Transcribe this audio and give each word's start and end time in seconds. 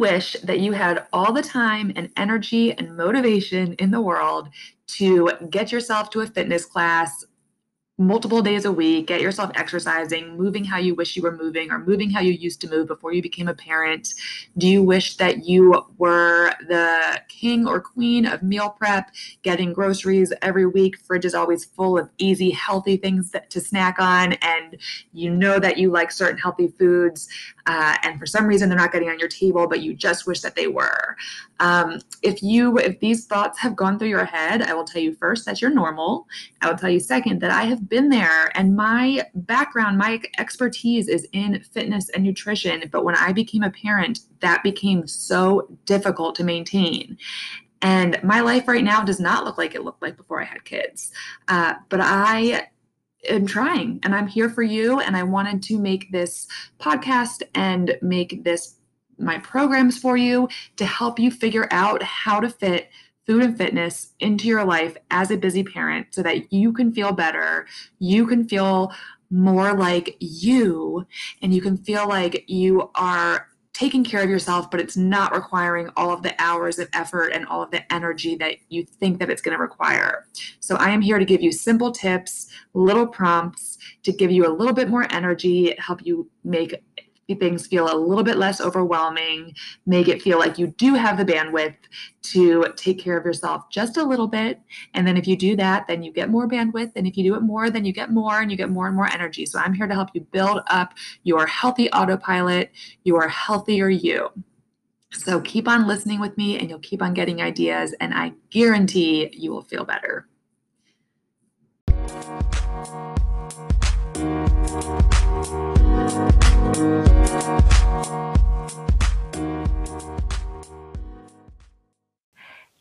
wish 0.00 0.32
that 0.42 0.60
you 0.60 0.72
had 0.72 1.06
all 1.12 1.32
the 1.32 1.42
time 1.42 1.92
and 1.94 2.10
energy 2.16 2.72
and 2.72 2.96
motivation 2.96 3.74
in 3.74 3.90
the 3.90 4.00
world 4.00 4.48
to 4.86 5.30
get 5.50 5.70
yourself 5.70 6.10
to 6.10 6.22
a 6.22 6.26
fitness 6.26 6.64
class 6.64 7.24
multiple 8.00 8.40
days 8.40 8.64
a 8.64 8.72
week, 8.72 9.06
get 9.06 9.20
yourself 9.20 9.50
exercising, 9.54 10.34
moving 10.34 10.64
how 10.64 10.78
you 10.78 10.94
wish 10.94 11.16
you 11.16 11.22
were 11.22 11.36
moving, 11.36 11.70
or 11.70 11.78
moving 11.78 12.08
how 12.08 12.20
you 12.20 12.32
used 12.32 12.58
to 12.62 12.68
move 12.68 12.88
before 12.88 13.12
you 13.12 13.20
became 13.20 13.46
a 13.46 13.54
parent? 13.54 14.14
Do 14.56 14.66
you 14.66 14.82
wish 14.82 15.18
that 15.18 15.44
you 15.44 15.84
were 15.98 16.54
the 16.66 17.20
king 17.28 17.68
or 17.68 17.78
queen 17.78 18.24
of 18.24 18.42
meal 18.42 18.70
prep, 18.70 19.10
getting 19.42 19.74
groceries 19.74 20.32
every 20.40 20.64
week? 20.64 20.96
Fridge 20.98 21.26
is 21.26 21.34
always 21.34 21.66
full 21.66 21.98
of 21.98 22.08
easy, 22.16 22.50
healthy 22.50 22.96
things 22.96 23.32
that, 23.32 23.50
to 23.50 23.60
snack 23.60 23.98
on, 23.98 24.32
and 24.40 24.78
you 25.12 25.28
know 25.28 25.58
that 25.58 25.76
you 25.76 25.90
like 25.90 26.10
certain 26.10 26.38
healthy 26.38 26.68
foods, 26.68 27.28
uh, 27.70 27.96
and 28.02 28.18
for 28.18 28.26
some 28.26 28.48
reason 28.48 28.68
they're 28.68 28.76
not 28.76 28.90
getting 28.90 29.08
on 29.08 29.18
your 29.20 29.28
table, 29.28 29.68
but 29.68 29.80
you 29.80 29.94
just 29.94 30.26
wish 30.26 30.40
that 30.40 30.56
they 30.56 30.66
were. 30.66 31.16
Um, 31.60 32.00
if 32.20 32.42
you 32.42 32.78
if 32.78 32.98
these 32.98 33.26
thoughts 33.26 33.60
have 33.60 33.76
gone 33.76 33.96
through 33.96 34.08
your 34.08 34.24
head, 34.24 34.60
I 34.60 34.74
will 34.74 34.82
tell 34.82 35.00
you 35.00 35.14
first 35.14 35.46
that 35.46 35.62
you're 35.62 35.70
normal. 35.70 36.26
I 36.62 36.68
will 36.68 36.76
tell 36.76 36.90
you 36.90 36.98
second 36.98 37.40
that 37.42 37.52
I 37.52 37.62
have 37.62 37.88
been 37.88 38.08
there 38.08 38.50
and 38.58 38.74
my 38.74 39.24
background, 39.36 39.98
my 39.98 40.20
expertise 40.36 41.06
is 41.06 41.28
in 41.32 41.62
fitness 41.72 42.08
and 42.08 42.24
nutrition. 42.24 42.82
But 42.90 43.04
when 43.04 43.14
I 43.14 43.32
became 43.32 43.62
a 43.62 43.70
parent, 43.70 44.18
that 44.40 44.64
became 44.64 45.06
so 45.06 45.68
difficult 45.84 46.34
to 46.36 46.44
maintain. 46.44 47.18
And 47.82 48.20
my 48.24 48.40
life 48.40 48.66
right 48.66 48.82
now 48.82 49.04
does 49.04 49.20
not 49.20 49.44
look 49.44 49.58
like 49.58 49.76
it 49.76 49.84
looked 49.84 50.02
like 50.02 50.16
before 50.16 50.40
I 50.40 50.44
had 50.44 50.64
kids. 50.64 51.12
Uh, 51.46 51.74
but 51.88 52.00
I 52.02 52.66
am 53.28 53.46
trying 53.46 54.00
and 54.02 54.14
I'm 54.14 54.26
here 54.26 54.48
for 54.48 54.62
you. 54.62 55.00
And 55.00 55.16
I 55.16 55.22
wanted 55.22 55.62
to 55.64 55.78
make 55.78 56.12
this 56.12 56.46
podcast 56.78 57.42
and 57.54 57.96
make 58.02 58.44
this 58.44 58.76
my 59.18 59.38
programs 59.38 59.98
for 59.98 60.16
you 60.16 60.48
to 60.76 60.86
help 60.86 61.18
you 61.18 61.30
figure 61.30 61.68
out 61.70 62.02
how 62.02 62.40
to 62.40 62.48
fit 62.48 62.90
food 63.26 63.42
and 63.42 63.56
fitness 63.56 64.14
into 64.18 64.48
your 64.48 64.64
life 64.64 64.96
as 65.10 65.30
a 65.30 65.36
busy 65.36 65.62
parent 65.62 66.06
so 66.10 66.22
that 66.22 66.52
you 66.52 66.72
can 66.72 66.92
feel 66.92 67.12
better, 67.12 67.66
you 67.98 68.26
can 68.26 68.48
feel 68.48 68.92
more 69.30 69.74
like 69.74 70.16
you, 70.18 71.06
and 71.40 71.54
you 71.54 71.60
can 71.62 71.76
feel 71.76 72.08
like 72.08 72.44
you 72.48 72.90
are 72.96 73.46
taking 73.72 74.04
care 74.04 74.22
of 74.22 74.28
yourself, 74.28 74.70
but 74.70 74.80
it's 74.80 74.96
not 74.96 75.32
requiring 75.32 75.90
all 75.96 76.12
of 76.12 76.22
the 76.22 76.34
hours 76.38 76.78
of 76.78 76.88
effort 76.92 77.28
and 77.28 77.46
all 77.46 77.62
of 77.62 77.70
the 77.70 77.92
energy 77.92 78.34
that 78.36 78.56
you 78.68 78.84
think 78.84 79.18
that 79.18 79.30
it's 79.30 79.40
going 79.40 79.56
to 79.56 79.62
require. 79.62 80.26
So 80.58 80.76
I 80.76 80.90
am 80.90 81.00
here 81.00 81.18
to 81.18 81.24
give 81.24 81.40
you 81.40 81.52
simple 81.52 81.92
tips, 81.92 82.48
little 82.74 83.06
prompts 83.06 83.78
to 84.02 84.12
give 84.12 84.30
you 84.30 84.46
a 84.46 84.52
little 84.52 84.74
bit 84.74 84.88
more 84.88 85.06
energy, 85.12 85.74
help 85.78 86.04
you 86.04 86.28
make 86.44 86.74
things 87.34 87.66
feel 87.66 87.92
a 87.92 87.96
little 87.96 88.24
bit 88.24 88.36
less 88.36 88.60
overwhelming, 88.60 89.54
make 89.86 90.08
it 90.08 90.22
feel 90.22 90.38
like 90.38 90.58
you 90.58 90.68
do 90.68 90.94
have 90.94 91.16
the 91.16 91.24
bandwidth 91.24 91.76
to 92.22 92.64
take 92.76 92.98
care 92.98 93.16
of 93.16 93.24
yourself 93.24 93.68
just 93.70 93.96
a 93.96 94.02
little 94.02 94.28
bit. 94.28 94.60
And 94.94 95.06
then 95.06 95.16
if 95.16 95.26
you 95.26 95.36
do 95.36 95.56
that, 95.56 95.86
then 95.86 96.02
you 96.02 96.12
get 96.12 96.30
more 96.30 96.48
bandwidth. 96.48 96.92
And 96.96 97.06
if 97.06 97.16
you 97.16 97.24
do 97.24 97.34
it 97.34 97.42
more, 97.42 97.70
then 97.70 97.84
you 97.84 97.92
get 97.92 98.10
more 98.10 98.40
and 98.40 98.50
you 98.50 98.56
get 98.56 98.70
more 98.70 98.86
and 98.86 98.96
more 98.96 99.08
energy. 99.08 99.46
So 99.46 99.58
I'm 99.58 99.74
here 99.74 99.86
to 99.86 99.94
help 99.94 100.10
you 100.14 100.22
build 100.32 100.60
up 100.68 100.94
your 101.22 101.46
healthy 101.46 101.90
autopilot, 101.92 102.70
your 103.04 103.28
healthier 103.28 103.88
you. 103.88 104.30
So 105.12 105.40
keep 105.40 105.66
on 105.66 105.88
listening 105.88 106.20
with 106.20 106.36
me 106.36 106.58
and 106.58 106.70
you'll 106.70 106.78
keep 106.78 107.02
on 107.02 107.14
getting 107.14 107.42
ideas, 107.42 107.92
and 108.00 108.14
I 108.14 108.32
guarantee 108.50 109.28
you 109.32 109.50
will 109.50 109.62
feel 109.62 109.84
better. 109.84 110.28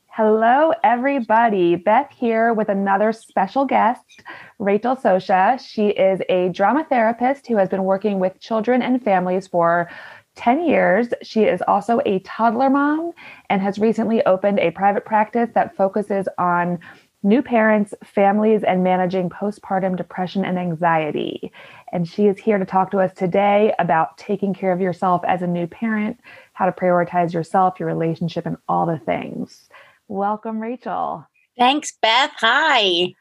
Hello, 0.10 0.74
everybody. 0.84 1.76
Beth 1.76 2.12
here 2.16 2.54
with 2.54 2.70
another 2.70 3.12
special 3.12 3.66
guest, 3.66 4.22
Rachel 4.60 4.96
Sosha. 4.96 5.60
She 5.60 5.88
is 5.88 6.22
a 6.30 6.50
drama 6.50 6.86
therapist 6.88 7.48
who 7.48 7.58
has 7.58 7.68
been 7.68 7.84
working 7.84 8.20
with 8.20 8.40
children 8.40 8.84
and 8.84 9.02
families 9.02 9.48
for 9.48 9.90
10 10.36 10.68
years. 10.68 11.08
She 11.24 11.46
is 11.46 11.64
also 11.68 12.00
a 12.06 12.20
toddler 12.20 12.70
mom 12.70 13.14
and 13.50 13.60
has 13.60 13.80
recently 13.80 14.24
opened 14.26 14.60
a 14.60 14.70
private 14.70 15.06
practice 15.06 15.50
that 15.56 15.76
focuses 15.76 16.28
on 16.38 16.78
new 17.24 17.41
parents, 17.41 17.94
families, 18.03 18.63
and 18.63 18.84
managing 18.84 19.30
postpartum 19.30 19.97
depression 19.97 20.46
and 20.46 20.57
anxiety. 20.57 21.52
And 21.91 22.07
she 22.07 22.28
is 22.28 22.38
here 22.38 22.57
to 22.57 22.66
talk 22.66 22.91
to 22.91 23.00
us 23.00 23.13
today 23.13 23.74
about 23.80 24.18
taking 24.18 24.53
care 24.53 24.72
of 24.72 24.80
yourself 24.80 25.22
as 25.28 25.41
a 25.41 25.47
new 25.47 25.68
parent, 25.68 26.19
how 26.53 26.66
to 26.66 26.72
prioritize 26.72 27.34
yourself, 27.34 27.80
your 27.80 27.88
relationship, 27.88 28.46
and 28.46 28.57
all 28.68 28.85
the 28.85 29.00
things. 29.00 29.69
Welcome, 30.07 30.59
Rachel. 30.59 31.28
Thanks, 31.57 31.94
Beth. 32.02 32.31
Hi. 32.38 33.13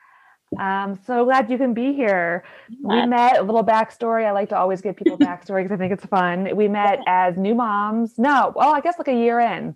I'm 0.59 0.99
so 1.05 1.25
glad 1.25 1.51
you 1.51 1.59
can 1.59 1.75
be 1.75 1.93
here. 1.93 2.45
We 2.83 3.05
met 3.05 3.39
a 3.39 3.43
little 3.43 3.65
backstory. 3.65 4.25
I 4.25 4.31
like 4.33 4.49
to 4.51 4.57
always 4.57 4.81
give 4.81 4.97
people 4.97 5.19
backstory 5.19 5.65
because 5.65 5.73
I 5.73 5.77
think 5.77 5.93
it's 5.93 6.07
fun. 6.07 6.57
We 6.57 6.69
met 6.69 7.01
as 7.07 7.37
new 7.37 7.55
moms. 7.55 8.19
No, 8.19 8.53
well, 8.57 8.75
I 8.75 8.81
guess 8.81 8.97
like 8.99 9.09
a 9.09 9.15
year 9.15 9.41
in. 9.41 9.75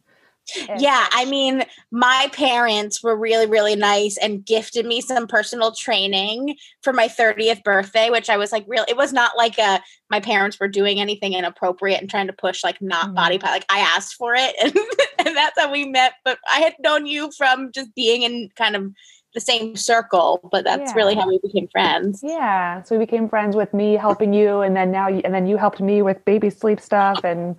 Yeah, 0.79 1.07
I 1.13 1.25
mean, 1.25 1.65
my 1.91 2.29
parents 2.33 3.03
were 3.03 3.17
really, 3.17 3.47
really 3.47 3.77
nice 3.77 4.17
and 4.19 4.45
gifted 4.45 4.85
me 4.85 5.01
some 5.01 5.27
personal 5.27 5.73
training 5.73 6.57
for 6.83 6.93
my 6.93 7.09
30th 7.09 7.63
birthday, 7.63 8.11
which 8.11 8.29
I 8.29 8.37
was 8.37 8.53
like, 8.53 8.65
real. 8.67 8.85
It 8.89 8.97
was 8.97 9.13
not 9.13 9.37
like 9.37 9.59
a 9.59 9.81
my 10.11 10.21
parents 10.21 10.61
were 10.61 10.69
doing 10.69 11.01
anything 11.01 11.33
inappropriate 11.33 12.01
and 12.01 12.11
trying 12.11 12.27
to 12.27 12.35
push 12.35 12.63
like 12.63 12.83
not 12.83 13.07
mm-hmm. 13.07 13.15
body 13.15 13.39
Like 13.39 13.65
I 13.71 13.79
asked 13.81 14.15
for 14.15 14.35
it, 14.35 14.55
and, 14.63 14.77
and 15.27 15.37
that's 15.37 15.59
how 15.59 15.73
we 15.73 15.87
met. 15.87 16.15
But 16.25 16.39
I 16.53 16.61
had 16.61 16.75
known 16.81 17.07
you 17.07 17.31
from 17.33 17.73
just 17.73 17.95
being 17.95 18.23
in 18.23 18.51
kind 18.57 18.77
of 18.77 18.93
the 19.35 19.41
same 19.41 19.77
circle, 19.77 20.47
but 20.53 20.65
that's 20.65 20.91
yeah. 20.91 20.95
really 20.95 21.15
how 21.15 21.27
we 21.27 21.39
became 21.43 21.69
friends. 21.69 22.21
Yeah, 22.23 22.83
so 22.83 22.99
we 22.99 23.05
became 23.07 23.29
friends 23.29 23.57
with 23.57 23.73
me 23.73 23.95
helping 23.95 24.35
you, 24.35 24.61
and 24.61 24.77
then 24.77 24.91
now, 24.91 25.09
you, 25.09 25.23
and 25.25 25.33
then 25.33 25.47
you 25.47 25.57
helped 25.57 25.81
me 25.81 26.03
with 26.03 26.23
baby 26.25 26.51
sleep 26.51 26.81
stuff 26.81 27.25
and 27.25 27.57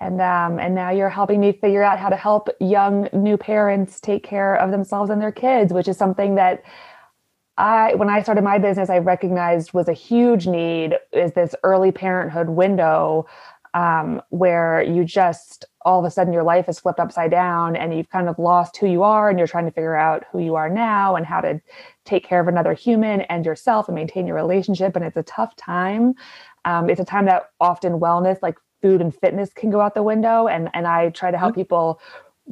and 0.00 0.20
um, 0.20 0.58
and 0.58 0.74
now 0.74 0.90
you're 0.90 1.08
helping 1.08 1.40
me 1.40 1.52
figure 1.52 1.82
out 1.82 1.98
how 1.98 2.08
to 2.08 2.16
help 2.16 2.48
young 2.60 3.08
new 3.12 3.36
parents 3.36 4.00
take 4.00 4.24
care 4.24 4.56
of 4.56 4.70
themselves 4.70 5.10
and 5.10 5.20
their 5.22 5.32
kids, 5.32 5.72
which 5.72 5.88
is 5.88 5.96
something 5.96 6.34
that 6.34 6.64
I 7.56 7.94
when 7.94 8.08
I 8.08 8.22
started 8.22 8.42
my 8.42 8.58
business 8.58 8.90
I 8.90 8.98
recognized 8.98 9.72
was 9.72 9.88
a 9.88 9.92
huge 9.92 10.46
need 10.46 10.96
is 11.12 11.32
this 11.32 11.54
early 11.62 11.92
parenthood 11.92 12.48
window 12.48 13.26
um, 13.74 14.22
where 14.30 14.82
you 14.82 15.04
just 15.04 15.64
all 15.84 15.98
of 15.98 16.04
a 16.04 16.10
sudden 16.10 16.32
your 16.32 16.42
life 16.42 16.68
is 16.68 16.80
flipped 16.80 16.98
upside 16.98 17.30
down 17.30 17.76
and 17.76 17.94
you've 17.94 18.08
kind 18.08 18.28
of 18.28 18.38
lost 18.38 18.76
who 18.76 18.86
you 18.86 19.02
are 19.02 19.28
and 19.28 19.38
you're 19.38 19.48
trying 19.48 19.66
to 19.66 19.70
figure 19.70 19.94
out 19.96 20.24
who 20.32 20.40
you 20.40 20.54
are 20.54 20.70
now 20.70 21.14
and 21.14 21.26
how 21.26 21.40
to 21.40 21.60
take 22.04 22.24
care 22.24 22.40
of 22.40 22.48
another 22.48 22.72
human 22.72 23.20
and 23.22 23.44
yourself 23.44 23.88
and 23.88 23.94
maintain 23.94 24.26
your 24.26 24.36
relationship. 24.36 24.96
And 24.96 25.04
it's 25.04 25.16
a 25.16 25.22
tough 25.24 25.54
time. 25.56 26.14
Um, 26.64 26.88
it's 26.88 27.00
a 27.00 27.04
time 27.04 27.26
that 27.26 27.50
often 27.60 28.00
wellness 28.00 28.38
like 28.40 28.56
food 28.84 29.00
and 29.00 29.16
fitness 29.16 29.50
can 29.54 29.70
go 29.70 29.80
out 29.80 29.94
the 29.94 30.02
window 30.02 30.46
and 30.46 30.68
and 30.74 30.86
I 30.86 31.08
try 31.08 31.30
to 31.30 31.38
help 31.38 31.52
mm-hmm. 31.52 31.62
people 31.62 32.00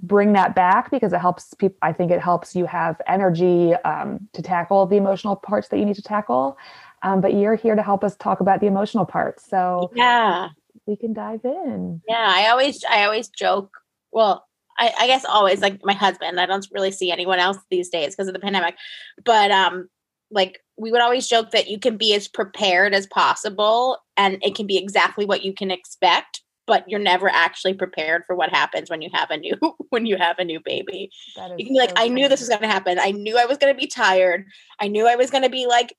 bring 0.01 0.33
that 0.33 0.55
back 0.55 0.91
because 0.91 1.13
it 1.13 1.19
helps 1.19 1.53
people 1.53 1.77
I 1.83 1.93
think 1.93 2.11
it 2.11 2.21
helps 2.21 2.57
you 2.57 2.65
have 2.65 2.99
energy 3.07 3.75
um, 3.85 4.27
to 4.33 4.41
tackle 4.41 4.87
the 4.87 4.97
emotional 4.97 5.37
parts 5.37 5.69
that 5.69 5.79
you 5.79 5.85
need 5.85 5.97
to 5.97 6.03
tackle. 6.03 6.57
Um, 7.03 7.21
but 7.21 7.35
you're 7.35 7.57
here 7.57 7.75
to 7.75 7.83
help 7.83 8.03
us 8.03 8.17
talk 8.17 8.41
about 8.41 8.61
the 8.61 8.67
emotional 8.67 9.05
parts 9.05 9.47
so 9.47 9.91
yeah. 9.95 10.49
we 10.87 10.97
can 10.97 11.13
dive 11.13 11.45
in. 11.45 12.01
Yeah 12.09 12.33
I 12.35 12.49
always 12.49 12.83
I 12.89 13.05
always 13.05 13.29
joke 13.29 13.71
well 14.11 14.47
I, 14.79 14.91
I 15.01 15.07
guess 15.07 15.27
always 15.27 15.61
like 15.61 15.81
my 15.85 15.93
husband 15.93 16.41
I 16.41 16.47
don't 16.47 16.67
really 16.73 16.93
see 16.93 17.11
anyone 17.11 17.41
else 17.41 17.59
these 17.71 17.91
days 17.91 18.17
because 18.17 18.29
of 18.29 18.33
the 18.33 18.41
pandemic 18.41 18.77
but 19.23 19.51
um 19.51 19.91
like 20.31 20.61
we 20.79 20.91
would 20.91 21.03
always 21.03 21.29
joke 21.29 21.51
that 21.51 21.69
you 21.69 21.79
can 21.79 21.99
be 21.99 22.15
as 22.15 22.27
prepared 22.27 22.95
as 22.95 23.07
possible 23.07 23.99
and 24.23 24.39
it 24.43 24.55
can 24.55 24.67
be 24.67 24.79
exactly 24.79 25.27
what 25.27 25.45
you 25.45 25.53
can 25.53 25.71
expect 25.71 26.43
but 26.65 26.89
you're 26.89 27.01
never 27.01 27.29
actually 27.29 27.75
prepared 27.75 28.23
for 28.25 28.37
what 28.37 28.51
happens 28.51 28.89
when 28.89 29.03
you 29.03 29.11
have 29.13 29.31
a 29.31 29.37
new 29.37 29.57
when 29.91 30.07
you 30.07 30.17
have 30.17 30.39
a 30.39 30.45
new 30.45 30.61
baby. 30.61 31.11
You 31.37 31.67
can 31.67 31.75
be 31.75 31.79
like 31.79 31.91
so 31.91 31.97
i 31.99 32.09
knew 32.09 32.29
this 32.29 32.41
was 32.41 32.49
going 32.49 32.63
to 32.63 32.69
happen. 32.69 32.99
I 33.01 33.11
knew 33.11 33.37
i 33.37 33.45
was 33.47 33.59
going 33.59 33.75
to 33.75 33.79
be 33.79 33.89
tired. 33.89 34.45
I 34.81 34.89
knew 34.89 35.07
i 35.09 35.17
was 35.17 35.31
going 35.31 35.43
to 35.43 35.51
be 35.51 35.67
like 35.67 35.95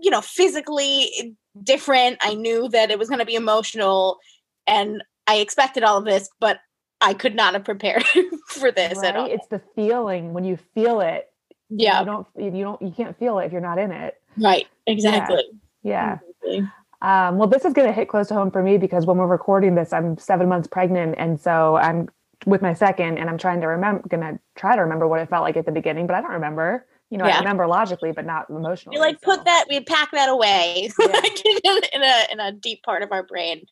you 0.00 0.10
know 0.10 0.20
physically 0.22 1.36
different. 1.62 2.18
I 2.22 2.34
knew 2.34 2.68
that 2.70 2.90
it 2.90 2.98
was 2.98 3.08
going 3.08 3.18
to 3.18 3.26
be 3.26 3.34
emotional 3.34 4.18
and 4.66 5.02
i 5.26 5.36
expected 5.36 5.84
all 5.84 5.98
of 5.98 6.04
this 6.04 6.28
but 6.40 6.58
i 7.00 7.14
could 7.14 7.34
not 7.34 7.54
have 7.54 7.64
prepared 7.64 8.04
for 8.48 8.72
this 8.72 8.98
right? 8.98 9.06
at 9.06 9.16
all. 9.16 9.30
it's 9.30 9.46
the 9.48 9.60
feeling. 9.74 10.32
When 10.32 10.44
you 10.44 10.56
feel 10.74 11.00
it 11.00 11.30
yeah. 11.68 12.00
you 12.00 12.06
don't 12.06 12.26
you 12.36 12.62
don't 12.62 12.80
you 12.80 12.90
can't 12.90 13.18
feel 13.18 13.38
it 13.38 13.46
if 13.46 13.52
you're 13.52 13.60
not 13.60 13.78
in 13.78 13.92
it. 13.92 14.14
Right. 14.38 14.66
Exactly. 14.86 15.44
Yeah, 15.82 16.18
yeah. 16.44 16.66
Um, 17.02 17.38
well 17.38 17.48
this 17.48 17.64
is 17.64 17.72
going 17.72 17.86
to 17.86 17.92
hit 17.92 18.08
close 18.08 18.28
to 18.28 18.34
home 18.34 18.50
for 18.50 18.62
me 18.62 18.78
because 18.78 19.06
when 19.06 19.18
we're 19.18 19.26
recording 19.26 19.74
this 19.74 19.92
i'm 19.92 20.16
seven 20.18 20.48
months 20.48 20.66
pregnant 20.66 21.14
and 21.18 21.38
so 21.40 21.76
i'm 21.76 22.08
with 22.46 22.62
my 22.62 22.72
second 22.72 23.18
and 23.18 23.28
i'm 23.28 23.38
trying 23.38 23.60
to 23.60 23.66
remember 23.66 24.06
gonna 24.08 24.38
try 24.56 24.74
to 24.74 24.82
remember 24.82 25.06
what 25.06 25.20
it 25.20 25.28
felt 25.28 25.42
like 25.42 25.56
at 25.56 25.66
the 25.66 25.72
beginning 25.72 26.06
but 26.06 26.16
i 26.16 26.20
don't 26.20 26.32
remember 26.32 26.86
you 27.10 27.18
know 27.18 27.26
yeah. 27.26 27.36
i 27.36 27.38
remember 27.38 27.66
logically 27.66 28.12
but 28.12 28.24
not 28.24 28.48
emotionally 28.48 28.96
you 28.96 29.00
like 29.00 29.18
so. 29.22 29.36
put 29.36 29.44
that 29.44 29.66
we 29.68 29.80
pack 29.80 30.10
that 30.12 30.28
away 30.28 30.90
yeah. 30.98 31.06
like 31.06 31.44
in, 31.44 31.58
a, 31.64 31.96
in 31.96 32.02
a 32.02 32.32
in 32.32 32.40
a 32.40 32.52
deep 32.52 32.82
part 32.82 33.02
of 33.02 33.12
our 33.12 33.22
brain 33.22 33.66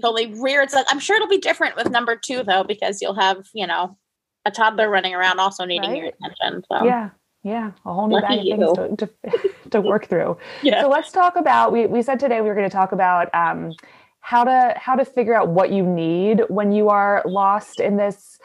totally 0.00 0.34
rear 0.40 0.62
its. 0.62 0.74
Like, 0.74 0.86
I'm 0.88 1.00
sure 1.00 1.16
it'll 1.16 1.28
be 1.28 1.38
different 1.38 1.76
with 1.76 1.90
number 1.90 2.16
two 2.16 2.42
though, 2.42 2.64
because 2.64 3.00
you'll 3.00 3.14
have 3.14 3.46
you 3.54 3.66
know 3.66 3.96
a 4.44 4.50
toddler 4.50 4.88
running 4.88 5.14
around 5.14 5.40
also 5.40 5.64
needing 5.64 5.90
right? 5.90 6.02
your 6.02 6.08
attention. 6.08 6.62
So 6.70 6.84
yeah, 6.84 7.10
yeah, 7.42 7.72
a 7.84 7.92
whole 7.92 8.08
new 8.08 8.14
Lucky 8.14 8.50
bag 8.50 8.60
of 8.60 8.76
things 8.76 8.98
to, 8.98 9.06
to, 9.06 9.50
to, 9.70 9.80
work 9.80 10.06
through. 10.06 10.36
Yeah. 10.62 10.82
So 10.82 10.88
let's 10.88 11.12
talk 11.12 11.36
about. 11.36 11.72
We 11.72 11.86
we 11.86 12.02
said 12.02 12.18
today 12.18 12.40
we 12.40 12.48
were 12.48 12.54
going 12.54 12.68
to 12.68 12.74
talk 12.74 12.92
about 12.92 13.32
um, 13.34 13.72
how 14.20 14.44
to 14.44 14.74
how 14.76 14.96
to 14.96 15.04
figure 15.04 15.34
out 15.34 15.48
what 15.48 15.70
you 15.70 15.84
need 15.84 16.42
when 16.48 16.72
you 16.72 16.88
are 16.88 17.22
lost 17.24 17.80
in 17.80 17.96
this 17.96 18.38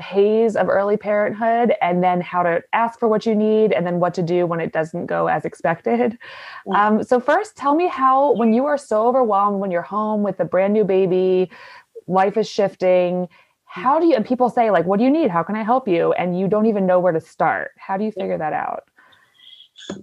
haze 0.00 0.56
of 0.56 0.68
early 0.68 0.96
parenthood 0.96 1.72
and 1.80 2.02
then 2.02 2.20
how 2.20 2.42
to 2.42 2.60
ask 2.72 2.98
for 2.98 3.06
what 3.06 3.24
you 3.24 3.34
need 3.34 3.72
and 3.72 3.86
then 3.86 4.00
what 4.00 4.12
to 4.12 4.22
do 4.22 4.44
when 4.44 4.58
it 4.58 4.72
doesn't 4.72 5.06
go 5.06 5.28
as 5.28 5.44
expected 5.44 6.18
yeah. 6.66 6.88
um, 6.88 7.04
so 7.04 7.20
first 7.20 7.56
tell 7.56 7.76
me 7.76 7.86
how 7.86 8.32
when 8.32 8.52
you 8.52 8.66
are 8.66 8.76
so 8.76 9.06
overwhelmed 9.06 9.60
when 9.60 9.70
you're 9.70 9.82
home 9.82 10.24
with 10.24 10.40
a 10.40 10.44
brand 10.44 10.72
new 10.72 10.82
baby 10.82 11.48
life 12.08 12.36
is 12.36 12.48
shifting 12.48 13.28
how 13.74 13.98
do 13.98 14.06
you 14.06 14.14
and 14.14 14.24
people 14.24 14.48
say 14.48 14.70
like 14.70 14.86
what 14.86 14.98
do 14.98 15.04
you 15.04 15.10
need? 15.10 15.30
How 15.30 15.42
can 15.42 15.56
i 15.56 15.64
help 15.64 15.88
you? 15.88 16.12
And 16.12 16.38
you 16.38 16.46
don't 16.46 16.66
even 16.66 16.86
know 16.86 17.00
where 17.00 17.12
to 17.12 17.20
start. 17.20 17.72
How 17.76 17.96
do 17.96 18.04
you 18.04 18.12
figure 18.12 18.38
that 18.38 18.52
out? 18.52 18.84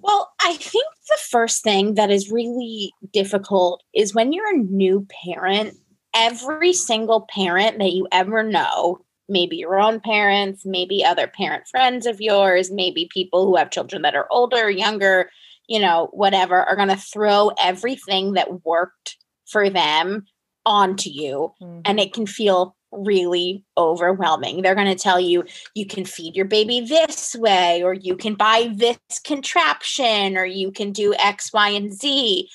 Well 0.02 0.32
i 0.44 0.56
think 0.56 0.86
the 1.08 1.18
first 1.30 1.64
thing 1.64 1.96
that 1.96 2.12
is 2.12 2.32
really 2.32 2.92
difficult 3.14 3.82
is 3.94 4.14
when 4.14 4.34
you're 4.34 4.54
a 4.54 4.58
new 4.58 5.08
parent 5.24 5.78
every 6.14 6.74
single 6.74 7.26
parent 7.34 7.80
that 7.80 7.94
you 7.94 8.08
ever 8.12 8.44
know 8.44 9.00
maybe 9.30 9.56
your 9.56 9.80
own 9.80 10.02
parents 10.02 10.66
maybe 10.66 11.06
other 11.06 11.28
parent 11.28 11.64
friends 11.70 12.06
of 12.06 12.20
yours 12.20 12.70
maybe 12.70 13.10
people 13.14 13.46
who 13.46 13.56
have 13.56 13.72
children 13.72 14.02
that 14.02 14.16
are 14.16 14.28
older 14.30 14.70
younger 14.70 15.30
you 15.68 15.80
know 15.80 16.10
whatever 16.12 16.62
are 16.64 16.76
going 16.76 16.90
to 16.90 16.98
throw 16.98 17.52
everything 17.62 18.34
that 18.34 18.66
worked 18.66 19.16
for 19.48 19.70
them 19.70 20.26
onto 20.66 21.10
you 21.10 21.54
mm-hmm. 21.62 21.80
and 21.86 21.98
it 21.98 22.14
can 22.14 22.28
feel 22.28 22.76
really 22.92 23.64
overwhelming. 23.78 24.62
They're 24.62 24.76
going 24.76 24.88
to 24.88 25.02
tell 25.02 25.20
you 25.20 25.44
you 25.76 25.86
can 25.86 26.06
feed 26.06 26.36
your 26.36 26.46
baby 26.46 26.82
this 26.82 27.36
way, 27.36 27.84
or 27.84 27.94
you 27.94 28.16
can 28.16 28.36
buy 28.36 28.72
this 28.74 28.98
contraption, 29.24 30.38
or 30.38 30.46
you 30.46 30.72
can 30.72 30.92
do 30.92 31.14
X, 31.16 31.52
Y, 31.54 31.70
and 31.70 31.94
Z. 31.94 32.50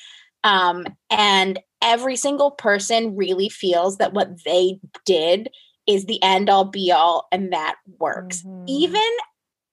Um, 0.45 0.87
and 1.11 1.59
every 1.83 2.17
single 2.17 2.53
person 2.53 3.17
really 3.17 3.49
feels 3.49 3.99
that 3.99 4.13
what 4.13 4.45
they 4.45 4.79
did 5.05 5.51
is 5.87 6.05
the 6.05 6.23
end 6.23 6.51
all 6.51 6.65
be 6.65 6.93
all 6.93 7.29
and 7.33 7.53
that 7.53 7.77
works. 7.99 8.43
Mm-hmm. 8.43 8.65
Even 8.67 9.11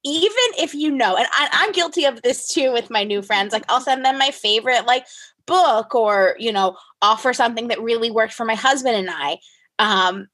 even 0.05 0.31
if 0.59 0.75
you 0.75 0.91
know, 0.91 1.15
and 1.15 1.27
I, 1.31 1.47
I'm 1.53 1.71
guilty 1.71 2.03
of 2.03 2.21
this 2.21 2.47
too 2.47 2.73
with 2.73 2.89
my 2.89 3.05
new 3.05 3.21
friends, 3.21 3.53
like 3.53 3.63
I'll 3.69 3.79
send 3.79 4.03
them 4.03 4.17
my 4.17 4.31
favorite 4.31 4.85
like 4.85 5.05
book 5.45 5.95
or 5.95 6.35
you 6.39 6.51
know 6.51 6.77
offer 7.01 7.33
something 7.33 7.69
that 7.69 7.81
really 7.81 8.11
worked 8.11 8.33
for 8.33 8.45
my 8.45 8.55
husband 8.55 8.95
and 8.95 9.09
I. 9.09 9.37
Um, 9.79 10.27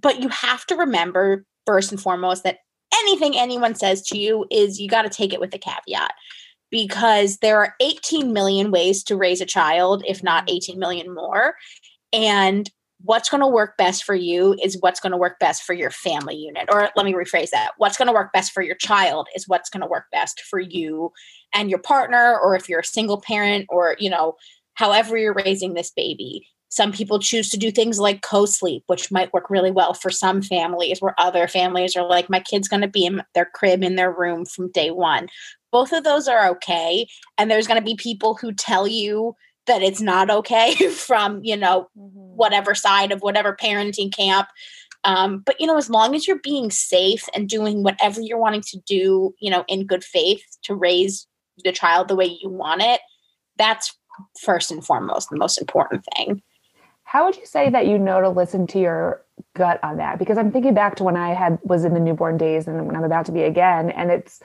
but 0.00 0.20
you 0.20 0.28
have 0.28 0.66
to 0.66 0.76
remember 0.76 1.44
first 1.66 1.90
and 1.90 2.00
foremost 2.00 2.44
that 2.44 2.58
anything 2.94 3.36
anyone 3.36 3.74
says 3.74 4.02
to 4.02 4.18
you 4.18 4.46
is 4.50 4.80
you 4.80 4.88
got 4.88 5.02
to 5.02 5.08
take 5.08 5.32
it 5.32 5.40
with 5.40 5.54
a 5.54 5.58
caveat 5.58 6.12
because 6.70 7.38
there 7.38 7.58
are 7.58 7.74
18 7.80 8.32
million 8.32 8.70
ways 8.70 9.02
to 9.04 9.16
raise 9.16 9.40
a 9.40 9.46
child, 9.46 10.02
if 10.06 10.22
not 10.22 10.46
mm-hmm. 10.46 10.56
18 10.56 10.78
million 10.78 11.14
more. 11.14 11.54
And 12.12 12.70
what's 13.02 13.28
going 13.28 13.42
to 13.42 13.46
work 13.46 13.76
best 13.76 14.04
for 14.04 14.14
you 14.14 14.56
is 14.62 14.78
what's 14.80 15.00
going 15.00 15.12
to 15.12 15.18
work 15.18 15.38
best 15.38 15.62
for 15.62 15.74
your 15.74 15.90
family 15.90 16.34
unit. 16.34 16.68
Or 16.72 16.88
let 16.96 17.04
me 17.04 17.12
rephrase 17.12 17.50
that 17.50 17.72
what's 17.76 17.96
going 17.96 18.06
to 18.06 18.12
work 18.12 18.32
best 18.32 18.52
for 18.52 18.62
your 18.62 18.74
child 18.76 19.28
is 19.36 19.46
what's 19.46 19.70
going 19.70 19.82
to 19.82 19.86
work 19.86 20.06
best 20.12 20.40
for 20.40 20.58
you 20.58 21.12
and 21.54 21.70
your 21.70 21.78
partner, 21.78 22.38
or 22.38 22.56
if 22.56 22.68
you're 22.68 22.80
a 22.80 22.84
single 22.84 23.20
parent, 23.20 23.66
or, 23.68 23.96
you 23.98 24.10
know, 24.10 24.34
however 24.74 25.16
you're 25.16 25.34
raising 25.34 25.74
this 25.74 25.90
baby. 25.90 26.48
Some 26.68 26.92
people 26.92 27.18
choose 27.18 27.48
to 27.50 27.56
do 27.56 27.70
things 27.70 27.98
like 27.98 28.22
co 28.22 28.44
sleep, 28.44 28.82
which 28.86 29.10
might 29.10 29.32
work 29.32 29.50
really 29.50 29.70
well 29.70 29.94
for 29.94 30.10
some 30.10 30.42
families, 30.42 31.00
where 31.00 31.14
other 31.18 31.46
families 31.48 31.96
are 31.96 32.06
like, 32.06 32.28
my 32.28 32.40
kid's 32.40 32.68
going 32.68 32.82
to 32.82 32.88
be 32.88 33.06
in 33.06 33.22
their 33.34 33.48
crib 33.54 33.82
in 33.82 33.96
their 33.96 34.12
room 34.12 34.44
from 34.44 34.70
day 34.72 34.90
one. 34.90 35.28
Both 35.70 35.92
of 35.92 36.04
those 36.04 36.26
are 36.28 36.48
okay. 36.48 37.06
And 37.38 37.50
there's 37.50 37.66
going 37.66 37.80
to 37.80 37.84
be 37.84 37.96
people 37.96 38.34
who 38.34 38.52
tell 38.52 38.86
you 38.86 39.36
that 39.66 39.82
it's 39.82 40.00
not 40.00 40.30
okay 40.30 40.74
from, 40.90 41.42
you 41.44 41.56
know, 41.56 41.88
mm-hmm. 41.96 42.10
whatever 42.14 42.74
side 42.74 43.12
of 43.12 43.20
whatever 43.20 43.56
parenting 43.56 44.14
camp. 44.14 44.48
Um, 45.04 45.38
but, 45.38 45.60
you 45.60 45.66
know, 45.66 45.76
as 45.76 45.88
long 45.88 46.16
as 46.16 46.26
you're 46.26 46.40
being 46.40 46.70
safe 46.70 47.28
and 47.34 47.48
doing 47.48 47.84
whatever 47.84 48.20
you're 48.20 48.38
wanting 48.38 48.62
to 48.62 48.78
do, 48.86 49.34
you 49.40 49.50
know, 49.50 49.64
in 49.68 49.86
good 49.86 50.02
faith 50.02 50.42
to 50.64 50.74
raise 50.74 51.28
the 51.64 51.72
child 51.72 52.08
the 52.08 52.16
way 52.16 52.26
you 52.26 52.48
want 52.48 52.82
it, 52.82 53.00
that's 53.56 53.96
first 54.40 54.70
and 54.70 54.84
foremost 54.84 55.30
the 55.30 55.36
most 55.36 55.58
important 55.58 56.04
thing. 56.16 56.42
How 57.06 57.24
would 57.24 57.36
you 57.36 57.46
say 57.46 57.70
that 57.70 57.86
you 57.86 57.98
know 57.98 58.20
to 58.20 58.28
listen 58.28 58.66
to 58.66 58.80
your 58.80 59.22
gut 59.54 59.78
on 59.84 59.96
that? 59.98 60.18
Because 60.18 60.38
I'm 60.38 60.50
thinking 60.50 60.74
back 60.74 60.96
to 60.96 61.04
when 61.04 61.16
I 61.16 61.34
had 61.34 61.58
was 61.62 61.84
in 61.84 61.94
the 61.94 62.00
newborn 62.00 62.36
days 62.36 62.66
and 62.66 62.84
when 62.84 62.96
I'm 62.96 63.04
about 63.04 63.26
to 63.26 63.32
be 63.32 63.42
again, 63.42 63.90
and 63.90 64.10
it's 64.10 64.40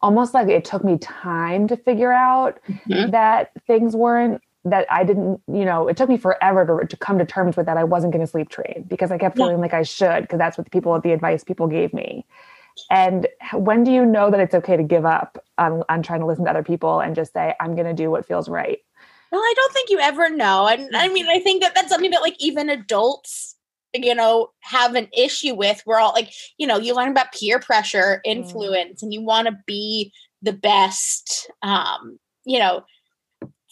almost 0.00 0.32
like 0.32 0.48
it 0.48 0.64
took 0.64 0.84
me 0.84 0.96
time 0.98 1.66
to 1.66 1.76
figure 1.76 2.12
out 2.12 2.60
mm-hmm. 2.68 3.10
that 3.10 3.50
things 3.66 3.96
weren't 3.96 4.40
that 4.64 4.86
I 4.90 5.02
didn't, 5.02 5.42
you 5.48 5.64
know, 5.64 5.88
it 5.88 5.96
took 5.96 6.08
me 6.08 6.16
forever 6.16 6.80
to, 6.80 6.86
to 6.86 6.96
come 6.96 7.18
to 7.18 7.26
terms 7.26 7.56
with 7.56 7.66
that 7.66 7.76
I 7.76 7.84
wasn't 7.84 8.12
going 8.12 8.24
to 8.24 8.30
sleep 8.30 8.48
train 8.48 8.84
because 8.86 9.10
I 9.10 9.18
kept 9.18 9.36
feeling 9.36 9.56
yeah. 9.56 9.62
like 9.62 9.74
I 9.74 9.82
should 9.82 10.22
because 10.22 10.38
that's 10.38 10.56
what 10.56 10.64
the 10.64 10.70
people 10.70 10.98
the 11.00 11.12
advice 11.12 11.42
people 11.42 11.66
gave 11.66 11.92
me. 11.92 12.24
And 12.90 13.26
when 13.52 13.82
do 13.82 13.90
you 13.90 14.06
know 14.06 14.30
that 14.30 14.40
it's 14.40 14.54
okay 14.54 14.76
to 14.76 14.82
give 14.82 15.04
up 15.04 15.44
on, 15.58 15.82
on 15.88 16.02
trying 16.02 16.20
to 16.20 16.26
listen 16.26 16.44
to 16.44 16.50
other 16.50 16.62
people 16.62 17.00
and 17.00 17.14
just 17.14 17.32
say, 17.32 17.54
I'm 17.60 17.74
going 17.74 17.86
to 17.86 17.92
do 17.94 18.10
what 18.10 18.24
feels 18.24 18.48
right? 18.48 18.78
Well, 19.32 19.40
I 19.40 19.54
don't 19.56 19.72
think 19.72 19.90
you 19.90 19.98
ever 19.98 20.30
know. 20.30 20.68
And 20.68 20.94
I 20.96 21.08
mean, 21.08 21.26
I 21.28 21.40
think 21.40 21.62
that 21.62 21.74
that's 21.74 21.88
something 21.88 22.10
that 22.12 22.22
like 22.22 22.36
even 22.38 22.70
adults, 22.70 23.56
you 23.92 24.14
know, 24.14 24.50
have 24.60 24.94
an 24.94 25.08
issue 25.16 25.54
with. 25.54 25.82
We're 25.86 25.98
all 25.98 26.12
like, 26.12 26.32
you 26.58 26.66
know, 26.66 26.78
you 26.78 26.94
learn 26.94 27.10
about 27.10 27.32
peer 27.32 27.58
pressure, 27.58 28.22
mm. 28.24 28.30
influence, 28.30 29.02
and 29.02 29.12
you 29.12 29.22
want 29.22 29.48
to 29.48 29.58
be 29.66 30.12
the 30.42 30.52
best, 30.52 31.50
um, 31.62 32.18
you 32.44 32.58
know, 32.58 32.84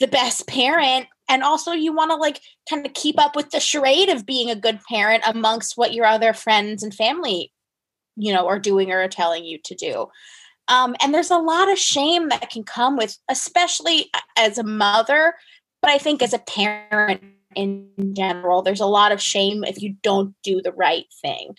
the 0.01 0.09
best 0.09 0.49
parent. 0.49 1.07
And 1.29 1.43
also 1.43 1.73
you 1.73 1.95
want 1.95 2.11
to 2.11 2.17
like 2.17 2.41
kind 2.69 2.85
of 2.85 2.93
keep 2.95 3.19
up 3.19 3.37
with 3.37 3.51
the 3.51 3.61
charade 3.61 4.09
of 4.09 4.27
being 4.27 4.51
a 4.51 4.57
good 4.57 4.81
parent 4.89 5.23
amongst 5.27 5.77
what 5.77 5.95
your 5.95 6.07
other 6.07 6.33
friends 6.33 6.83
and 6.83 6.93
family, 6.93 7.53
you 8.17 8.33
know, 8.33 8.49
are 8.49 8.59
doing 8.59 8.91
or 8.91 9.01
are 9.01 9.09
telling 9.09 9.45
you 9.45 9.59
to 9.65 9.75
do. 9.75 10.09
Um, 10.69 10.95
and 11.03 11.13
there's 11.13 11.31
a 11.31 11.39
lot 11.39 11.71
of 11.71 11.79
shame 11.79 12.29
that 12.29 12.51
can 12.51 12.65
come 12.65 12.97
with, 12.97 13.19
especially 13.29 14.11
as 14.39 14.59
a 14.59 14.63
mother, 14.63 15.35
but 15.81 15.91
I 15.91 15.99
think 15.99 16.23
as 16.23 16.33
a 16.33 16.39
parent 16.39 17.23
in 17.55 17.89
general, 18.15 18.63
there's 18.63 18.81
a 18.81 18.87
lot 18.87 19.13
of 19.13 19.21
shame 19.21 19.65
if 19.65 19.83
you 19.83 19.97
don't 20.03 20.35
do 20.43 20.63
the 20.63 20.73
right 20.73 21.07
thing. 21.21 21.57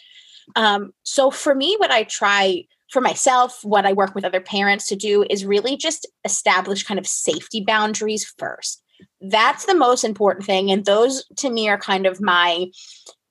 Um, 0.55 0.93
so 1.03 1.31
for 1.31 1.53
me, 1.53 1.75
what 1.77 1.91
I 1.91 2.03
try 2.03 2.65
for 2.91 3.01
myself, 3.01 3.60
what 3.63 3.86
I 3.86 3.93
work 3.93 4.13
with 4.15 4.24
other 4.24 4.39
parents 4.39 4.88
to 4.88 4.95
do 4.95 5.25
is 5.29 5.45
really 5.45 5.75
just 5.75 6.07
establish 6.25 6.83
kind 6.83 7.00
of 7.00 7.07
safety 7.07 7.63
boundaries 7.65 8.33
first. 8.38 8.81
That's 9.19 9.65
the 9.65 9.75
most 9.75 10.03
important 10.03 10.45
thing. 10.45 10.72
And 10.72 10.86
those 10.86 11.25
to 11.38 11.50
me 11.50 11.69
are 11.69 11.77
kind 11.77 12.05
of 12.05 12.22
my 12.22 12.67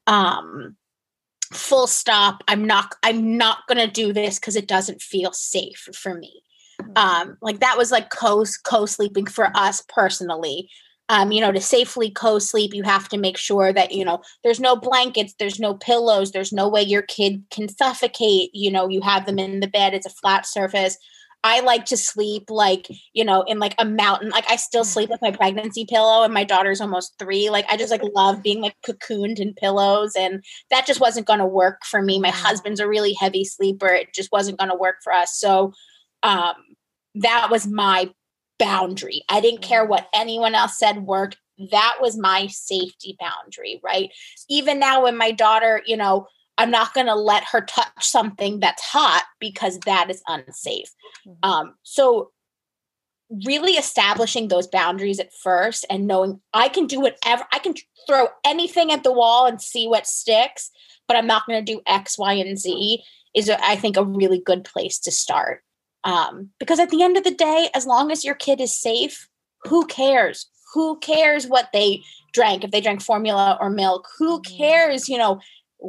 um 0.09 0.76
full 1.53 1.87
stop. 1.87 2.43
I'm 2.49 2.65
not 2.67 2.95
i'm 3.03 3.37
not 3.37 3.67
going 3.69 3.79
to 3.79 3.93
do 3.93 4.13
this 4.13 4.39
because 4.39 4.57
it 4.57 4.69
doesn't 4.69 5.03
feel 5.03 5.33
safe 5.33 5.89
for 5.95 6.15
me. 6.15 6.43
Mm-hmm. 6.81 6.93
um 6.97 7.37
like 7.43 7.61
that 7.61 7.77
was 7.77 7.93
like 7.93 8.11
co 8.11 8.45
co 8.65 8.87
sleeping 8.87 9.27
for 9.27 9.51
us 9.55 9.83
personally. 9.89 10.69
Um 11.09 11.33
you 11.33 11.41
know 11.41 11.53
to 11.53 11.61
safely 11.61 12.11
co 12.11 12.39
sleep 12.39 12.75
you 12.75 12.83
have 12.83 13.09
to 13.11 13.19
make 13.19 13.37
sure 13.37 13.73
that 13.73 13.93
you 13.93 14.05
know 14.05 14.23
there's 14.43 14.61
no 14.61 14.77
blankets 14.77 15.35
there's 15.39 15.61
no 15.61 15.75
pillows 15.75 16.33
there's 16.33 16.53
no 16.53 16.69
way 16.69 16.83
your 16.83 17.03
kid 17.03 17.45
can 17.51 17.69
suffocate. 17.69 18.51
You 18.53 18.71
know 18.71 18.89
you 18.89 19.01
have 19.03 19.27
them 19.27 19.39
in 19.39 19.61
the 19.61 19.69
bed 19.69 19.95
it's 19.95 20.07
a 20.07 20.11
flat 20.11 20.47
surface 20.47 20.97
I 21.45 21.61
like 21.61 21.87
to 21.87 21.97
sleep 21.97 22.51
like, 22.51 22.87
you 23.13 23.25
know, 23.25 23.43
in 23.43 23.59
like 23.59 23.75
a 23.79 23.85
mountain. 23.85 24.31
Like 24.31 24.49
I 24.49 24.57
still 24.57 24.85
sleep 24.85 25.11
with 25.11 25.23
my 25.23 25.33
pregnancy 25.33 25.85
pillow 25.85 26.23
and 26.23 26.33
my 26.33 26.45
daughter's 26.45 26.81
almost 26.81 27.19
3. 27.19 27.51
Like 27.51 27.65
I 27.69 27.77
just 27.77 27.91
like 27.91 28.03
love 28.15 28.43
being 28.43 28.61
like 28.61 28.77
cocooned 28.87 29.41
in 29.41 29.55
pillows 29.55 30.13
and 30.17 30.45
that 30.71 30.87
just 30.87 31.01
wasn't 31.01 31.27
going 31.27 31.41
to 31.41 31.47
work 31.47 31.85
for 31.85 32.01
me. 32.01 32.21
My 32.21 32.31
mm. 32.31 32.35
husband's 32.35 32.81
a 32.81 32.87
really 32.87 33.15
heavy 33.15 33.45
sleeper. 33.45 33.89
It 33.89 34.15
just 34.15 34.31
wasn't 34.31 34.59
going 34.59 34.71
to 34.71 34.77
work 34.77 34.97
for 35.03 35.13
us. 35.13 35.37
So 35.37 35.73
um 36.23 36.55
that 37.17 37.49
was 37.51 37.67
my 37.67 38.11
boundary. 38.59 39.23
I 39.29 39.41
didn't 39.41 39.63
care 39.63 39.85
what 39.85 40.05
mm. 40.05 40.21
anyone 40.21 40.55
else 40.55 40.79
said 40.79 40.99
worked. 41.03 41.39
That 41.73 41.99
was 42.01 42.17
my 42.17 42.47
safety 42.47 43.17
boundary, 43.19 43.81
right? 43.83 44.11
Even 44.49 44.79
now 44.79 45.03
when 45.03 45.17
my 45.17 45.33
daughter, 45.33 45.83
you 45.87 45.97
know, 45.97 46.29
I'm 46.59 46.71
not 46.71 46.95
going 46.95 47.07
to 47.07 47.15
let 47.15 47.45
her 47.45 47.63
touch 47.63 47.89
something 48.01 48.61
that's 48.61 48.83
hot 48.83 49.25
because 49.41 49.79
that 49.81 50.11
is 50.11 50.23
unsafe. 50.29 50.91
Mm-hmm. 51.27 51.51
Um, 51.51 51.75
so, 51.83 52.31
really 53.47 53.73
establishing 53.73 54.49
those 54.49 54.67
boundaries 54.67 55.19
at 55.19 55.33
first 55.33 55.87
and 55.89 56.07
knowing 56.07 56.39
I 56.53 56.69
can 56.69 56.87
do 56.87 57.01
whatever, 57.01 57.45
I 57.51 57.61
can 57.61 57.75
throw 58.07 58.29
anything 58.45 58.93
at 58.93 59.05
the 59.05 59.13
wall 59.13 59.47
and 59.47 59.61
see 59.61 59.89
what 59.89 60.07
sticks, 60.07 60.71
but 61.09 61.17
I'm 61.17 61.27
not 61.27 61.47
going 61.47 61.65
to 61.65 61.73
do 61.73 61.81
X, 61.87 62.19
Y, 62.19 62.35
and 62.35 62.59
Z 62.59 63.03
is, 63.35 63.49
I 63.49 63.77
think, 63.77 63.97
a 63.97 64.05
really 64.05 64.39
good 64.39 64.65
place 64.65 64.99
to 65.01 65.11
start. 65.11 65.63
Um, 66.05 66.51
because 66.59 66.79
at 66.79 66.91
the 66.91 67.03
end 67.03 67.17
of 67.17 67.25
the 67.25 67.31
day, 67.35 67.71
as 67.75 67.87
long 67.87 68.11
as 68.11 68.25
your 68.25 68.35
kid 68.35 68.61
is 68.61 68.79
safe, 68.79 69.29
who 69.65 69.87
cares? 69.87 70.47
Who 70.75 70.99
cares 70.99 71.47
what 71.47 71.71
they 71.73 72.03
drank, 72.33 72.65
if 72.65 72.71
they 72.71 72.81
drank 72.81 73.03
formula 73.03 73.57
or 73.61 73.71
milk. 73.71 74.09
Who 74.19 74.41
Mhm. 74.41 74.59
cares, 74.59 75.09
you 75.09 75.19
know, 75.19 75.41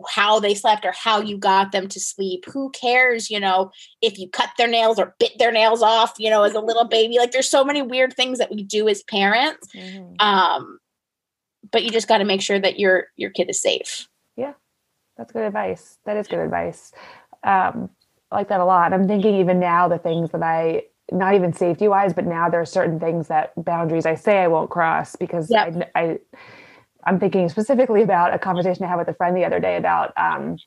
how 0.10 0.40
they 0.40 0.56
slept 0.56 0.86
or 0.86 0.92
how 0.92 1.22
you 1.22 1.38
got 1.38 1.72
them 1.72 1.88
to 1.90 2.00
sleep? 2.00 2.46
Who 2.52 2.70
cares, 2.72 3.30
you 3.30 3.40
know, 3.40 3.72
if 4.02 4.18
you 4.18 4.30
cut 4.30 4.50
their 4.58 4.68
nails 4.68 5.00
or 5.00 5.16
bit 5.20 5.38
their 5.40 5.52
nails 5.52 5.82
off, 5.82 6.14
you 6.18 6.30
know, 6.30 6.44
as 6.44 6.54
a 6.54 6.60
little 6.60 6.86
baby? 6.90 7.18
Like 7.18 7.32
there's 7.32 7.50
so 7.50 7.64
many 7.64 7.82
weird 7.82 8.14
things 8.14 8.40
that 8.40 8.52
we 8.52 8.64
do 8.64 8.88
as 8.88 9.04
parents. 9.04 9.68
Mhm. 9.76 10.22
Um, 10.22 10.80
but 11.72 11.84
you 11.84 11.92
just 11.92 12.08
got 12.08 12.20
to 12.20 12.26
make 12.26 12.42
sure 12.42 12.60
that 12.60 12.80
your 12.80 13.08
your 13.16 13.30
kid 13.30 13.50
is 13.50 13.62
safe. 13.62 14.08
Yeah. 14.36 14.54
That's 15.18 15.32
good 15.32 15.46
advice. 15.46 15.98
That 16.06 16.18
is 16.18 16.28
good 16.28 16.40
advice. 16.40 16.92
Um, 17.44 17.90
I 18.32 18.38
like 18.38 18.50
that 18.50 18.60
a 18.60 18.66
lot. 18.66 18.94
I'm 18.94 19.08
thinking 19.08 19.36
even 19.36 19.60
now 19.60 19.88
the 19.88 20.00
things 20.00 20.32
that 20.32 20.42
I 20.42 20.84
not 21.12 21.36
even 21.36 21.54
safety 21.54 21.88
wise, 21.88 22.14
but 22.14 22.26
now 22.26 22.50
there 22.50 22.62
are 22.62 22.66
certain 22.66 23.00
things 23.00 23.28
that 23.28 23.52
boundaries 23.58 24.06
I 24.06 24.16
say 24.16 24.40
I 24.40 24.48
won't 24.48 24.70
cross 24.70 25.16
because 25.16 25.52
Yep. 25.52 25.92
I, 25.96 26.02
I 26.02 26.20
I'm 27.06 27.20
thinking 27.20 27.50
specifically 27.50 28.02
about 28.02 28.34
a 28.34 28.40
conversation 28.40 28.86
I 28.86 28.90
had 28.90 28.98
with 28.98 29.08
a 29.08 29.14
friend 29.14 29.36
the 29.36 29.46
other 29.46 29.60
day 29.60 29.76
about 29.78 30.14
um, 30.18 30.58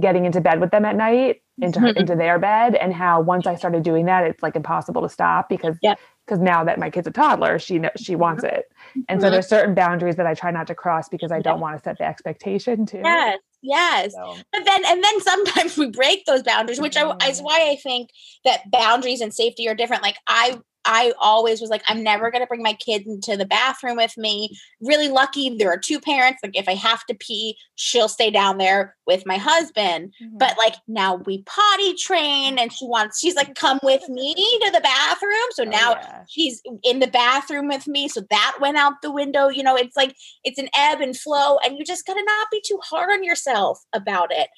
getting 0.00 0.24
into 0.24 0.40
bed 0.40 0.60
with 0.60 0.70
them 0.70 0.84
at 0.84 0.96
night 0.96 1.42
into 1.60 1.80
her, 1.80 1.88
Mhm. 1.88 1.96
into 1.96 2.14
their 2.14 2.38
bed 2.38 2.74
and 2.76 2.94
how 2.94 3.20
once 3.20 3.46
I 3.46 3.56
started 3.56 3.82
doing 3.82 4.06
that 4.06 4.24
it's 4.24 4.42
like 4.42 4.54
impossible 4.56 5.02
to 5.02 5.08
stop 5.08 5.48
because 5.48 5.76
Yep. 5.82 5.98
because 6.24 6.38
now 6.40 6.62
that 6.64 6.78
my 6.78 6.90
kid's 6.90 7.08
a 7.08 7.10
toddler 7.10 7.58
she 7.58 7.80
she 7.96 8.14
wants 8.14 8.44
it 8.44 8.70
and 9.08 9.20
so 9.20 9.28
Mhm. 9.28 9.32
there's 9.32 9.48
certain 9.48 9.74
boundaries 9.74 10.16
that 10.16 10.26
I 10.26 10.34
try 10.34 10.50
not 10.52 10.68
to 10.68 10.74
cross 10.74 11.08
because 11.08 11.32
I 11.32 11.40
don't 11.40 11.58
want 11.60 11.76
to 11.76 11.82
set 11.82 11.98
the 11.98 12.04
expectation 12.04 12.86
too. 12.86 13.00
Yes, 13.02 13.38
yes. 13.62 14.12
So, 14.12 14.36
But 14.52 14.64
then 14.64 14.84
and 14.86 15.02
then 15.02 15.20
sometimes 15.20 15.76
we 15.76 15.90
break 15.90 16.26
those 16.26 16.42
boundaries, 16.44 16.80
which 16.80 16.96
I, 16.96 17.12
is 17.28 17.40
why 17.40 17.68
I 17.70 17.76
think 17.82 18.10
that 18.44 18.70
boundaries 18.70 19.20
and 19.20 19.34
safety 19.34 19.68
are 19.68 19.74
different. 19.74 20.02
Like 20.04 20.18
I 20.28 20.60
I 20.88 21.12
always 21.20 21.60
was 21.60 21.70
like, 21.70 21.82
I'm 21.86 22.02
never 22.02 22.32
gonna 22.32 22.46
bring 22.46 22.62
my 22.62 22.72
kid 22.72 23.06
into 23.06 23.36
the 23.36 23.46
bathroom 23.46 23.98
with 23.98 24.16
me. 24.16 24.58
Really 24.80 25.08
lucky 25.08 25.56
there 25.56 25.70
are 25.70 25.78
two 25.78 26.00
parents. 26.00 26.40
Like 26.42 26.56
if 26.56 26.68
I 26.68 26.74
have 26.74 27.04
to 27.06 27.14
pee, 27.14 27.56
she'll 27.76 28.08
stay 28.08 28.32
down 28.32 28.58
there 28.58 28.96
with 29.06 29.24
my 29.26 29.36
husband. 29.36 30.12
Mm-hmm. 30.20 30.38
But 30.38 30.56
like 30.58 30.74
now 30.88 31.14
we 31.26 31.42
potty 31.44 31.94
train 31.94 32.58
and 32.58 32.72
she 32.72 32.86
wants 32.86 33.20
she's 33.20 33.36
like, 33.36 33.54
come 33.54 33.78
with 33.84 34.08
me 34.08 34.34
to 34.34 34.70
the 34.72 34.80
bathroom. 34.80 35.28
So 35.52 35.64
Oh, 35.68 35.70
now 35.70 35.90
yeah. 35.92 36.24
she's 36.28 36.62
in 36.82 37.00
the 37.00 37.06
bathroom 37.06 37.68
with 37.68 37.86
me 37.86 38.08
so 38.08 38.22
that 38.30 38.56
went 38.58 38.78
out 38.78 39.02
the 39.02 39.12
window 39.12 39.48
you 39.48 39.62
know 39.62 39.76
it's 39.76 39.96
like 39.96 40.14
it's 40.44 40.58
an 40.58 40.68
ebb 40.74 41.00
and 41.00 41.14
flow 41.16 41.58
and 41.58 41.76
you 41.76 41.84
just 41.84 42.06
got 42.06 42.14
to 42.14 42.24
not 42.24 42.48
be 42.50 42.62
too 42.64 42.78
hard 42.82 43.10
on 43.12 43.22
yourself 43.22 43.84
about 43.92 44.30
it 44.32 44.48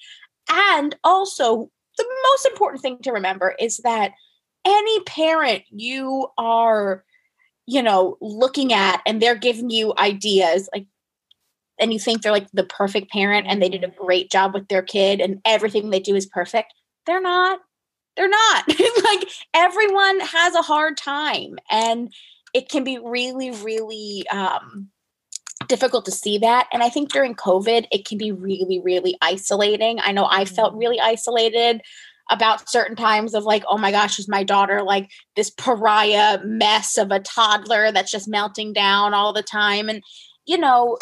and 0.48 0.94
also 1.02 1.68
the 1.98 2.06
most 2.30 2.46
important 2.46 2.80
thing 2.80 2.98
to 3.02 3.10
remember 3.10 3.54
is 3.58 3.78
that 3.78 4.12
any 4.64 5.00
parent 5.00 5.62
you 5.70 6.28
are 6.38 7.04
you 7.66 7.82
know 7.82 8.16
looking 8.20 8.72
at 8.72 9.00
and 9.06 9.20
they're 9.22 9.36
giving 9.36 9.70
you 9.70 9.94
ideas 9.98 10.68
like 10.74 10.86
and 11.80 11.92
you 11.92 11.98
think 11.98 12.22
they're 12.22 12.32
like 12.32 12.50
the 12.52 12.64
perfect 12.64 13.10
parent 13.10 13.46
and 13.48 13.62
they 13.62 13.68
did 13.68 13.84
a 13.84 13.88
great 13.88 14.30
job 14.30 14.54
with 14.54 14.68
their 14.68 14.82
kid 14.82 15.20
and 15.20 15.40
everything 15.44 15.90
they 15.90 16.00
do 16.00 16.14
is 16.16 16.26
perfect 16.26 16.74
they're 17.06 17.20
not 17.22 17.60
they're 18.16 18.28
not. 18.28 18.64
Like 19.04 19.28
everyone 19.54 20.20
has 20.20 20.54
a 20.54 20.62
hard 20.62 20.96
time 20.98 21.58
and 21.70 22.12
it 22.54 22.68
can 22.68 22.84
be 22.84 22.98
really 22.98 23.50
really 23.52 24.26
um 24.30 24.90
difficult 25.68 26.04
to 26.06 26.10
see 26.12 26.38
that. 26.38 26.68
And 26.72 26.82
i 26.82 26.88
think 26.90 27.12
during 27.12 27.34
covid 27.34 27.86
it 27.92 28.06
can 28.06 28.18
be 28.18 28.32
really 28.32 28.80
really 28.80 29.16
isolating. 29.22 30.00
I 30.00 30.12
know 30.12 30.26
i 30.30 30.44
felt 30.44 30.74
Mhm. 30.74 30.80
really 30.80 31.00
isolated 31.00 31.82
about 32.30 32.68
certain 32.70 32.96
times 32.96 33.34
of 33.34 33.44
like 33.44 33.64
oh 33.68 33.76
my 33.76 33.90
gosh 33.90 34.18
is 34.18 34.28
my 34.28 34.42
daughter 34.42 34.82
like 34.82 35.10
this 35.36 35.50
pariah 35.50 36.38
mess 36.44 36.96
of 36.96 37.10
a 37.10 37.20
toddler 37.20 37.92
that's 37.92 38.10
just 38.10 38.28
melting 38.28 38.72
down 38.72 39.12
all 39.12 39.32
the 39.32 39.42
time 39.42 39.88
and 39.88 40.02
you 40.46 40.56
know 40.56 40.96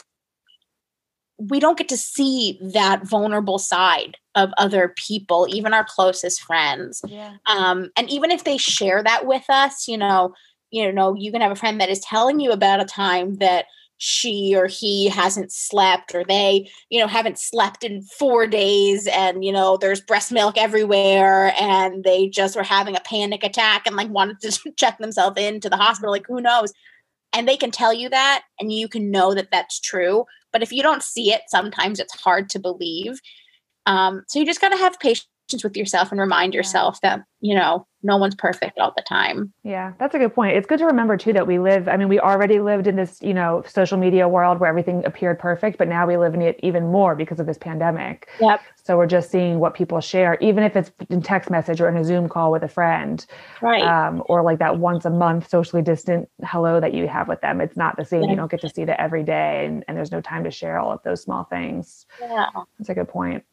we 1.38 1.61
don't 1.61 1.78
get 1.78 1.88
to 1.88 1.97
see 1.97 2.58
that 2.61 3.06
vulnerable 3.06 3.58
side 3.58 4.16
of 4.35 4.50
other 4.58 4.94
people 4.97 5.47
even 5.50 5.73
our 5.73 5.85
closest 5.85 6.40
friends 6.42 7.02
Yeah. 7.06 7.37
um 7.47 7.90
and 7.97 8.11
even 8.11 8.30
if 8.30 8.44
they 8.44 8.56
share 8.56 9.02
that 9.02 9.26
with 9.26 9.44
us 9.49 9.87
you 9.87 9.97
know 9.99 10.35
you 10.70 10.90
know 10.90 11.14
you 11.14 11.30
can 11.30 11.40
have 11.40 11.52
a 11.52 11.56
friend 11.56 11.80
that 11.80 11.90
is 11.90 12.00
telling 12.00 12.40
you 12.40 12.50
about 12.50 12.80
a 12.80 12.85
time 12.85 13.37
that 13.37 13.66
she 13.98 14.54
or 14.56 14.68
he 14.68 15.08
hasn't 15.08 15.52
slept 15.52 16.14
or 16.14 16.24
they 16.24 16.70
you 16.88 17.00
know 17.00 17.08
haven't 17.08 17.38
slept 17.38 17.82
in 17.82 18.00
4 18.02 18.46
days 18.46 19.08
and 19.08 19.44
you 19.44 19.52
know 19.52 19.76
there's 19.76 20.00
breast 20.00 20.30
milk 20.30 20.56
everywhere 20.56 21.52
and 21.60 22.04
they 22.04 22.28
just 22.28 22.56
were 22.56 22.62
having 22.62 22.96
a 22.96 23.00
panic 23.00 23.42
attack 23.42 23.86
and 23.86 23.96
like 23.96 24.08
wanted 24.08 24.40
to 24.40 24.72
check 24.76 24.98
themselves 24.98 25.38
into 25.38 25.68
the 25.68 25.76
hospital 25.76 26.12
like 26.12 26.26
who 26.26 26.40
knows? 26.40 26.72
And 27.34 27.46
they 27.46 27.56
can 27.56 27.70
tell 27.70 27.92
you 27.92 28.08
that 28.08 28.44
and 28.60 28.72
you 28.72 28.88
can 28.88 29.10
know 29.10 29.34
that 29.34 29.50
that's 29.50 29.80
true 29.80 30.24
but 30.52 30.62
if 30.62 30.72
you 30.72 30.82
don't 30.82 31.02
see 31.02 31.32
it 31.32 31.42
sometimes 31.48 31.98
it's 31.98 32.18
hard 32.20 32.48
to 32.50 32.60
believe. 32.60 33.20
Um, 33.86 34.22
so 34.28 34.38
you 34.38 34.46
just 34.46 34.60
got 34.60 34.68
to 34.68 34.76
have 34.76 35.00
patience 35.00 35.26
with 35.64 35.76
yourself 35.76 36.12
and 36.12 36.20
remind 36.20 36.54
yourself 36.54 37.00
that 37.00 37.24
you 37.40 37.56
know 37.56 37.88
no 38.02 38.16
one's 38.16 38.34
perfect 38.34 38.78
all 38.78 38.92
the 38.96 39.02
time 39.02 39.52
Yeah, 39.62 39.92
that's 39.98 40.14
a 40.14 40.18
good 40.18 40.34
point. 40.34 40.56
It's 40.56 40.66
good 40.66 40.78
to 40.78 40.86
remember 40.86 41.16
too 41.16 41.32
that 41.32 41.46
we 41.46 41.58
live, 41.58 41.88
I 41.88 41.96
mean, 41.96 42.08
we 42.08 42.20
already 42.20 42.60
lived 42.60 42.86
in 42.86 42.96
this, 42.96 43.20
you 43.22 43.34
know, 43.34 43.62
social 43.66 43.98
media 43.98 44.28
world 44.28 44.60
where 44.60 44.68
everything 44.68 45.04
appeared 45.04 45.38
perfect, 45.38 45.78
but 45.78 45.88
now 45.88 46.06
we 46.06 46.16
live 46.16 46.34
in 46.34 46.42
it 46.42 46.58
even 46.62 46.90
more 46.90 47.14
because 47.14 47.40
of 47.40 47.46
this 47.46 47.58
pandemic. 47.58 48.28
Yep. 48.40 48.60
So 48.84 48.96
we're 48.96 49.06
just 49.06 49.30
seeing 49.30 49.58
what 49.58 49.74
people 49.74 50.00
share, 50.00 50.38
even 50.40 50.64
if 50.64 50.74
it's 50.74 50.90
in 51.10 51.20
text 51.20 51.50
message 51.50 51.80
or 51.80 51.88
in 51.88 51.96
a 51.96 52.04
Zoom 52.04 52.28
call 52.28 52.50
with 52.50 52.62
a 52.62 52.68
friend, 52.68 53.24
right 53.60 53.82
um, 53.82 54.22
or 54.26 54.42
like 54.42 54.58
that 54.60 54.78
once 54.78 55.04
a 55.04 55.10
month 55.10 55.48
socially 55.48 55.82
distant 55.82 56.28
hello 56.44 56.80
that 56.80 56.94
you 56.94 57.06
have 57.08 57.28
with 57.28 57.40
them. 57.40 57.60
It's 57.60 57.76
not 57.76 57.96
the 57.96 58.04
same. 58.04 58.22
You 58.22 58.36
don't 58.36 58.50
get 58.50 58.60
to 58.62 58.68
see 58.70 58.84
that 58.84 59.00
every 59.00 59.24
day, 59.24 59.66
and, 59.66 59.84
and 59.88 59.96
there's 59.96 60.12
no 60.12 60.20
time 60.20 60.44
to 60.44 60.50
share 60.50 60.78
all 60.78 60.92
of 60.92 61.02
those 61.02 61.22
small 61.22 61.44
things. 61.44 62.06
yeah 62.20 62.46
That's 62.78 62.88
a 62.88 62.94
good 62.94 63.08
point. 63.08 63.44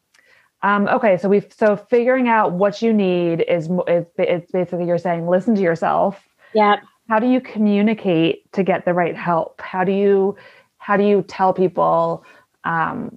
Um, 0.66 0.88
okay, 0.88 1.16
so 1.16 1.28
we've 1.28 1.46
so 1.56 1.76
figuring 1.76 2.26
out 2.26 2.50
what 2.50 2.82
you 2.82 2.92
need 2.92 3.42
is 3.42 3.70
is 3.86 4.04
it's 4.18 4.50
basically 4.50 4.84
you're 4.84 4.98
saying 4.98 5.28
listen 5.28 5.54
to 5.54 5.62
yourself. 5.62 6.20
yeah 6.54 6.80
How 7.08 7.20
do 7.20 7.28
you 7.28 7.40
communicate 7.40 8.50
to 8.52 8.64
get 8.64 8.84
the 8.84 8.92
right 8.92 9.16
help? 9.16 9.60
How 9.60 9.84
do 9.84 9.92
you 9.92 10.36
how 10.78 10.96
do 10.96 11.04
you 11.04 11.22
tell 11.28 11.52
people 11.52 12.24
um, 12.64 13.16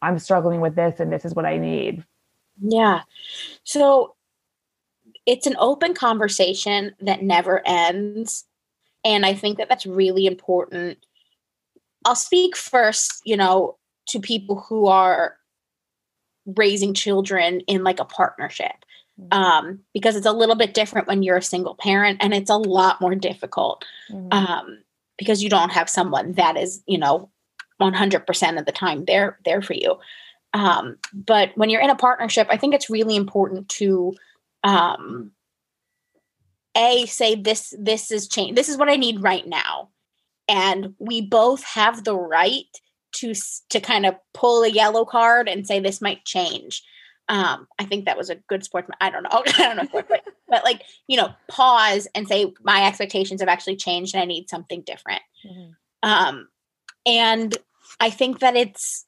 I'm 0.00 0.18
struggling 0.18 0.62
with 0.62 0.74
this 0.74 0.98
and 0.98 1.12
this 1.12 1.26
is 1.26 1.34
what 1.34 1.44
I 1.44 1.58
need? 1.58 2.02
Yeah. 2.62 3.02
So 3.62 4.14
it's 5.26 5.46
an 5.46 5.56
open 5.58 5.92
conversation 5.92 6.94
that 7.00 7.22
never 7.22 7.60
ends. 7.66 8.46
And 9.04 9.26
I 9.26 9.34
think 9.34 9.58
that 9.58 9.68
that's 9.68 9.84
really 9.84 10.24
important. 10.24 10.96
I'll 12.06 12.14
speak 12.14 12.56
first, 12.56 13.20
you 13.26 13.36
know, 13.36 13.76
to 14.08 14.18
people 14.18 14.64
who 14.66 14.86
are 14.86 15.36
raising 16.54 16.94
children 16.94 17.60
in 17.60 17.84
like 17.84 18.00
a 18.00 18.04
partnership. 18.04 18.72
Um, 19.32 19.80
because 19.94 20.14
it's 20.14 20.26
a 20.26 20.32
little 20.32 20.56
bit 20.56 20.74
different 20.74 21.08
when 21.08 21.22
you're 21.22 21.38
a 21.38 21.42
single 21.42 21.74
parent 21.74 22.18
and 22.20 22.34
it's 22.34 22.50
a 22.50 22.56
lot 22.56 23.00
more 23.00 23.14
difficult 23.14 23.82
Mhm. 24.10 24.28
um, 24.30 24.82
because 25.16 25.42
you 25.42 25.48
don't 25.48 25.72
have 25.72 25.88
someone 25.88 26.32
that 26.32 26.58
is, 26.58 26.82
you 26.86 26.98
know, 26.98 27.30
100% 27.80 28.58
of 28.58 28.66
the 28.66 28.72
time 28.72 29.06
there 29.06 29.38
there 29.46 29.62
for 29.62 29.72
you. 29.72 29.98
Um, 30.52 30.98
but 31.14 31.50
when 31.54 31.70
you're 31.70 31.80
in 31.80 31.90
a 31.90 31.96
partnership, 31.96 32.46
I 32.50 32.56
think 32.58 32.74
it's 32.74 32.90
really 32.90 33.16
important 33.16 33.68
to 33.70 34.14
um, 34.64 35.32
a 36.76 37.06
say 37.06 37.34
this 37.34 37.74
this 37.78 38.10
is 38.10 38.28
change. 38.28 38.54
This 38.54 38.68
is 38.68 38.76
what 38.76 38.88
I 38.88 38.96
need 38.96 39.22
right 39.22 39.46
now, 39.46 39.88
and 40.48 40.94
we 40.98 41.20
both 41.20 41.64
have 41.64 42.04
the 42.04 42.16
right 42.16 42.66
to 43.14 43.34
to 43.70 43.80
kind 43.80 44.06
of 44.06 44.14
pull 44.34 44.62
a 44.62 44.68
yellow 44.68 45.04
card 45.04 45.48
and 45.48 45.66
say 45.66 45.80
this 45.80 46.00
might 46.00 46.24
change. 46.24 46.82
Um, 47.28 47.66
I 47.78 47.84
think 47.84 48.04
that 48.04 48.16
was 48.16 48.30
a 48.30 48.36
good 48.48 48.62
sportsman. 48.62 48.96
I 49.00 49.10
don't 49.10 49.24
know. 49.24 49.30
I 49.58 49.62
don't 49.62 49.76
know, 49.76 49.84
sportsman, 49.84 50.20
but 50.48 50.64
like 50.64 50.82
you 51.06 51.16
know, 51.16 51.32
pause 51.48 52.06
and 52.14 52.28
say 52.28 52.52
my 52.62 52.86
expectations 52.86 53.40
have 53.40 53.48
actually 53.48 53.76
changed 53.76 54.14
and 54.14 54.22
I 54.22 54.26
need 54.26 54.48
something 54.48 54.82
different. 54.82 55.22
Mhm. 55.44 55.74
Um, 56.02 56.48
and 57.04 57.56
I 58.00 58.10
think 58.10 58.40
that 58.40 58.56
it's 58.56 59.06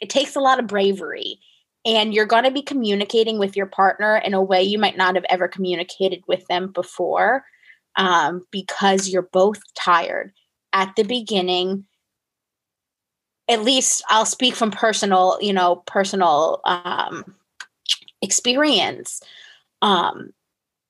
it 0.00 0.10
takes 0.10 0.36
a 0.36 0.40
lot 0.40 0.58
of 0.58 0.66
bravery, 0.66 1.38
and 1.84 2.12
you're 2.12 2.26
going 2.26 2.44
to 2.44 2.50
be 2.50 2.62
communicating 2.62 3.38
with 3.38 3.56
your 3.56 3.66
partner 3.66 4.16
in 4.16 4.34
a 4.34 4.42
way 4.42 4.62
you 4.62 4.78
might 4.78 4.96
not 4.96 5.14
have 5.14 5.24
ever 5.28 5.48
communicated 5.48 6.22
with 6.26 6.46
them 6.48 6.72
before, 6.72 7.44
um, 7.96 8.42
because 8.50 9.08
you're 9.08 9.28
both 9.32 9.60
tired 9.74 10.32
at 10.72 10.94
the 10.96 11.04
beginning. 11.04 11.86
At 13.48 13.62
least 13.62 14.02
I'll 14.08 14.26
speak 14.26 14.54
from 14.54 14.70
personal, 14.70 15.38
you 15.40 15.52
know, 15.52 15.76
personal 15.86 16.60
um, 16.64 17.34
experience. 18.22 19.20
Um, 19.82 20.32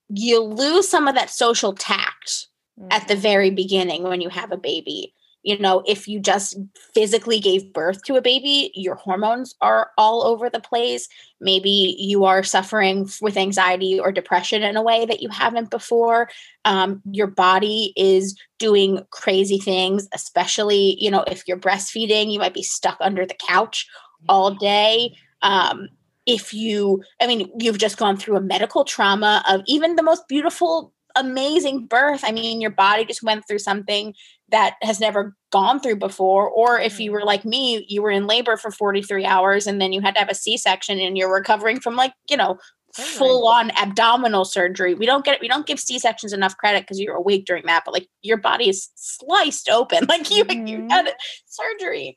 you 0.09 0.41
lose 0.41 0.89
some 0.89 1.09
of 1.09 1.15
that 1.17 1.31
social 1.31 1.73
tact 1.73 2.49
at 2.91 3.09
the 3.09 3.17
very 3.17 3.51
beginning 3.51 4.05
when 4.05 4.21
you 4.21 4.29
have 4.29 4.53
a 4.53 4.57
baby 4.57 5.15
you 5.45 5.59
know, 5.59 5.83
if 5.87 6.09
you 6.09 6.19
just 6.19 6.57
physically 6.95 7.39
gave 7.39 7.73
birth 7.73 8.03
to 8.05 8.17
a 8.17 8.23
baby, 8.23 8.73
your 8.75 8.95
hormones 8.95 9.55
are 9.61 9.91
all 9.99 10.23
over 10.25 10.49
the 10.49 10.59
place. 10.59 11.07
Maybe 11.39 11.97
you 11.99 12.25
are 12.25 12.43
suffering 12.43 13.09
with 13.21 13.37
anxiety 13.37 14.01
or 14.01 14.11
depression 14.11 14.63
in 14.63 14.77
a 14.77 14.83
way 14.83 15.05
that 15.05 15.21
you 15.21 15.29
haven't 15.29 15.71
before. 15.71 16.31
Um, 16.65 17.03
your 17.11 17.27
body 17.27 17.93
is 17.95 18.37
doing 18.59 19.05
crazy 19.11 19.59
things, 19.59 20.09
especially, 20.15 20.97
you 20.99 21.11
know, 21.11 21.25
if 21.27 21.47
you're 21.47 21.59
breastfeeding, 21.59 22.33
you 22.33 22.39
might 22.39 22.55
be 22.55 22.63
stuck 22.63 22.97
under 23.01 23.27
the 23.27 23.37
couch 23.47 23.87
all 24.29 24.55
day. 24.55 25.15
Um, 25.43 25.89
if 26.25 26.55
you, 26.55 27.03
I 27.21 27.27
mean, 27.27 27.51
you've 27.59 27.77
just 27.77 27.99
gone 27.99 28.17
through 28.17 28.37
a 28.37 28.41
medical 28.41 28.85
trauma 28.85 29.45
of 29.47 29.61
even 29.67 29.97
the 29.97 30.03
most 30.03 30.27
beautiful 30.27 30.95
amazing 31.17 31.87
birth. 31.87 32.23
I 32.25 32.33
mean, 32.33 32.61
your 32.61 32.71
body 32.71 33.05
just 33.05 33.23
went 33.23 33.47
through 33.47 33.61
something 33.61 34.15
that 34.55 34.77
has 34.83 35.01
never 35.01 35.35
gone 35.51 35.81
through 35.81 35.97
before. 35.97 36.49
Or 36.49 36.79
if 36.79 37.01
you 37.01 37.11
were 37.11 37.19
mm-hmm. 37.19 37.27
like 37.27 37.45
me, 37.45 37.85
you 37.89 38.03
were 38.03 38.13
in 38.13 38.29
labor 38.29 38.57
for 38.57 38.71
43 38.71 39.25
hours 39.25 39.67
and 39.67 39.81
then 39.81 39.93
you 39.93 40.01
had 40.01 40.15
to 40.15 40.21
have 40.21 40.29
a 40.29 40.35
C 40.35 40.57
section 40.57 41.01
and 41.01 41.19
you're 41.19 41.33
recovering 41.33 41.81
from 41.81 41.97
like, 41.97 42.13
you 42.31 42.37
know, 42.37 42.57
full 42.95 43.49
on 43.49 43.73
abdominal 43.73 44.45
surgery. 44.45 44.95
We 44.95 45.07
don't 45.07 45.25
get 45.25 45.41
we 45.41 45.49
don't 45.49 45.67
give 45.67 45.81
C 45.81 45.99
sections 45.99 46.33
enough 46.33 46.57
credit 46.57 46.83
because 46.83 47.01
you're 47.01 47.17
awake 47.17 47.47
during 47.47 47.67
that, 47.67 47.83
but 47.85 47.95
like 47.95 48.07
your 48.23 48.37
body 48.37 48.69
is 48.69 48.91
sliced 48.95 49.69
open, 49.69 50.05
like 50.09 50.31
you 50.31 50.45
mm-hmm. 50.45 50.69
you 50.69 50.87
had 50.89 51.13
surgery. 51.47 52.15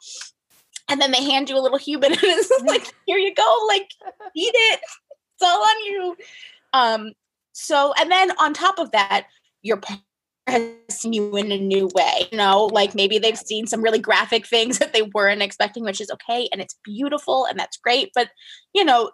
And 0.87 1.01
then 1.01 1.09
they 1.09 1.23
hand 1.23 1.49
you 1.49 1.57
a 1.57 1.59
little 1.59 1.79
human 1.79 2.11
and 2.11 2.21
it's 2.21 2.63
like, 2.67 2.93
here 3.07 3.17
you 3.17 3.33
go, 3.33 3.65
like 3.67 3.89
eat 4.35 4.53
it. 4.53 4.79
It's 5.33 5.43
all 5.43 5.63
on 5.63 5.85
you. 5.85 6.15
Um, 6.73 7.13
so, 7.53 7.93
and 7.99 8.11
then 8.11 8.29
on 8.37 8.53
top 8.53 8.77
of 8.77 8.91
that, 8.91 9.25
your 9.63 9.81
has 10.47 10.71
seen 10.89 11.13
you 11.13 11.35
in 11.35 11.51
a 11.51 11.57
new 11.57 11.89
way. 11.93 12.27
You 12.31 12.37
know, 12.37 12.65
like 12.65 12.95
maybe 12.95 13.19
they've 13.19 13.37
seen 13.37 13.67
some 13.67 13.81
really 13.81 13.99
graphic 13.99 14.47
things 14.47 14.79
that 14.79 14.93
they 14.93 15.01
weren't 15.01 15.41
expecting, 15.41 15.83
which 15.83 16.01
is 16.01 16.11
okay 16.11 16.47
and 16.51 16.61
it's 16.61 16.75
beautiful 16.83 17.45
and 17.45 17.59
that's 17.59 17.77
great. 17.77 18.11
But, 18.15 18.29
you 18.73 18.85
know, 18.85 19.11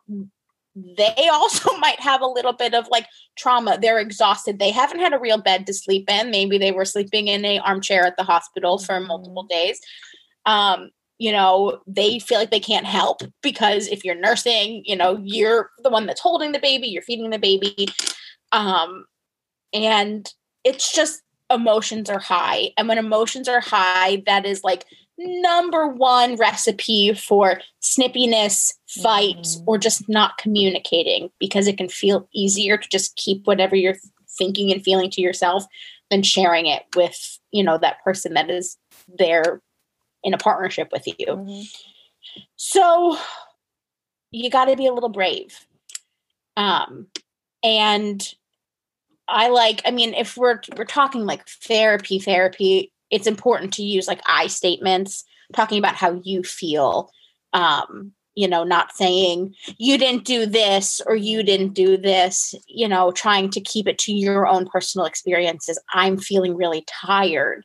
they 0.76 1.28
also 1.32 1.76
might 1.78 2.00
have 2.00 2.22
a 2.22 2.28
little 2.28 2.54
bit 2.54 2.74
of 2.74 2.88
like 2.92 3.08
trauma. 3.38 3.78
They're 3.82 4.00
exhausted. 4.00 4.60
They 4.60 4.72
haven't 4.72 5.00
had 5.00 5.14
a 5.14 5.20
real 5.20 5.42
bed 5.42 5.66
to 5.68 5.74
sleep 5.74 6.10
in. 6.10 6.32
Maybe 6.32 6.58
they 6.58 6.72
were 6.72 6.86
sleeping 6.86 7.28
in 7.28 7.46
a 7.46 7.60
armchair 7.60 8.06
at 8.06 8.18
the 8.18 8.24
hospital 8.24 8.78
for 8.78 9.00
multiple 9.00 9.44
mm-hmm. 9.44 9.58
days. 9.58 9.80
Um, 10.46 10.90
you 11.20 11.32
know, 11.32 11.80
they 11.88 12.20
feel 12.20 12.40
like 12.40 12.52
they 12.52 12.60
can't 12.60 12.86
help 12.86 13.22
because 13.42 13.88
if 13.88 14.04
you're 14.04 14.20
nursing, 14.20 14.82
you 14.86 14.96
know, 14.96 15.18
you're 15.24 15.70
the 15.82 15.90
one 15.90 16.06
that's 16.06 16.20
holding 16.20 16.52
the 16.52 16.60
baby, 16.60 16.88
you're 16.88 17.04
feeding 17.04 17.30
the 17.30 17.40
baby. 17.40 17.88
Um, 18.52 19.06
and 19.74 20.28
it's 20.64 20.94
just 20.94 21.22
emotions 21.50 22.10
are 22.10 22.20
high. 22.20 22.72
And 22.78 22.88
when 22.88 22.98
emotions 22.98 23.48
are 23.48 23.62
high, 23.62 24.24
that 24.26 24.46
is 24.46 24.64
like 24.64 24.86
number 25.18 25.88
one 25.88 26.36
recipe 26.36 27.14
for 27.14 27.62
snippiness, 27.82 28.74
fight, 28.88 29.38
mm-hmm. 29.38 29.64
or 29.68 29.78
just 29.78 30.10
not 30.10 30.38
communicating 30.38 31.30
because 31.40 31.68
it 31.68 31.78
can 31.78 31.90
feel 31.90 32.28
easier 32.34 32.78
to 32.78 32.90
just 32.90 33.16
keep 33.16 33.46
whatever 33.46 33.76
you're 33.76 33.98
thinking 34.38 34.72
and 34.72 34.84
feeling 34.84 35.10
to 35.12 35.22
yourself 35.22 35.66
than 36.10 36.24
sharing 36.24 36.66
it 36.66 36.84
with, 36.96 37.40
you 37.52 37.64
know, 37.64 37.78
that 37.78 38.04
person 38.04 38.34
that 38.34 38.50
is 38.50 38.78
there 39.20 39.62
in 40.24 40.34
a 40.34 40.38
partnership 40.38 40.90
with 40.92 41.08
you. 41.08 41.28
Mm-hmm. 41.28 41.62
So 42.56 43.18
you 44.32 44.50
got 44.50 44.66
to 44.66 44.76
be 44.76 44.88
a 44.88 44.94
little 44.94 45.10
brave. 45.10 45.68
Um, 46.58 47.08
and 47.64 48.34
I 49.28 49.50
like, 49.50 49.82
I 49.86 49.92
mean, 49.92 50.14
if 50.14 50.38
we're 50.38 50.60
we're 50.78 50.86
talking 50.86 51.26
like 51.26 51.48
therapy, 51.48 52.20
therapy, 52.20 52.92
it's 53.10 53.28
important 53.28 53.74
to 53.74 53.84
use 53.84 54.08
like 54.08 54.22
I 54.26 54.48
statements, 54.48 55.24
talking 55.54 55.80
about 55.80 55.96
how 55.96 56.22
you 56.24 56.44
feel. 56.44 57.10
Um, 57.54 58.14
you 58.36 58.48
know, 58.48 58.64
not 58.64 58.96
saying 58.96 59.54
you 59.78 59.98
didn't 59.98 60.26
do 60.26 60.46
this 60.46 61.00
or 61.06 61.16
you 61.16 61.44
didn't 61.44 61.74
do 61.74 61.98
this, 61.98 62.56
you 62.68 62.88
know, 62.88 63.12
trying 63.12 63.50
to 63.52 63.62
keep 63.62 63.88
it 63.88 64.00
to 64.00 64.12
your 64.12 64.48
own 64.48 64.68
personal 64.68 65.06
experiences. 65.06 65.80
I'm 65.94 66.18
feeling 66.18 66.56
really 66.56 66.84
tired. 66.88 67.64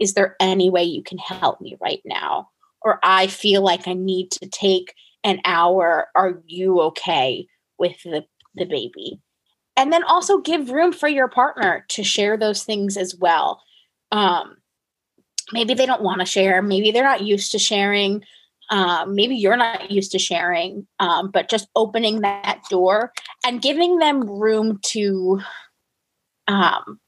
Is 0.00 0.14
there 0.14 0.36
any 0.40 0.70
way 0.70 0.84
you 0.84 1.02
can 1.02 1.18
help 1.18 1.60
me 1.60 1.76
right 1.80 2.00
now? 2.04 2.48
Or 2.80 2.98
I 3.02 3.26
feel 3.26 3.62
like 3.62 3.86
I 3.86 3.92
need 3.92 4.30
to 4.32 4.48
take 4.48 4.94
an 5.22 5.40
hour. 5.44 6.08
Are 6.14 6.40
you 6.46 6.80
okay 6.80 7.46
with 7.78 7.96
the, 8.04 8.24
the 8.54 8.64
baby? 8.64 9.20
And 9.76 9.92
then 9.92 10.02
also 10.04 10.38
give 10.38 10.70
room 10.70 10.92
for 10.92 11.08
your 11.08 11.28
partner 11.28 11.84
to 11.88 12.02
share 12.02 12.36
those 12.36 12.64
things 12.64 12.96
as 12.96 13.14
well 13.14 13.62
um, 14.12 14.56
maybe 15.52 15.74
they 15.74 15.86
don't 15.86 16.02
want 16.02 16.20
to 16.20 16.26
share 16.26 16.62
maybe 16.62 16.90
they're 16.90 17.04
not 17.04 17.22
used 17.22 17.52
to 17.52 17.58
sharing 17.58 18.22
um, 18.70 19.14
maybe 19.14 19.36
you're 19.36 19.56
not 19.56 19.90
used 19.90 20.12
to 20.12 20.18
sharing 20.18 20.86
um, 20.98 21.30
but 21.30 21.48
just 21.48 21.68
opening 21.76 22.22
that 22.22 22.62
door 22.68 23.12
and 23.44 23.62
giving 23.62 23.98
them 23.98 24.28
room 24.28 24.80
to 24.82 25.40
um, 26.48 26.98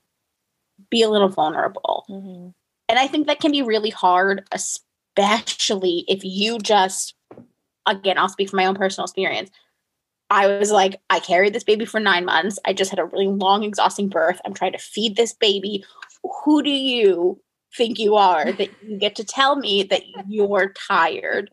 be 0.91 1.03
a 1.03 1.11
little 1.11 1.29
vulnerable 1.29 2.05
mm-hmm. 2.09 2.49
and 2.89 2.99
i 2.99 3.07
think 3.07 3.27
that 3.27 3.41
can 3.41 3.53
be 3.53 3.63
really 3.63 3.91
hard 3.91 4.47
especially 4.53 6.05
if 6.09 6.25
you 6.25 6.59
just 6.59 7.15
again 7.87 8.19
i'll 8.19 8.29
speak 8.29 8.49
from 8.49 8.59
my 8.59 8.67
own 8.67 8.75
personal 8.75 9.05
experience 9.05 9.51
I 10.31 10.47
was 10.59 10.71
like, 10.71 11.01
I 11.09 11.21
carried 11.21 11.55
this 11.55 11.65
baby 11.65 11.85
for 11.85 12.01
nine 12.01 12.25
months. 12.27 12.59
I 12.65 12.73
just 12.73 12.91
had 12.91 12.99
a 12.99 13.05
really 13.05 13.29
long, 13.29 13.65
exhausting 13.65 14.09
birth. 14.09 14.41
I'm 14.45 14.55
trying 14.55 14.73
to 14.73 14.79
feed 14.79 15.17
this 15.17 15.33
baby. 15.33 15.85
Who 16.45 16.63
do 16.63 16.71
you 16.71 17.41
think 17.77 17.99
you 17.99 18.17
are 18.17 18.53
that 18.53 18.69
you 18.83 18.99
get 18.99 19.17
to 19.17 19.25
tell 19.25 19.57
me 19.57 19.85
that 19.85 20.03
you're 20.29 20.75
tired? 20.89 21.51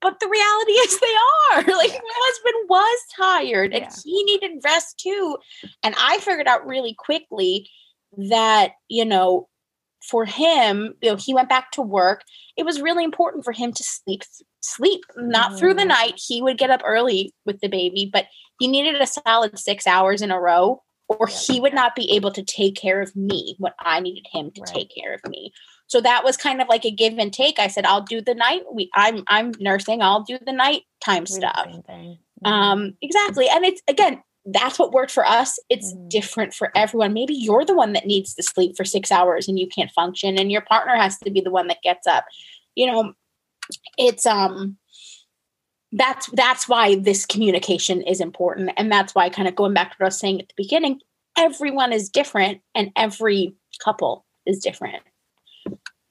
But 0.00 0.20
the 0.20 0.28
reality 0.28 0.72
is 0.72 1.00
they 1.00 1.06
are. 1.06 1.62
Like 1.78 1.90
my 1.90 2.14
husband 2.14 2.68
was 2.68 2.98
tired 3.16 3.74
and 3.74 3.84
yeah. 3.84 3.96
he 4.04 4.24
needed 4.24 4.60
rest 4.64 4.98
too. 4.98 5.36
And 5.82 5.94
I 5.98 6.18
figured 6.18 6.46
out 6.46 6.66
really 6.66 6.94
quickly 6.94 7.68
that, 8.16 8.72
you 8.88 9.04
know, 9.04 9.48
for 10.08 10.24
him, 10.24 10.94
you 11.02 11.10
know, 11.10 11.16
he 11.16 11.34
went 11.34 11.48
back 11.48 11.70
to 11.72 11.82
work. 11.82 12.22
It 12.56 12.64
was 12.64 12.80
really 12.80 13.04
important 13.04 13.44
for 13.44 13.52
him 13.52 13.72
to 13.72 13.82
sleep 13.82 14.22
sleep 14.60 15.02
not 15.16 15.52
mm. 15.52 15.58
through 15.58 15.74
the 15.74 15.82
mm. 15.82 15.88
night. 15.88 16.14
He 16.16 16.42
would 16.42 16.58
get 16.58 16.70
up 16.70 16.82
early 16.84 17.32
with 17.44 17.60
the 17.60 17.68
baby, 17.68 18.08
but 18.12 18.26
he 18.58 18.66
needed 18.66 19.00
a 19.00 19.06
solid 19.06 19.58
6 19.58 19.86
hours 19.86 20.22
in 20.22 20.30
a 20.30 20.40
row 20.40 20.82
or 21.08 21.26
he 21.26 21.58
would 21.58 21.74
not 21.74 21.96
be 21.96 22.12
able 22.14 22.30
to 22.30 22.42
take 22.42 22.76
care 22.76 23.00
of 23.00 23.16
me 23.16 23.56
when 23.58 23.72
I 23.78 24.00
needed 24.00 24.26
him 24.30 24.50
to 24.50 24.60
right. 24.60 24.74
take 24.74 24.94
care 24.94 25.14
of 25.14 25.30
me. 25.30 25.52
So 25.86 26.02
that 26.02 26.22
was 26.22 26.36
kind 26.36 26.60
of 26.60 26.68
like 26.68 26.84
a 26.84 26.90
give 26.90 27.16
and 27.18 27.32
take. 27.32 27.58
I 27.58 27.68
said, 27.68 27.86
I'll 27.86 28.02
do 28.02 28.20
the 28.20 28.34
night. 28.34 28.62
We 28.70 28.90
I'm 28.94 29.24
I'm 29.26 29.52
nursing, 29.58 30.02
I'll 30.02 30.22
do 30.22 30.38
the 30.44 30.52
night 30.52 30.82
time 31.02 31.24
stuff. 31.24 31.66
Mm-hmm. 31.66 32.46
Um, 32.46 32.94
exactly. 33.00 33.48
And 33.48 33.64
it's 33.64 33.80
again, 33.88 34.22
that's 34.52 34.78
what 34.78 34.92
worked 34.92 35.10
for 35.10 35.26
us. 35.26 35.58
It's 35.68 35.92
mm. 35.92 36.08
different 36.08 36.54
for 36.54 36.70
everyone. 36.74 37.12
Maybe 37.12 37.34
you're 37.34 37.64
the 37.64 37.74
one 37.74 37.92
that 37.92 38.06
needs 38.06 38.34
to 38.34 38.42
sleep 38.42 38.76
for 38.76 38.84
six 38.84 39.12
hours 39.12 39.46
and 39.48 39.58
you 39.58 39.68
can't 39.68 39.90
function, 39.90 40.38
and 40.38 40.50
your 40.50 40.62
partner 40.62 40.96
has 40.96 41.18
to 41.18 41.30
be 41.30 41.40
the 41.40 41.50
one 41.50 41.68
that 41.68 41.82
gets 41.82 42.06
up. 42.06 42.24
You 42.74 42.86
know, 42.86 43.12
it's 43.96 44.24
um 44.24 44.78
that's 45.92 46.28
that's 46.32 46.68
why 46.68 46.96
this 46.96 47.26
communication 47.26 48.02
is 48.02 48.20
important. 48.20 48.70
And 48.76 48.90
that's 48.90 49.14
why 49.14 49.28
kind 49.28 49.48
of 49.48 49.56
going 49.56 49.74
back 49.74 49.90
to 49.90 49.96
what 49.98 50.06
I 50.06 50.08
was 50.08 50.18
saying 50.18 50.40
at 50.40 50.48
the 50.48 50.54
beginning, 50.56 51.00
everyone 51.36 51.92
is 51.92 52.08
different 52.08 52.60
and 52.74 52.90
every 52.96 53.54
couple 53.84 54.24
is 54.46 54.60
different. 54.60 55.02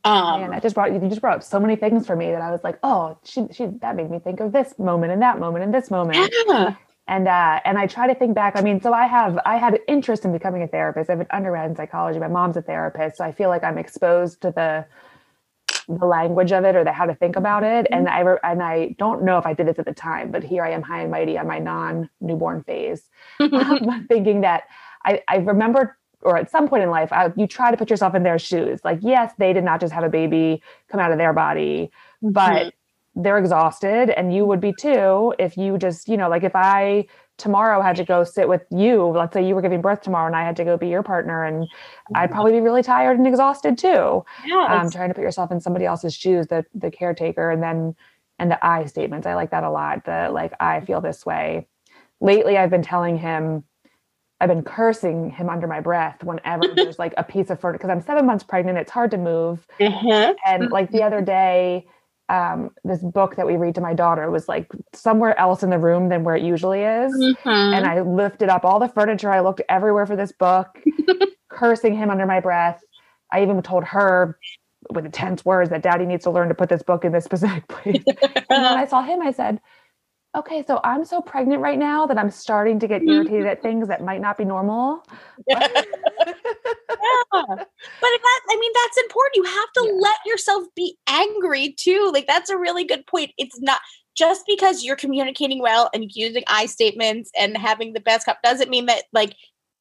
Um, 0.04 0.42
Man, 0.42 0.54
I 0.54 0.60
just 0.60 0.76
brought 0.76 0.94
you 0.94 1.00
just 1.10 1.22
brought 1.22 1.38
up 1.38 1.44
so 1.44 1.60
many 1.60 1.76
things 1.76 2.06
for 2.06 2.16
me 2.16 2.32
that 2.32 2.42
I 2.42 2.52
was 2.52 2.64
like, 2.64 2.78
oh, 2.84 3.18
she 3.24 3.48
she 3.52 3.66
that 3.82 3.96
made 3.96 4.12
me 4.12 4.20
think 4.20 4.40
of 4.40 4.52
this 4.52 4.78
moment 4.78 5.12
and 5.12 5.22
that 5.22 5.40
moment 5.40 5.64
and 5.64 5.74
this 5.74 5.90
moment. 5.90 6.32
Yeah 6.48 6.76
and 7.08 7.28
uh, 7.28 7.60
and 7.64 7.78
I 7.78 7.88
try 7.88 8.08
to 8.08 8.16
think 8.16 8.36
back. 8.36 8.56
I 8.56 8.62
mean, 8.62 8.82
so 8.82 8.94
I 8.94 9.06
have 9.06 9.40
I 9.46 9.58
had 9.58 9.80
interest 9.88 10.26
in 10.26 10.34
becoming 10.34 10.64
a 10.64 10.68
therapist. 10.68 11.10
I 11.10 11.14
have 11.14 11.22
an 11.22 11.28
undergrad 11.32 11.70
in 11.70 11.76
psychology. 11.76 12.20
My 12.20 12.28
mom's 12.28 12.58
a 12.58 12.62
therapist, 12.62 13.18
so 13.18 13.24
I 13.24 13.32
feel 13.32 13.50
like 13.50 13.64
I'm 13.64 13.78
exposed 13.78 14.42
to 14.42 14.52
the 14.52 14.86
the 15.88 16.06
language 16.06 16.52
of 16.52 16.66
it 16.66 16.76
or 16.76 16.84
the 16.84 16.92
how 16.92 17.06
to 17.06 17.16
think 17.16 17.38
about 17.38 17.64
it. 17.64 17.88
And 17.92 18.10
I 18.10 18.22
and 18.44 18.62
I 18.62 18.96
don't 19.00 19.24
know 19.24 19.38
if 19.38 19.46
I 19.46 19.54
did 19.54 19.68
this 19.68 19.80
at 19.80 19.86
the 19.86 19.94
time, 19.94 20.32
but 20.32 20.44
here 20.44 20.64
I 20.64 20.72
am, 20.72 20.82
high 20.82 21.02
and 21.02 21.12
mighty, 21.12 21.38
on 21.38 21.48
my 21.48 21.60
non 21.60 22.10
newborn 22.20 22.64
phase, 22.64 23.04
um, 23.40 24.06
thinking 24.10 24.42
that 24.42 24.64
I 25.06 25.22
I 25.28 25.38
remember. 25.38 25.98
Or 26.22 26.36
at 26.36 26.50
some 26.50 26.68
point 26.68 26.82
in 26.82 26.90
life, 26.90 27.14
I, 27.14 27.32
you 27.38 27.46
try 27.46 27.70
to 27.70 27.78
put 27.78 27.92
yourself 27.92 28.16
in 28.16 28.24
their 28.24 28.40
shoes. 28.40 28.82
Like, 28.84 29.00
yes, 29.04 29.34
they 29.38 29.54
did 29.54 29.64
not 29.64 29.80
just 29.80 29.94
have 29.94 30.04
a 30.04 30.10
baby 30.10 30.64
come 30.90 31.00
out 31.00 31.12
of 31.12 31.20
their 31.20 31.32
body, 31.32 31.92
but 32.24 32.50
mm-hmm 32.50 32.77
they're 33.18 33.38
exhausted 33.40 34.10
and 34.12 34.34
you 34.34 34.46
would 34.46 34.62
be 34.62 34.72
too 34.80 35.34
if 35.40 35.58
you 35.58 35.78
just 35.78 36.08
you 36.08 36.16
know 36.16 36.30
like 36.30 36.44
if 36.44 36.56
i 36.56 37.06
tomorrow 37.38 37.82
had 37.82 37.96
to 37.96 38.04
go 38.04 38.24
sit 38.24 38.48
with 38.48 38.62
you 38.70 39.06
let's 39.08 39.34
say 39.34 39.46
you 39.46 39.56
were 39.56 39.62
giving 39.62 39.82
birth 39.82 40.02
tomorrow 40.02 40.28
and 40.28 40.36
i 40.36 40.44
had 40.44 40.56
to 40.56 40.64
go 40.64 40.78
be 40.78 40.88
your 40.88 41.02
partner 41.02 41.44
and 41.44 41.64
mm-hmm. 41.64 42.18
i'd 42.18 42.30
probably 42.30 42.52
be 42.52 42.60
really 42.60 42.84
tired 42.84 43.18
and 43.18 43.28
exhausted 43.28 43.78
too 43.78 44.24
yes. 44.46 44.70
um, 44.70 44.92
trying 44.92 45.10
to 45.10 45.16
put 45.16 45.24
yourself 45.24 45.52
in 45.52 45.60
somebody 45.60 45.86
else's 45.86 46.14
shoes 46.14 46.48
the 46.48 46.64
the 46.76 46.92
caretaker 46.92 47.50
and 47.50 47.64
then 47.64 47.96
and 48.38 48.52
the 48.52 48.66
i 48.66 48.86
statements 48.86 49.26
i 49.26 49.34
like 49.34 49.50
that 49.50 49.64
a 49.64 49.70
lot 49.70 50.06
the 50.06 50.30
like 50.32 50.54
i 50.60 50.80
feel 50.82 51.02
this 51.02 51.26
way 51.26 51.68
lately 52.22 52.56
i've 52.56 52.70
been 52.70 52.84
telling 52.84 53.18
him 53.18 53.64
I've 54.40 54.50
been 54.50 54.62
cursing 54.62 55.32
him 55.32 55.50
under 55.50 55.66
my 55.66 55.80
breath 55.80 56.24
whenever 56.24 56.68
there's 56.76 57.00
like 57.00 57.16
a 57.18 57.24
piece 57.24 57.50
of 57.50 57.60
furniture 57.60 57.80
because 57.80 57.90
I'm 57.90 58.02
seven 58.02 58.28
months 58.28 58.44
pregnant. 58.44 58.78
It's 58.78 58.92
hard 58.92 59.10
to 59.10 59.18
move. 59.18 59.66
Mhm. 59.80 60.36
And 60.46 60.70
like 60.70 60.92
the 60.92 61.02
other 61.02 61.22
day, 61.22 61.88
um, 62.30 62.72
this 62.84 63.00
book 63.02 63.36
that 63.38 63.48
we 63.48 63.56
read 63.56 63.76
to 63.76 63.82
my 63.82 63.94
daughter 63.94 64.30
was 64.30 64.48
like 64.48 64.70
somewhere 64.94 65.38
else 65.40 65.64
in 65.64 65.70
the 65.70 65.80
room 65.80 66.10
than 66.10 66.24
where 66.24 66.36
it 66.36 66.44
usually 66.44 66.82
is. 66.82 67.14
Mhm. 67.14 67.76
And 67.76 67.86
I 67.86 68.02
lifted 68.02 68.50
up 68.50 68.66
all 68.66 68.80
the 68.80 68.90
furniture. 68.90 69.32
I 69.32 69.40
looked 69.40 69.62
everywhere 69.70 70.06
for 70.06 70.16
this 70.16 70.32
book, 70.32 70.68
cursing 71.50 71.96
him 71.96 72.10
under 72.10 72.26
my 72.26 72.40
breath. 72.40 72.84
I 73.32 73.42
even 73.44 73.62
told 73.62 73.84
her 73.86 74.38
with 74.92 75.06
intense 75.06 75.44
words 75.46 75.70
that 75.70 75.82
daddy 75.84 76.06
needs 76.06 76.24
to 76.24 76.32
learn 76.32 76.50
to 76.50 76.56
put 76.56 76.70
this 76.70 76.84
book 76.84 77.06
in 77.06 77.12
this 77.12 77.26
specific 77.26 77.68
place. 77.70 78.04
and 78.08 78.46
when 78.50 78.64
I 78.64 78.86
saw 78.86 79.02
him, 79.02 79.22
I 79.22 79.32
said, 79.32 79.60
okay, 80.36 80.64
so 80.66 80.80
I'm 80.84 81.04
so 81.06 81.22
pregnant 81.22 81.62
right 81.62 81.80
now 81.80 82.06
that 82.08 82.18
I'm 82.18 82.30
starting 82.30 82.80
to 82.80 82.88
get 82.88 83.02
irritated 83.04 83.46
at 83.48 83.62
things 83.62 83.88
that 83.88 84.04
might 84.04 84.22
not 84.22 84.38
be 84.38 84.46
normal. 84.46 85.04
Yeah. 87.34 87.44
But 87.50 88.10
that, 88.24 88.42
I 88.50 88.58
mean, 88.60 88.72
that's 88.84 88.98
important. 88.98 89.36
You 89.36 89.44
have 89.44 89.72
to 89.74 89.86
Yeah. 89.86 90.00
let 90.02 90.18
yourself 90.26 90.68
be 90.76 90.98
angry 91.08 91.74
too. 91.78 92.12
Like, 92.14 92.28
that's 92.28 92.50
a 92.50 92.58
really 92.58 92.84
good 92.84 93.06
point. 93.08 93.32
It's 93.38 93.60
not 93.60 93.80
just 94.16 94.44
because 94.48 94.84
you're 94.84 94.96
communicating 94.96 95.62
well 95.62 95.90
and 95.94 96.12
using 96.14 96.44
I 96.48 96.66
statements 96.66 97.32
and 97.38 97.58
having 97.58 97.94
the 97.94 98.00
best 98.00 98.26
cup 98.26 98.40
doesn't 98.44 98.70
mean 98.70 98.88
that, 98.88 99.04
like, 99.14 99.34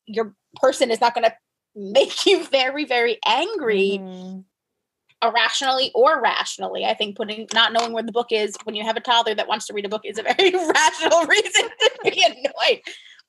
your 0.06 0.34
person 0.56 0.90
is 0.90 1.00
not 1.00 1.14
going 1.14 1.24
to 1.24 1.34
make 1.74 2.24
you 2.26 2.44
very, 2.46 2.84
very 2.84 3.18
angry 3.26 3.98
Mhm. 3.98 4.44
irrationally 5.22 5.90
or 5.94 6.20
rationally. 6.20 6.84
I 6.84 6.94
think 6.94 7.16
putting 7.16 7.48
not 7.54 7.72
knowing 7.72 7.92
where 7.92 8.02
the 8.02 8.12
book 8.12 8.28
is 8.30 8.56
when 8.64 8.74
you 8.74 8.84
have 8.84 8.96
a 8.96 9.00
toddler 9.00 9.34
that 9.34 9.48
wants 9.48 9.66
to 9.66 9.72
read 9.74 9.84
a 9.84 9.88
book 9.88 10.02
is 10.04 10.18
a 10.18 10.22
very 10.36 10.50
rational 10.52 11.24
reason 11.26 11.68
to 11.80 11.90
be 12.04 12.22
annoyed. 12.24 12.82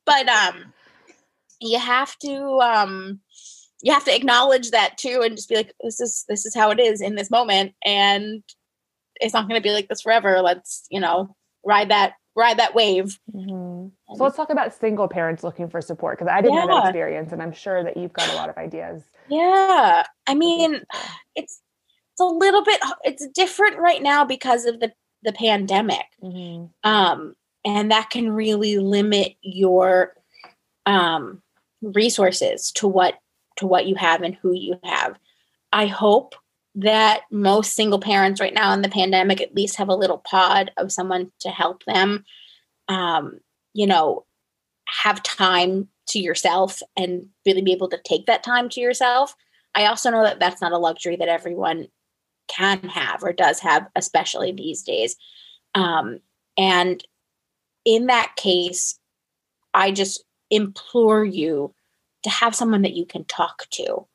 But 0.05 0.27
um 0.29 0.73
you 1.59 1.79
have 1.79 2.17
to 2.19 2.59
um 2.61 3.21
you 3.81 3.93
have 3.93 4.05
to 4.05 4.15
acknowledge 4.15 4.71
that 4.71 4.97
too 4.97 5.21
and 5.23 5.35
just 5.35 5.49
be 5.49 5.55
like 5.55 5.73
this 5.81 5.99
is 5.99 6.25
this 6.27 6.45
is 6.45 6.55
how 6.55 6.71
it 6.71 6.79
is 6.79 7.01
in 7.01 7.15
this 7.15 7.29
moment 7.29 7.73
and 7.83 8.43
it's 9.21 9.33
not 9.33 9.47
going 9.47 9.59
to 9.59 9.63
be 9.63 9.73
like 9.73 9.87
this 9.87 10.01
forever. 10.01 10.41
Let's, 10.41 10.85
you 10.89 10.99
know, 10.99 11.35
ride 11.65 11.89
that 11.89 12.13
ride 12.35 12.59
that 12.59 12.75
wave. 12.75 13.17
Mhm. 13.33 13.91
So 14.15 14.23
let's 14.23 14.37
talk 14.37 14.51
about 14.51 14.73
single 14.73 15.07
parents 15.07 15.43
looking 15.43 15.69
for 15.69 15.81
support 15.81 16.17
because 16.17 16.31
I 16.31 16.41
didn't 16.41 16.57
have 16.57 16.69
that 16.69 16.85
experience, 16.89 17.31
and 17.31 17.41
I'm 17.41 17.51
sure 17.51 17.83
that 17.83 17.97
you've 17.97 18.13
got 18.13 18.31
a 18.31 18.35
lot 18.35 18.49
of 18.49 18.57
ideas. 18.57 19.03
Yeah. 19.27 20.03
I 20.27 20.35
mean, 20.35 20.81
it's 21.35 21.61
it's 22.11 22.21
a 22.21 22.25
little 22.25 22.63
bit 22.63 22.79
it's 23.03 23.27
different 23.29 23.77
right 23.77 24.01
now 24.01 24.23
because 24.23 24.65
of 24.65 24.79
the 24.79 24.93
the 25.23 25.33
pandemic. 25.33 26.05
Mhm. 26.23 26.69
um, 26.83 27.35
and 27.65 27.91
that 27.91 28.09
can 28.11 28.31
really 28.31 28.77
limit 28.77 29.35
your 29.41 30.13
um, 30.85 31.41
resources 31.81 32.71
to 32.73 32.87
what 32.87 33.15
to 33.57 33.67
what 33.67 33.85
you 33.85 33.95
have 33.95 34.21
and 34.21 34.35
who 34.35 34.53
you 34.53 34.79
have. 34.83 35.17
I 35.73 35.87
hope 35.87 36.35
that 36.75 37.21
most 37.31 37.73
single 37.73 37.99
parents 37.99 38.39
right 38.39 38.53
now 38.53 38.71
in 38.71 38.81
the 38.81 38.89
pandemic 38.89 39.41
at 39.41 39.55
least 39.55 39.77
have 39.77 39.89
a 39.89 39.95
little 39.95 40.19
pod 40.19 40.71
of 40.77 40.91
someone 40.91 41.31
to 41.39 41.49
help 41.49 41.83
them. 41.85 42.23
Um, 42.87 43.39
you 43.73 43.87
know, 43.87 44.25
have 44.87 45.21
time 45.23 45.89
to 46.07 46.19
yourself 46.19 46.81
and 46.95 47.27
really 47.45 47.61
be 47.61 47.73
able 47.73 47.89
to 47.89 47.99
take 48.05 48.25
that 48.27 48.43
time 48.43 48.69
to 48.69 48.79
yourself. 48.79 49.35
I 49.75 49.85
also 49.85 50.09
know 50.09 50.23
that 50.23 50.39
that's 50.39 50.61
not 50.61 50.71
a 50.71 50.77
luxury 50.77 51.17
that 51.17 51.27
everyone 51.27 51.87
can 52.47 52.79
have 52.87 53.23
or 53.23 53.33
does 53.33 53.59
have, 53.59 53.87
especially 53.95 54.51
these 54.51 54.83
days. 54.83 55.15
Um, 55.75 56.19
and 56.57 57.03
in 57.85 58.07
that 58.07 58.35
case, 58.35 58.99
I 59.73 59.91
just 59.91 60.23
implore 60.49 61.25
you 61.25 61.73
to 62.27 62.33
have 62.33 62.53
someone 62.53 62.81
that 62.81 62.93
you 62.93 63.05
can 63.05 63.23
talk 63.25 63.65
to, 63.71 64.05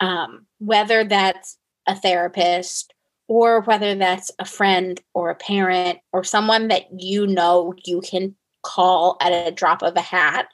um, 0.00 0.46
whether 0.58 1.02
that's 1.02 1.58
a 1.86 1.96
therapist 1.96 2.92
or 3.26 3.62
whether 3.62 3.94
that's 3.94 4.30
a 4.38 4.44
friend 4.44 5.00
or 5.14 5.30
a 5.30 5.34
parent 5.34 5.98
or 6.12 6.22
someone 6.22 6.68
that 6.68 6.84
you 7.00 7.26
know 7.26 7.72
you 7.84 8.02
can 8.02 8.34
call 8.62 9.16
at 9.20 9.30
a 9.30 9.50
drop 9.50 9.82
of 9.82 9.96
a 9.96 10.02
hat 10.02 10.46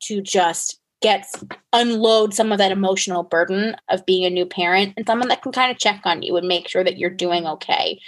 to 0.00 0.20
just 0.20 0.78
get 1.00 1.26
unload 1.72 2.34
some 2.34 2.52
of 2.52 2.58
that 2.58 2.72
emotional 2.72 3.22
burden 3.22 3.74
of 3.88 4.04
being 4.04 4.24
a 4.24 4.30
new 4.30 4.44
parent 4.44 4.92
and 4.96 5.06
someone 5.06 5.28
that 5.28 5.42
can 5.42 5.52
kind 5.52 5.70
of 5.70 5.78
check 5.78 6.00
on 6.04 6.22
you 6.22 6.36
and 6.36 6.48
make 6.48 6.68
sure 6.68 6.84
that 6.84 6.98
you're 6.98 7.08
doing 7.08 7.46
okay. 7.46 7.98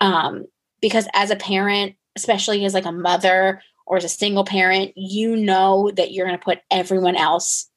Um, 0.00 0.46
because 0.80 1.06
as 1.14 1.30
a 1.30 1.36
parent 1.36 1.94
especially 2.16 2.64
as 2.64 2.74
like 2.74 2.84
a 2.84 2.92
mother 2.92 3.62
or 3.86 3.96
as 3.96 4.04
a 4.04 4.08
single 4.08 4.44
parent 4.44 4.92
you 4.96 5.36
know 5.36 5.90
that 5.96 6.12
you're 6.12 6.26
going 6.26 6.38
to 6.38 6.44
put 6.44 6.58
everyone 6.70 7.16
else 7.16 7.70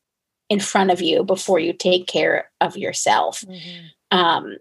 in 0.49 0.59
front 0.59 0.91
of 0.91 1.01
you 1.01 1.23
before 1.23 1.59
you 1.59 1.73
take 1.73 2.07
care 2.07 2.51
of 2.61 2.77
yourself 2.77 3.43
Mhm. 3.47 3.91
um, 4.11 4.57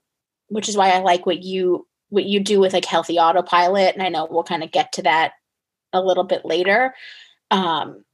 which 0.48 0.68
is 0.68 0.76
why 0.76 0.90
I 0.90 0.98
like 0.98 1.26
what 1.26 1.42
you 1.42 1.86
what 2.10 2.24
you 2.24 2.38
do 2.38 2.60
with 2.60 2.72
like 2.72 2.84
healthy 2.84 3.18
autopilot, 3.18 3.94
and 3.94 4.02
I 4.02 4.08
know 4.08 4.26
we'll 4.30 4.44
kind 4.44 4.62
of 4.62 4.70
get 4.70 4.92
to 4.92 5.02
that 5.02 5.32
a 5.92 6.00
little 6.00 6.22
bit 6.22 6.44
later. 6.44 6.94
Um, 7.50 8.04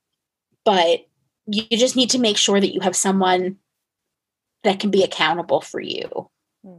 but 0.65 1.07
you, 1.47 1.65
you 1.71 1.77
just 1.77 1.97
need 1.97 2.11
to 2.11 2.19
make 2.19 2.39
sure 2.39 2.61
that 2.61 2.73
you 2.73 2.81
have 2.81 2.97
someone 2.97 3.59
that 4.65 4.81
can 4.81 4.91
be 4.91 5.03
accountable 5.03 5.61
for 5.61 5.81
you 5.81 6.31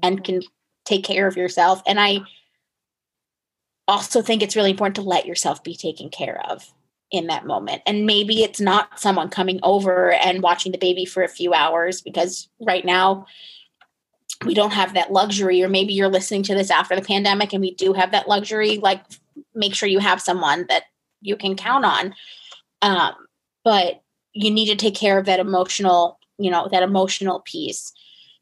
and 0.01 0.19
Mhm. 0.19 0.23
can 0.23 0.41
take 0.85 1.03
care 1.03 1.27
of 1.27 1.37
yourself. 1.37 1.83
And 1.85 1.99
I 1.99 2.21
also 3.87 4.21
think 4.21 4.41
it's 4.41 4.55
really 4.55 4.71
important 4.71 4.95
to 4.95 5.01
let 5.01 5.25
yourself 5.25 5.63
be 5.63 5.75
taken 5.75 6.09
care 6.09 6.41
of 6.49 6.73
in 7.11 7.27
that 7.27 7.45
moment. 7.45 7.81
And 7.85 8.05
maybe 8.05 8.41
it's 8.41 8.61
not 8.61 8.99
someone 8.99 9.29
coming 9.29 9.59
over 9.63 10.13
and 10.13 10.41
watching 10.41 10.71
the 10.71 10.77
baby 10.77 11.05
for 11.05 11.23
a 11.23 11.29
few 11.29 11.53
hours 11.53 12.01
because 12.01 12.47
right 12.61 12.85
now 12.85 13.25
we 14.45 14.53
don't 14.53 14.71
have 14.71 14.93
that 14.93 15.11
luxury 15.11 15.61
or 15.61 15.69
maybe 15.69 15.93
you're 15.93 16.07
listening 16.07 16.43
to 16.43 16.55
this 16.55 16.71
after 16.71 16.95
the 16.95 17.01
pandemic 17.01 17.53
and 17.53 17.61
we 17.61 17.75
do 17.75 17.93
have 17.93 18.11
that 18.11 18.27
luxury 18.27 18.77
like 18.77 19.03
make 19.53 19.75
sure 19.75 19.89
you 19.89 19.99
have 19.99 20.21
someone 20.21 20.65
that 20.69 20.83
you 21.21 21.35
can 21.35 21.55
count 21.55 21.85
on. 21.85 22.15
Um, 22.81 23.13
but 23.63 24.01
you 24.33 24.49
need 24.49 24.67
to 24.67 24.75
take 24.75 24.95
care 24.95 25.19
of 25.19 25.25
that 25.25 25.39
emotional 25.39 26.17
you 26.37 26.49
know 26.49 26.67
that 26.71 26.81
emotional 26.81 27.41
piece 27.41 27.93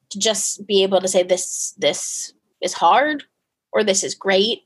to 0.10 0.20
just 0.20 0.66
be 0.66 0.84
able 0.84 1.02
to 1.02 1.08
say 1.08 1.24
this 1.24 1.74
this 1.78 2.34
is 2.62 2.74
hard 2.74 3.24
or 3.74 3.84
this 3.84 4.04
is 4.04 4.16
great. 4.16 4.62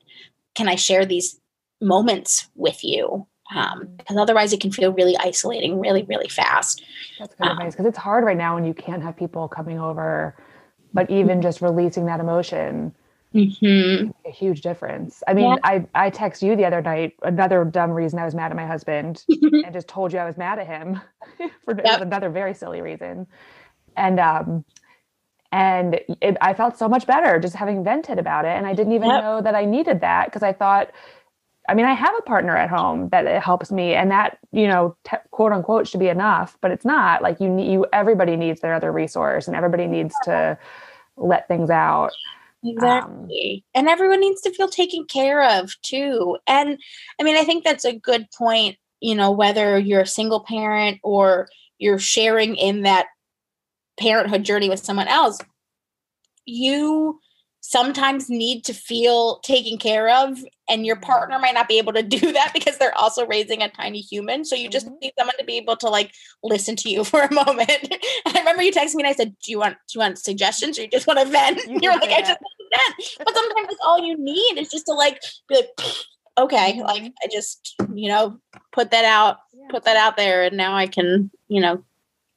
Can 0.55 0.67
i 0.67 0.75
share 0.75 1.05
these 1.05 1.39
moments 1.81 2.49
with 2.55 2.83
you 2.83 3.27
um, 3.55 3.89
because 3.97 4.17
otherwise 4.17 4.53
it 4.53 4.61
can 4.61 4.71
feel 4.71 4.93
really 4.93 5.17
isolating 5.17 5.79
really 5.79 6.03
really 6.03 6.29
fast 6.29 6.83
That's 7.17 7.35
good 7.35 7.47
Um, 7.47 7.49
advice 7.49 7.73
because 7.73 7.85
it's 7.87 7.97
hard 7.97 8.23
right 8.25 8.37
now 8.37 8.55
when 8.55 8.65
you 8.65 8.73
can't 8.73 9.03
have 9.03 9.15
people 9.17 9.47
coming 9.47 9.79
over, 9.79 10.35
but 10.93 11.09
even 11.09 11.41
just 11.41 11.61
releasing 11.61 12.05
that 12.07 12.19
emotion, 12.19 12.95
mm-hmm. 13.35 14.11
a 14.25 14.31
huge 14.31 14.61
difference. 14.61 15.23
I 15.27 15.33
mean, 15.33 15.57
Yeah. 15.57 15.63
I 15.63 15.85
I 15.93 16.09
text 16.09 16.41
you 16.43 16.55
the 16.55 16.65
other 16.65 16.81
night 16.81 17.13
another 17.23 17.65
dumb 17.65 17.91
reason 17.91 18.19
I 18.19 18.25
was 18.25 18.35
mad 18.35 18.51
at 18.51 18.57
my 18.57 18.65
husband 18.67 19.25
and 19.63 19.73
just 19.73 19.87
told 19.87 20.13
you 20.13 20.19
I 20.19 20.25
was 20.25 20.37
mad 20.37 20.59
at 20.59 20.67
him 20.67 21.01
for 21.65 21.73
Yep. 21.83 22.01
another 22.01 22.29
very 22.29 22.53
silly 22.53 22.81
reason, 22.81 23.27
and 23.95 24.19
um. 24.19 24.65
And 25.51 26.01
it, 26.21 26.37
I 26.41 26.53
felt 26.53 26.77
so 26.77 26.89
much 26.89 27.07
better 27.07 27.39
just 27.39 27.55
having 27.55 27.83
vented 27.83 28.19
about 28.19 28.45
it. 28.45 28.49
And 28.49 28.67
I 28.67 28.73
didn't 28.73 28.93
even 28.93 29.13
Yep. 29.13 29.15
know 29.15 29.41
that 29.41 29.55
I 29.55 29.65
needed 29.65 30.01
that 30.01 30.25
because 30.25 30.43
I 30.43 30.53
thought, 30.53 30.91
I 31.69 31.73
mean, 31.73 31.85
I 31.85 31.93
have 31.93 32.13
a 32.17 32.21
partner 32.23 32.55
at 32.57 32.69
home 32.69 33.09
that 33.09 33.25
it 33.25 33.41
helps 33.41 33.71
me, 33.71 33.93
and 33.93 34.11
that 34.11 34.37
you 34.51 34.67
know, 34.67 34.95
t- 35.03 35.17
quote 35.31 35.51
unquote, 35.51 35.87
should 35.87 35.99
be 35.99 36.09
enough. 36.09 36.57
But 36.61 36.71
it's 36.71 36.85
not. 36.85 37.21
Like 37.21 37.39
you 37.39 37.49
need, 37.49 37.71
you 37.71 37.85
everybody 37.93 38.35
needs 38.35 38.61
their 38.61 38.73
other 38.73 38.91
resource, 38.91 39.47
and 39.47 39.55
everybody 39.55 39.87
needs 39.87 40.13
to 40.23 40.57
let 41.17 41.47
things 41.47 41.69
out. 41.69 42.11
Exactly. 42.63 43.63
Um, 43.65 43.81
and 43.81 43.89
everyone 43.89 44.21
needs 44.21 44.41
to 44.41 44.51
feel 44.51 44.69
taken 44.69 45.05
care 45.05 45.59
of 45.59 45.75
too. 45.81 46.37
And 46.47 46.77
I 47.19 47.23
mean, 47.23 47.35
I 47.35 47.43
think 47.43 47.63
that's 47.63 47.85
a 47.85 47.97
good 47.97 48.27
point, 48.31 48.77
you 49.01 49.15
know, 49.15 49.31
whether 49.31 49.77
you're 49.77 50.01
a 50.01 50.07
single 50.07 50.39
parent 50.39 50.99
or 51.03 51.47
you're 51.77 51.99
sharing 51.99 52.55
in 52.55 52.83
that 52.83 53.07
parenthood 53.99 54.43
journey 54.43 54.69
with 54.69 54.83
someone 54.83 55.07
else, 55.07 55.39
you 56.45 57.19
sometimes 57.65 58.29
need 58.29 58.61
to 58.65 58.73
feel 58.73 59.39
taken 59.39 59.77
care 59.77 60.09
of 60.09 60.37
and 60.69 60.85
your 60.85 60.97
partner 60.97 61.39
might 61.39 61.53
not 61.53 61.69
be 61.69 61.77
able 61.77 61.93
to 61.93 62.03
do 62.03 62.19
that 62.33 62.51
because 62.53 62.77
they're 62.77 62.95
also 62.97 63.25
raising 63.25 63.61
a 63.61 63.69
tiny 63.69 64.01
human. 64.01 64.43
So 64.43 64.53
you 64.53 64.69
just 64.69 64.87
Mhm. 64.87 64.99
need 65.01 65.13
someone 65.17 65.35
to 65.39 65.45
be 65.45 65.55
able 65.57 65.77
to 65.77 65.87
like 65.89 66.11
listen 66.43 66.75
to 66.75 66.89
you 66.89 67.03
for 67.11 67.21
a 67.21 67.33
moment. 67.33 67.69
And 67.71 67.97
i 68.35 68.39
remember 68.39 68.63
you 68.63 68.71
texted 68.71 68.95
me 68.95 69.03
and 69.03 69.07
i 69.07 69.13
said 69.13 69.33
do 69.41 69.49
you 69.51 69.59
want 69.59 69.75
do 69.87 69.91
you 69.95 69.99
want 70.01 70.19
suggestions 70.19 70.77
or 70.77 70.81
you 70.83 70.89
just 70.89 71.07
want 71.07 71.19
to 71.19 71.25
vent? 71.25 71.61
You 71.65 71.79
you're 71.81 71.93
like 71.93 72.03
say 72.03 72.15
i 72.15 72.19
just 72.19 72.39
want 72.41 72.53
to 72.59 72.77
vent. 72.77 73.17
But 73.25 73.33
sometimes 73.33 73.67
that's 73.69 73.79
all 73.85 73.99
you 74.05 74.17
need 74.19 74.57
is 74.57 74.69
just 74.69 74.85
to 74.87 74.93
like 74.93 75.21
be 75.47 75.55
like 75.55 75.69
okay 76.37 76.73
Mhm. 76.73 76.83
like 76.83 77.13
i 77.23 77.27
just 77.31 77.75
you 77.93 78.09
know 78.09 78.37
put 78.73 78.91
that 78.91 79.05
out 79.05 79.37
put 79.69 79.83
that 79.85 79.95
out 79.95 80.17
there 80.17 80.43
and 80.43 80.57
now 80.57 80.75
i 80.75 80.85
can 80.87 81.31
you 81.47 81.61
know 81.61 81.81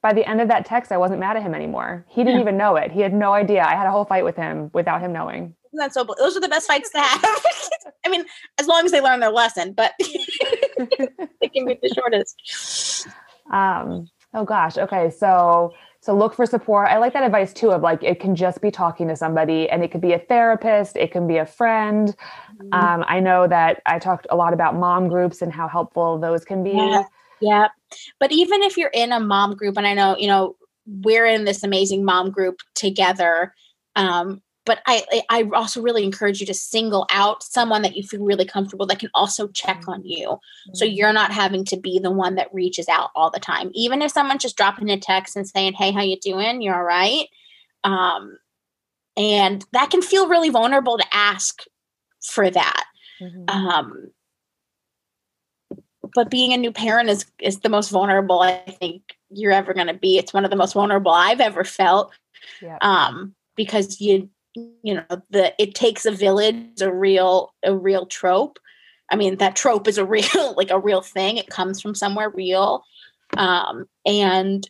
By 0.07 0.13
the 0.13 0.25
end 0.25 0.39
of 0.39 0.47
that 0.47 0.65
text, 0.65 0.93
I 0.93 0.97
wasn't 0.97 1.19
mad 1.19 1.35
at 1.35 1.43
him 1.43 1.53
anymore. 1.53 2.05
He 2.07 2.23
didn't 2.23 2.35
Yeah. 2.37 2.43
even 2.43 2.55
know 2.55 2.77
it. 2.77 2.93
He 2.93 3.01
had 3.01 3.13
no 3.13 3.33
idea. 3.33 3.61
I 3.61 3.75
had 3.75 3.85
a 3.87 3.91
whole 3.91 4.05
fight 4.05 4.23
with 4.23 4.37
him 4.37 4.69
without 4.73 5.01
him 5.01 5.11
knowing. 5.11 5.53
isn't 5.73 5.91
so 5.93 6.05
those 6.17 6.37
are 6.37 6.39
the 6.39 6.47
best 6.47 6.65
fights 6.65 6.89
to 6.91 6.99
have 7.01 7.21
i 8.05 8.09
mean 8.09 8.23
as 8.57 8.67
long 8.67 8.85
as 8.85 8.91
they 8.93 9.01
learn 9.01 9.19
their 9.19 9.31
lesson 9.31 9.73
but 9.73 9.91
it 9.99 11.51
can 11.53 11.65
be 11.65 11.77
the 11.81 11.89
shortest 11.93 13.05
Um, 13.51 14.07
Oh 14.33 14.45
gosh. 14.45 14.77
Okay. 14.77 15.09
So 15.09 15.73
so 15.99 16.15
look 16.15 16.33
for 16.33 16.45
support. 16.45 16.87
I 16.87 16.97
like 16.99 17.11
that 17.13 17.23
advice 17.23 17.51
too 17.51 17.71
of 17.71 17.81
like 17.81 18.01
it 18.01 18.21
can 18.21 18.33
just 18.33 18.61
be 18.61 18.71
talking 18.71 19.09
to 19.09 19.15
somebody 19.17 19.67
and 19.69 19.83
it 19.83 19.91
could 19.91 19.99
be 20.09 20.13
a 20.13 20.19
therapist, 20.19 20.95
it 20.95 21.11
can 21.11 21.27
be 21.27 21.35
a 21.37 21.45
friend. 21.45 22.15
Mm-hmm. 22.61 22.73
Um, 22.73 23.03
I 23.09 23.19
know 23.19 23.45
that 23.47 23.81
I 23.85 23.99
talked 23.99 24.25
a 24.29 24.37
lot 24.37 24.53
about 24.53 24.75
mom 24.75 25.09
groups 25.09 25.41
and 25.41 25.51
how 25.51 25.67
helpful 25.67 26.17
those 26.17 26.45
can 26.45 26.63
be. 26.63 26.71
Yeah. 26.71 27.03
yeah. 27.41 27.67
But 28.19 28.31
even 28.31 28.63
if 28.63 28.77
you're 28.77 28.91
in 28.93 29.11
a 29.11 29.19
mom 29.19 29.55
group, 29.55 29.77
and 29.77 29.87
I 29.87 29.93
know, 29.93 30.17
you 30.17 30.27
know, 30.27 30.55
we're 30.85 31.25
in 31.25 31.45
this 31.45 31.63
amazing 31.63 32.05
mom 32.05 32.31
group 32.31 32.59
together. 32.75 33.53
Um, 33.95 34.41
but 34.65 34.81
I 34.85 35.23
I 35.29 35.49
also 35.53 35.81
really 35.81 36.03
encourage 36.03 36.41
you 36.41 36.45
to 36.45 36.53
single 36.53 37.07
out 37.09 37.41
someone 37.41 37.83
that 37.83 37.95
you 37.95 38.03
feel 38.03 38.23
really 38.23 38.45
comfortable 38.45 38.85
that 38.87 38.99
can 38.99 39.09
also 39.13 39.47
check 39.47 39.83
on 39.87 40.03
you. 40.03 40.27
Mm-hmm. 40.27 40.75
So 40.75 40.83
you're 40.83 41.13
not 41.13 41.31
having 41.31 41.63
to 41.65 41.77
be 41.77 41.99
the 41.99 42.11
one 42.11 42.35
that 42.35 42.53
reaches 42.53 42.89
out 42.89 43.09
all 43.15 43.31
the 43.31 43.39
time. 43.39 43.71
Even 43.73 44.01
if 44.01 44.11
someone's 44.11 44.43
just 44.43 44.57
dropping 44.57 44.89
a 44.89 44.99
text 44.99 45.37
and 45.37 45.47
saying, 45.47 45.73
"Hey, 45.73 45.91
how 45.91 46.01
you 46.01 46.17
doing? 46.19 46.61
You're 46.61 46.75
all 46.75 46.83
right?" 46.83 47.27
Um, 47.85 48.37
and 49.15 49.65
that 49.71 49.89
can 49.89 50.01
feel 50.01 50.27
really 50.27 50.49
vulnerable 50.49 50.97
to 50.97 51.05
ask 51.13 51.63
for 52.21 52.49
that. 52.49 52.83
Mm-hmm. 53.21 53.49
Um, 53.49 54.11
but 56.15 56.29
being 56.29 56.53
a 56.53 56.57
new 56.57 56.71
parent 56.71 57.09
is 57.09 57.25
is 57.41 57.59
the 57.59 57.69
most 57.69 57.89
vulnerable 57.89 58.39
I 58.39 58.57
think 58.79 59.01
you're 59.29 59.51
ever 59.51 59.73
going 59.73 59.87
to 59.87 59.93
be. 59.93 60.17
It's 60.17 60.33
one 60.33 60.45
of 60.45 60.51
the 60.51 60.57
most 60.57 60.73
vulnerable 60.73 61.11
I've 61.11 61.41
ever 61.41 61.63
felt. 61.63 62.13
Yeah. 62.61 62.77
Um, 62.81 63.35
because 63.55 63.99
you 63.99 64.29
you 64.83 64.93
know 64.93 65.21
the 65.29 65.53
it 65.61 65.75
takes 65.75 66.05
a 66.05 66.11
village 66.11 66.81
a 66.81 66.91
real 66.91 67.53
a 67.63 67.75
real 67.75 68.05
trope 68.05 68.57
i 69.11 69.15
mean 69.15 69.37
that 69.37 69.55
trope 69.55 69.87
is 69.87 69.97
a 69.97 70.05
real 70.15 70.53
like 70.55 70.71
a 70.71 70.79
real 70.79 71.01
thing 71.01 71.37
it 71.37 71.49
comes 71.49 71.81
from 71.81 71.93
somewhere 71.93 72.29
real 72.29 72.83
um 73.35 73.85
and 74.05 74.69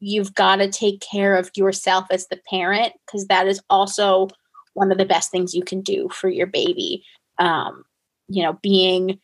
you've 0.00 0.34
got 0.34 0.56
to 0.56 0.68
take 0.68 1.00
care 1.00 1.34
of 1.34 1.50
yourself 1.56 2.06
as 2.10 2.26
the 2.28 2.38
parent 2.48 2.92
because 3.06 3.26
that 3.26 3.46
is 3.46 3.60
also 3.70 4.28
one 4.74 4.92
of 4.92 4.98
the 4.98 5.04
best 5.04 5.30
things 5.30 5.54
you 5.54 5.64
can 5.64 5.80
do 5.80 6.08
for 6.10 6.28
your 6.28 6.46
baby 6.46 7.02
um 7.38 7.84
you 8.28 8.42
know 8.42 8.52
being 8.62 9.18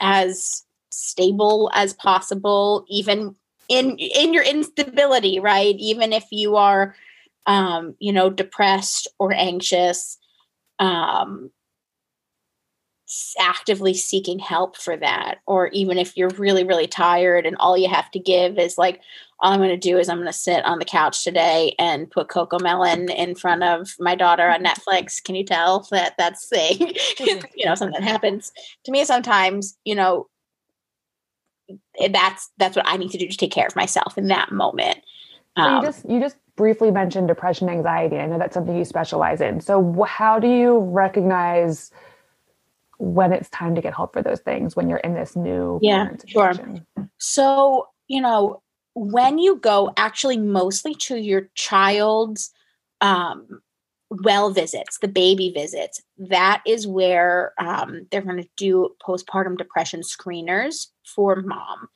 as 0.00 0.64
stable 0.90 1.70
as 1.74 1.94
possible 1.94 2.84
even 2.88 3.34
in 3.68 3.96
in 3.98 4.34
your 4.34 4.42
instability 4.42 5.40
right 5.40 5.76
even 5.78 6.12
if 6.12 6.26
you 6.30 6.56
are 6.56 6.94
um, 7.46 7.94
you 7.98 8.12
know, 8.12 8.30
depressed 8.30 9.08
or 9.18 9.32
anxious, 9.32 10.18
um, 10.78 11.50
actively 13.38 13.94
seeking 13.94 14.38
help 14.38 14.76
for 14.76 14.96
that. 14.96 15.38
Or 15.46 15.68
even 15.68 15.98
if 15.98 16.16
you're 16.16 16.30
really, 16.30 16.64
really 16.64 16.86
tired 16.86 17.46
and 17.46 17.56
all 17.56 17.76
you 17.76 17.88
have 17.88 18.10
to 18.12 18.18
give 18.18 18.58
is 18.58 18.78
like, 18.78 19.00
all 19.42 19.52
I'm 19.52 19.58
going 19.58 19.70
to 19.70 19.76
do 19.76 19.98
is 19.98 20.08
I'm 20.08 20.18
going 20.18 20.28
to 20.28 20.32
sit 20.32 20.64
on 20.64 20.78
the 20.78 20.84
couch 20.84 21.24
today 21.24 21.74
and 21.76 22.08
put 22.08 22.28
CoComelon 22.28 23.12
in 23.12 23.34
front 23.34 23.64
of 23.64 23.90
my 23.98 24.14
daughter 24.14 24.48
on 24.48 24.62
Netflix. 24.62 25.22
Can 25.22 25.34
you 25.34 25.44
tell 25.44 25.86
that 25.90 26.14
that's 26.16 26.48
thing? 26.48 26.78
you 27.18 27.66
know, 27.66 27.74
something 27.74 28.00
that 28.00 28.08
happens 28.08 28.52
to 28.84 28.92
me 28.92 29.04
sometimes, 29.04 29.76
you 29.84 29.96
know, 29.96 30.28
that's 32.12 32.50
that's 32.58 32.76
what 32.76 32.86
I 32.88 32.96
need 32.96 33.10
to 33.10 33.18
do 33.18 33.26
to 33.26 33.36
take 33.36 33.50
care 33.50 33.66
of 33.66 33.74
myself 33.74 34.16
in 34.16 34.28
that 34.28 34.52
moment. 34.52 34.98
So 35.58 35.64
you 35.64 35.70
um, 35.70 35.84
just 35.84 36.08
you 36.08 36.20
just 36.20 36.36
briefly 36.56 36.90
mentioned 36.92 37.28
depression, 37.28 37.68
anxiety. 37.68 38.18
I 38.18 38.26
know 38.26 38.38
that's 38.38 38.54
something 38.54 38.76
you 38.76 38.84
specialize 38.84 39.40
in. 39.40 39.60
So, 39.60 40.04
how 40.04 40.38
do 40.38 40.48
you 40.48 40.78
recognize 40.78 41.90
when 42.98 43.32
it's 43.32 43.48
time 43.50 43.74
to 43.74 43.80
get 43.80 43.94
help 43.94 44.12
for 44.12 44.22
those 44.22 44.40
things 44.40 44.76
when 44.76 44.88
you're 44.88 44.98
in 44.98 45.14
this 45.14 45.34
new 45.34 45.80
yeah 45.82 46.08
sure 46.28 46.52
so 47.18 47.88
you 48.06 48.20
know 48.20 48.62
when 48.94 49.38
you 49.38 49.56
go 49.56 49.92
actually 49.96 50.38
mostly 50.38 50.94
to 50.94 51.16
your 51.16 51.48
child's 51.54 52.50
um, 53.00 53.60
well 54.10 54.50
visits 54.50 54.98
the 54.98 55.08
baby 55.08 55.50
visits 55.50 56.02
that 56.18 56.62
is 56.66 56.86
where 56.86 57.52
um, 57.58 58.06
they're 58.10 58.22
going 58.22 58.42
to 58.42 58.48
do 58.56 58.90
postpartum 59.06 59.56
depression 59.56 60.00
screeners 60.00 60.88
for 61.04 61.36
mom 61.42 61.88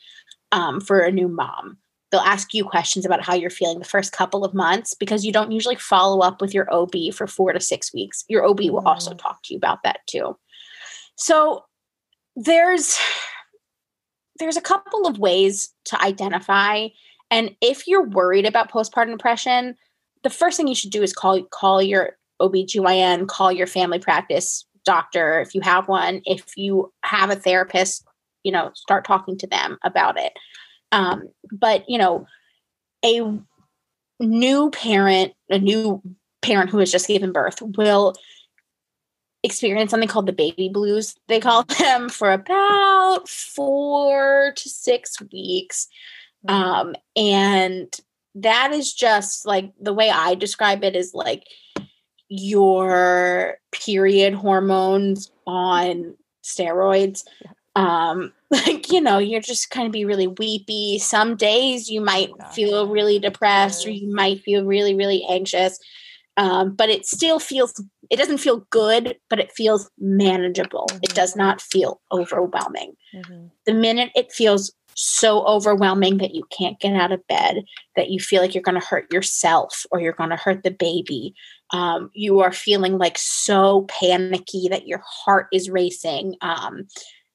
um, 0.52 0.80
for 0.80 1.00
a 1.00 1.12
new 1.12 1.28
mom 1.28 1.78
they'll 2.10 2.20
ask 2.20 2.54
you 2.54 2.64
questions 2.64 3.04
about 3.04 3.24
how 3.24 3.34
you're 3.34 3.50
feeling 3.50 3.78
the 3.78 3.84
first 3.84 4.12
couple 4.12 4.44
of 4.44 4.54
months 4.54 4.94
because 4.94 5.24
you 5.24 5.32
don't 5.32 5.52
usually 5.52 5.76
follow 5.76 6.20
up 6.20 6.40
with 6.40 6.54
your 6.54 6.72
OB 6.72 6.94
for 7.12 7.26
four 7.26 7.52
to 7.52 7.60
six 7.60 7.92
weeks. 7.92 8.24
Your 8.28 8.44
OB 8.44 8.60
will 8.60 8.86
also 8.86 9.12
mm. 9.12 9.18
talk 9.18 9.42
to 9.44 9.52
you 9.52 9.58
about 9.58 9.82
that 9.82 10.00
too. 10.06 10.36
So 11.16 11.64
there's 12.36 12.98
there's 14.38 14.56
a 14.56 14.62
couple 14.62 15.06
of 15.06 15.18
ways 15.18 15.72
to 15.86 16.02
identify 16.02 16.88
and 17.30 17.54
if 17.60 17.86
you're 17.86 18.06
worried 18.06 18.46
about 18.46 18.70
postpartum 18.70 19.12
depression, 19.12 19.76
the 20.22 20.30
first 20.30 20.56
thing 20.56 20.68
you 20.68 20.74
should 20.74 20.90
do 20.90 21.02
is 21.02 21.12
call 21.12 21.42
call 21.44 21.82
your 21.82 22.16
OBGYN, 22.40 23.28
call 23.28 23.50
your 23.50 23.66
family 23.66 23.98
practice 23.98 24.64
doctor 24.84 25.40
if 25.40 25.54
you 25.54 25.60
have 25.62 25.88
one. 25.88 26.22
If 26.24 26.56
you 26.56 26.92
have 27.02 27.30
a 27.30 27.36
therapist, 27.36 28.04
you 28.44 28.52
know, 28.52 28.70
start 28.74 29.04
talking 29.04 29.36
to 29.38 29.46
them 29.46 29.78
about 29.82 30.18
it. 30.18 30.32
Um, 30.92 31.28
but 31.50 31.84
you 31.88 31.98
know, 31.98 32.26
a 33.04 33.22
new 34.20 34.70
parent, 34.70 35.32
a 35.50 35.58
new 35.58 36.02
parent 36.42 36.70
who 36.70 36.78
has 36.78 36.92
just 36.92 37.08
given 37.08 37.32
birth 37.32 37.60
will 37.76 38.14
experience 39.46 39.90
something 39.90 40.08
called 40.08 40.26
the 40.26 40.32
baby 40.32 40.68
blues 40.68 41.16
they 41.28 41.40
call 41.40 41.62
them 41.78 42.08
for 42.10 42.32
about 42.32 43.28
four 43.28 44.52
to 44.56 44.68
six 44.68 45.16
weeks. 45.32 45.88
Mm-hmm. 46.46 46.62
um, 46.62 46.96
and 47.16 47.92
that 48.34 48.72
is 48.72 48.92
just 48.92 49.46
like 49.46 49.72
the 49.80 49.94
way 49.94 50.10
i 50.10 50.34
describe 50.34 50.84
it 50.84 50.94
is 50.94 51.14
like 51.14 51.44
your 52.28 53.58
period 53.72 54.34
hormones 54.34 55.30
on 55.46 56.16
steroids. 56.42 57.24
Um 57.74 58.32
like 58.50 58.92
you 58.92 59.00
know 59.00 59.18
you're 59.18 59.40
just 59.40 59.70
kind 59.70 59.86
of 59.86 59.92
be 59.92 60.04
really 60.04 60.28
weepy. 60.28 60.98
Some 60.98 61.36
days 61.36 61.90
you 61.90 62.00
might 62.00 62.30
feel 62.52 62.88
really 62.88 63.18
depressed 63.18 63.86
or 63.86 63.90
you 63.90 64.12
might 64.12 64.40
feel 64.40 64.64
really 64.64 64.94
really 64.94 65.24
anxious 65.28 65.78
um, 66.36 66.74
but 66.74 66.88
it 66.88 67.06
still 67.06 67.38
feels 67.38 67.82
it 68.10 68.16
doesn't 68.16 68.38
feel 68.38 68.66
good 68.70 69.16
but 69.28 69.40
it 69.40 69.52
feels 69.52 69.90
manageable 69.98 70.86
mm-hmm. 70.90 71.00
it 71.02 71.14
does 71.14 71.32
mm-hmm. 71.32 71.40
not 71.40 71.60
feel 71.60 72.00
overwhelming 72.12 72.94
mm-hmm. 73.14 73.46
the 73.64 73.74
minute 73.74 74.10
it 74.14 74.32
feels 74.32 74.72
so 74.98 75.44
overwhelming 75.44 76.16
that 76.16 76.34
you 76.34 76.42
can't 76.56 76.80
get 76.80 76.94
out 76.94 77.12
of 77.12 77.26
bed 77.26 77.62
that 77.96 78.08
you 78.08 78.18
feel 78.18 78.40
like 78.40 78.54
you're 78.54 78.62
going 78.62 78.80
to 78.80 78.86
hurt 78.86 79.12
yourself 79.12 79.84
or 79.90 80.00
you're 80.00 80.12
going 80.12 80.30
to 80.30 80.36
hurt 80.36 80.62
the 80.62 80.70
baby 80.70 81.34
um, 81.70 82.10
you 82.14 82.40
are 82.40 82.52
feeling 82.52 82.96
like 82.96 83.18
so 83.18 83.82
panicky 83.88 84.68
that 84.68 84.86
your 84.86 85.02
heart 85.04 85.48
is 85.52 85.68
racing 85.68 86.34
um, 86.40 86.86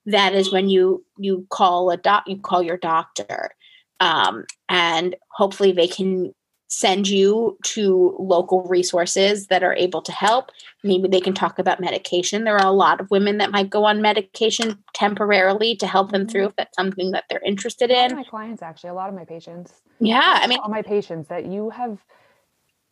that 0.06 0.34
is 0.34 0.52
when 0.52 0.70
you 0.70 1.06
you 1.18 1.46
call 1.50 1.92
a 1.92 1.98
doc 1.98 2.24
you 2.28 2.38
call 2.38 2.64
your 2.64 2.78
doctor 2.78 3.52
um, 4.00 4.46
and 4.68 5.16
hopefully 5.30 5.72
they 5.72 5.88
can 5.88 6.34
send 6.74 7.06
you 7.06 7.58
to 7.64 8.16
local 8.18 8.64
resources 8.64 9.48
that 9.48 9.62
are 9.62 9.76
able 9.76 10.02
to 10.02 10.12
help 10.14 10.52
maybe 10.84 11.06
they 11.06 11.20
can 11.20 11.34
talk 11.34 11.60
about 11.60 11.82
medication 11.82 12.46
there 12.46 12.58
are 12.58 12.66
a 12.66 12.72
lot 12.72 13.02
of 13.02 13.12
women 13.12 13.38
that 13.40 13.52
might 13.52 13.70
go 13.70 13.84
on 13.84 14.02
medication 14.02 14.82
temporarily 14.94 15.76
to 15.76 15.86
help 15.86 16.12
them 16.12 16.26
through 16.26 16.46
if 16.46 16.56
that's 16.56 16.76
something 16.78 17.12
that 17.12 17.26
they're 17.30 17.42
interested 17.46 17.92
in 17.92 18.16
my 18.16 18.24
clients 18.24 18.62
actually 18.62 18.90
a 18.90 18.94
lot 18.94 19.10
of 19.10 19.16
my 19.16 19.26
patients 19.26 19.82
yeah 20.00 20.40
i 20.42 20.48
mean 20.48 20.60
all 20.60 20.70
my 20.70 20.82
patients 20.82 21.28
that 21.28 21.46
you 21.46 21.70
have 21.70 21.98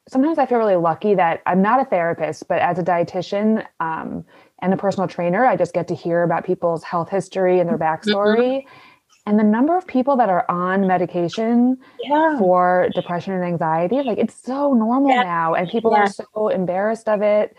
sometimes 0.09 0.37
i 0.37 0.45
feel 0.45 0.57
really 0.57 0.75
lucky 0.75 1.15
that 1.15 1.41
i'm 1.45 1.61
not 1.61 1.79
a 1.79 1.85
therapist 1.85 2.49
but 2.49 2.59
as 2.59 2.77
a 2.77 2.83
dietitian 2.83 3.65
um, 3.79 4.25
and 4.61 4.73
a 4.73 4.77
personal 4.77 5.07
trainer, 5.07 5.45
I 5.45 5.55
just 5.55 5.73
get 5.73 5.87
to 5.87 5.95
hear 5.95 6.23
about 6.23 6.45
people's 6.45 6.83
health 6.83 7.09
history 7.09 7.59
and 7.59 7.69
their 7.69 7.77
mm-hmm. 7.77 8.11
backstory. 8.11 8.63
Mm-hmm. 8.63 8.88
And 9.29 9.37
the 9.37 9.43
number 9.43 9.77
of 9.77 9.85
people 9.85 10.17
that 10.17 10.27
are 10.27 10.43
on 10.49 10.87
medication 10.87 11.77
yeah. 12.01 12.39
for 12.39 12.89
depression 12.95 13.31
and 13.33 13.43
anxiety, 13.43 14.01
like 14.01 14.17
it's 14.17 14.33
so 14.33 14.73
normal 14.73 15.11
yeah. 15.11 15.21
now, 15.21 15.53
and 15.53 15.69
people 15.69 15.91
yeah. 15.91 15.99
are 15.99 16.07
so 16.07 16.47
embarrassed 16.47 17.07
of 17.07 17.21
it 17.21 17.55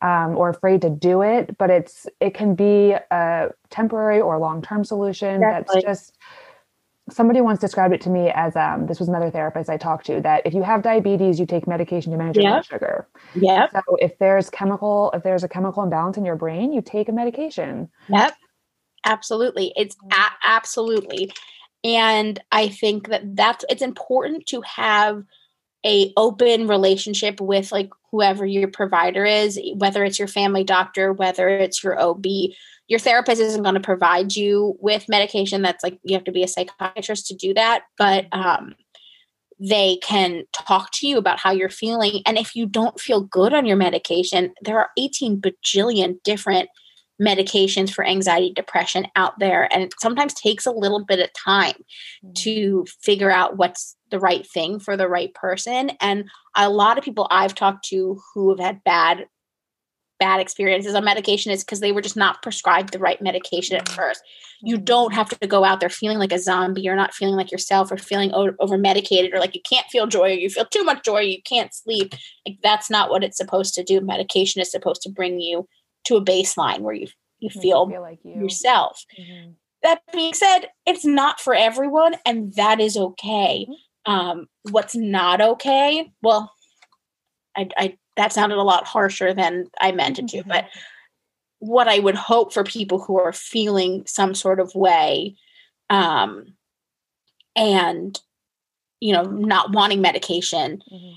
um, 0.00 0.36
or 0.36 0.48
afraid 0.48 0.82
to 0.82 0.90
do 0.90 1.22
it. 1.22 1.56
But 1.58 1.70
it's 1.70 2.08
it 2.18 2.34
can 2.34 2.56
be 2.56 2.96
a 3.12 3.50
temporary 3.70 4.20
or 4.20 4.36
long 4.40 4.62
term 4.62 4.84
solution. 4.84 5.40
That's 5.40 5.72
just 5.80 6.18
somebody 7.08 7.40
once 7.40 7.60
described 7.60 7.94
it 7.94 8.00
to 8.00 8.10
me 8.10 8.32
as 8.34 8.56
um, 8.56 8.86
this 8.86 8.98
was 8.98 9.08
another 9.08 9.30
therapist 9.30 9.70
I 9.70 9.76
talked 9.76 10.06
to 10.06 10.20
that 10.22 10.44
if 10.44 10.54
you 10.54 10.64
have 10.64 10.82
diabetes, 10.82 11.38
you 11.38 11.46
take 11.46 11.68
medication 11.68 12.10
to 12.10 12.18
manage 12.18 12.36
your 12.36 12.50
blood 12.50 12.66
sugar. 12.66 13.06
Yeah. 13.36 13.68
So 13.70 13.80
if 14.00 14.18
there's 14.18 14.50
chemical, 14.50 15.12
if 15.14 15.22
there's 15.22 15.44
a 15.44 15.48
chemical 15.48 15.84
imbalance 15.84 16.16
in 16.16 16.24
your 16.24 16.36
brain, 16.36 16.72
you 16.72 16.82
take 16.82 17.08
a 17.08 17.12
medication. 17.12 17.88
Yep. 18.08 18.34
Absolutely. 19.04 19.72
It's 19.76 19.96
a- 20.12 20.46
absolutely. 20.46 21.32
And 21.84 22.40
I 22.52 22.68
think 22.68 23.08
that 23.08 23.36
that's 23.36 23.64
it's 23.68 23.82
important 23.82 24.46
to 24.46 24.62
have 24.62 25.24
a 25.84 26.12
open 26.16 26.68
relationship 26.68 27.40
with 27.40 27.72
like 27.72 27.90
whoever 28.12 28.46
your 28.46 28.68
provider 28.68 29.24
is, 29.24 29.58
whether 29.76 30.04
it's 30.04 30.18
your 30.18 30.28
family 30.28 30.62
doctor, 30.62 31.12
whether 31.12 31.48
it's 31.48 31.82
your 31.82 32.00
OB, 32.00 32.24
your 32.92 32.98
therapist 32.98 33.40
isn't 33.40 33.62
going 33.62 33.74
to 33.74 33.80
provide 33.80 34.36
you 34.36 34.76
with 34.78 35.08
medication 35.08 35.62
that's 35.62 35.82
like 35.82 35.98
you 36.04 36.14
have 36.14 36.24
to 36.24 36.32
be 36.32 36.42
a 36.42 36.48
psychiatrist 36.48 37.26
to 37.26 37.34
do 37.34 37.54
that 37.54 37.84
but 37.96 38.26
um, 38.32 38.74
they 39.58 39.96
can 40.02 40.44
talk 40.52 40.90
to 40.92 41.06
you 41.06 41.16
about 41.16 41.38
how 41.40 41.50
you're 41.50 41.70
feeling 41.70 42.20
and 42.26 42.36
if 42.36 42.54
you 42.54 42.66
don't 42.66 43.00
feel 43.00 43.22
good 43.22 43.54
on 43.54 43.64
your 43.64 43.76
medication 43.78 44.52
there 44.60 44.78
are 44.78 44.90
18 44.98 45.40
bajillion 45.40 46.22
different 46.22 46.68
medications 47.22 47.92
for 47.92 48.04
anxiety 48.04 48.52
depression 48.52 49.06
out 49.16 49.38
there 49.38 49.72
and 49.72 49.82
it 49.82 49.94
sometimes 50.00 50.34
takes 50.34 50.66
a 50.66 50.70
little 50.72 51.04
bit 51.04 51.20
of 51.20 51.30
time 51.32 51.72
mm-hmm. 51.72 52.32
to 52.32 52.84
figure 53.00 53.30
out 53.30 53.56
what's 53.56 53.96
the 54.10 54.18
right 54.18 54.46
thing 54.46 54.78
for 54.78 54.96
the 54.96 55.08
right 55.08 55.32
person 55.34 55.90
and 56.00 56.28
a 56.56 56.68
lot 56.68 56.98
of 56.98 57.04
people 57.04 57.26
i've 57.30 57.54
talked 57.54 57.84
to 57.84 58.20
who 58.34 58.50
have 58.50 58.58
had 58.58 58.84
bad 58.84 59.26
bad 60.22 60.40
experiences 60.40 60.94
on 60.94 61.04
medication 61.04 61.50
is 61.50 61.64
because 61.64 61.80
they 61.80 61.90
were 61.90 62.00
just 62.00 62.16
not 62.16 62.42
prescribed 62.42 62.92
the 62.92 62.98
right 63.00 63.20
medication 63.20 63.76
at 63.76 63.86
mm-hmm. 63.86 63.96
first. 63.96 64.22
You 64.62 64.76
mm-hmm. 64.76 64.84
don't 64.84 65.12
have 65.12 65.28
to 65.30 65.48
go 65.48 65.64
out 65.64 65.80
there 65.80 65.88
feeling 65.88 66.18
like 66.18 66.30
a 66.30 66.38
zombie 66.38 66.88
or 66.88 66.94
not 66.94 67.12
feeling 67.12 67.34
like 67.34 67.50
yourself 67.50 67.90
or 67.90 67.96
feeling 67.96 68.30
over 68.32 68.78
medicated 68.78 69.34
or 69.34 69.40
like 69.40 69.56
you 69.56 69.60
can't 69.68 69.88
feel 69.90 70.06
joy 70.06 70.26
or 70.26 70.34
you 70.34 70.48
feel 70.48 70.64
too 70.66 70.84
much 70.84 71.04
joy, 71.04 71.22
you 71.22 71.42
can't 71.42 71.74
sleep. 71.74 72.14
Like 72.46 72.58
that's 72.62 72.88
not 72.88 73.10
what 73.10 73.24
it's 73.24 73.36
supposed 73.36 73.74
to 73.74 73.82
do. 73.82 74.00
Medication 74.00 74.62
is 74.62 74.70
supposed 74.70 75.02
to 75.02 75.10
bring 75.10 75.40
you 75.40 75.66
to 76.04 76.16
a 76.16 76.24
baseline 76.24 76.80
where 76.80 76.94
you 76.94 77.08
you 77.40 77.50
feel, 77.50 77.86
you 77.86 77.94
feel 77.94 78.02
like 78.02 78.18
you. 78.24 78.34
yourself. 78.34 79.04
Mm-hmm. 79.18 79.52
That 79.82 80.00
being 80.12 80.32
said, 80.32 80.66
it's 80.86 81.04
not 81.04 81.40
for 81.40 81.54
everyone, 81.54 82.14
and 82.24 82.54
that 82.54 82.80
is 82.80 82.96
okay. 82.96 83.66
Mm-hmm. 83.68 84.12
Um, 84.12 84.46
what's 84.70 84.94
not 84.94 85.40
okay? 85.40 86.12
Well, 86.22 86.52
I, 87.56 87.68
I 87.76 87.98
that 88.16 88.32
sounded 88.32 88.58
a 88.58 88.62
lot 88.62 88.86
harsher 88.86 89.34
than 89.34 89.66
I 89.80 89.92
meant 89.92 90.18
it 90.18 90.28
to. 90.28 90.38
Mm-hmm. 90.38 90.48
But 90.48 90.66
what 91.58 91.88
I 91.88 91.98
would 92.00 92.16
hope 92.16 92.52
for 92.52 92.64
people 92.64 92.98
who 92.98 93.18
are 93.18 93.32
feeling 93.32 94.04
some 94.06 94.34
sort 94.34 94.58
of 94.60 94.74
way 94.74 95.36
um, 95.90 96.54
and, 97.54 98.18
you 99.00 99.12
know, 99.12 99.22
not 99.22 99.72
wanting 99.72 100.00
medication, 100.00 100.82
mm-hmm. 100.92 101.12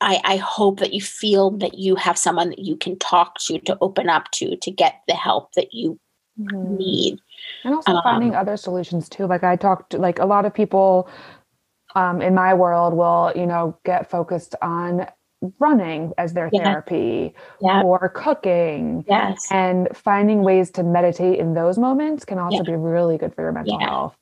I, 0.00 0.20
I 0.24 0.36
hope 0.36 0.78
that 0.80 0.92
you 0.92 1.00
feel 1.00 1.50
that 1.58 1.74
you 1.78 1.96
have 1.96 2.16
someone 2.16 2.50
that 2.50 2.60
you 2.60 2.76
can 2.76 2.98
talk 2.98 3.38
to, 3.40 3.58
to 3.60 3.76
open 3.80 4.08
up 4.08 4.30
to, 4.32 4.56
to 4.56 4.70
get 4.70 5.02
the 5.08 5.14
help 5.14 5.52
that 5.54 5.74
you 5.74 5.98
mm-hmm. 6.38 6.76
need. 6.76 7.18
And 7.64 7.74
also 7.74 7.92
um, 7.92 8.02
finding 8.02 8.34
other 8.34 8.56
solutions 8.56 9.08
too. 9.08 9.26
Like 9.26 9.42
I 9.42 9.56
talked, 9.56 9.94
like 9.94 10.18
a 10.18 10.26
lot 10.26 10.44
of 10.44 10.54
people 10.54 11.08
um, 11.94 12.22
in 12.22 12.34
my 12.34 12.54
world 12.54 12.94
will, 12.94 13.32
you 13.34 13.46
know, 13.46 13.76
get 13.84 14.08
focused 14.08 14.54
on 14.62 15.06
running 15.58 16.12
as 16.18 16.32
their 16.32 16.50
yeah. 16.52 16.64
therapy 16.64 17.34
yeah. 17.60 17.82
or 17.82 18.08
cooking. 18.08 19.04
Yes. 19.08 19.46
And 19.50 19.88
finding 19.94 20.42
ways 20.42 20.70
to 20.72 20.82
meditate 20.82 21.38
in 21.38 21.54
those 21.54 21.78
moments 21.78 22.24
can 22.24 22.38
also 22.38 22.58
yeah. 22.58 22.62
be 22.70 22.74
really 22.74 23.18
good 23.18 23.34
for 23.34 23.42
your 23.42 23.52
mental 23.52 23.78
health. 23.78 24.16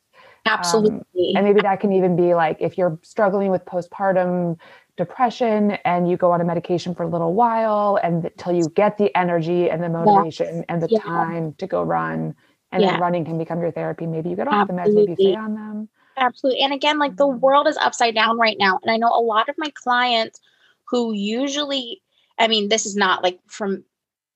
Absolutely. 0.46 1.00
Um, 1.30 1.36
and 1.36 1.44
maybe 1.44 1.60
that 1.62 1.80
can 1.80 1.92
even 1.92 2.16
be 2.16 2.34
like 2.34 2.58
if 2.60 2.78
you're 2.78 2.98
struggling 3.02 3.50
with 3.50 3.64
postpartum 3.64 4.58
depression 4.96 5.72
and 5.84 6.08
you 6.08 6.16
go 6.16 6.32
on 6.32 6.40
a 6.40 6.44
medication 6.44 6.94
for 6.94 7.02
a 7.02 7.08
little 7.08 7.34
while 7.34 7.98
and 8.02 8.24
until 8.24 8.52
you 8.52 8.68
get 8.70 8.98
the 8.98 9.14
energy 9.16 9.70
and 9.70 9.82
the 9.82 9.88
motivation 9.88 10.56
yes. 10.56 10.64
and 10.68 10.82
the 10.82 10.88
time 10.88 11.52
to 11.54 11.66
go 11.66 11.82
run 11.82 12.34
and 12.72 12.82
then 12.82 13.00
running 13.00 13.24
can 13.24 13.38
become 13.38 13.60
your 13.60 13.70
therapy. 13.70 14.06
Maybe 14.06 14.30
you 14.30 14.36
get 14.36 14.48
off 14.48 14.68
Absolutely. 14.70 14.84
the 14.84 14.90
meds, 14.90 14.94
maybe 14.94 15.22
you 15.22 15.30
stay 15.30 15.36
on 15.36 15.54
them. 15.54 15.88
Absolutely. 16.16 16.62
And 16.62 16.72
again, 16.72 16.98
like 16.98 17.16
the 17.16 17.26
mm-hmm. 17.26 17.40
world 17.40 17.68
is 17.68 17.76
upside 17.76 18.14
down 18.14 18.38
right 18.38 18.56
now. 18.58 18.78
And 18.82 18.90
I 18.90 18.96
know 18.96 19.08
a 19.08 19.20
lot 19.20 19.48
of 19.48 19.54
my 19.58 19.70
clients 19.74 20.40
who 20.88 21.12
usually, 21.12 22.02
I 22.38 22.48
mean, 22.48 22.68
this 22.68 22.86
is 22.86 22.96
not 22.96 23.22
like 23.22 23.38
from 23.46 23.84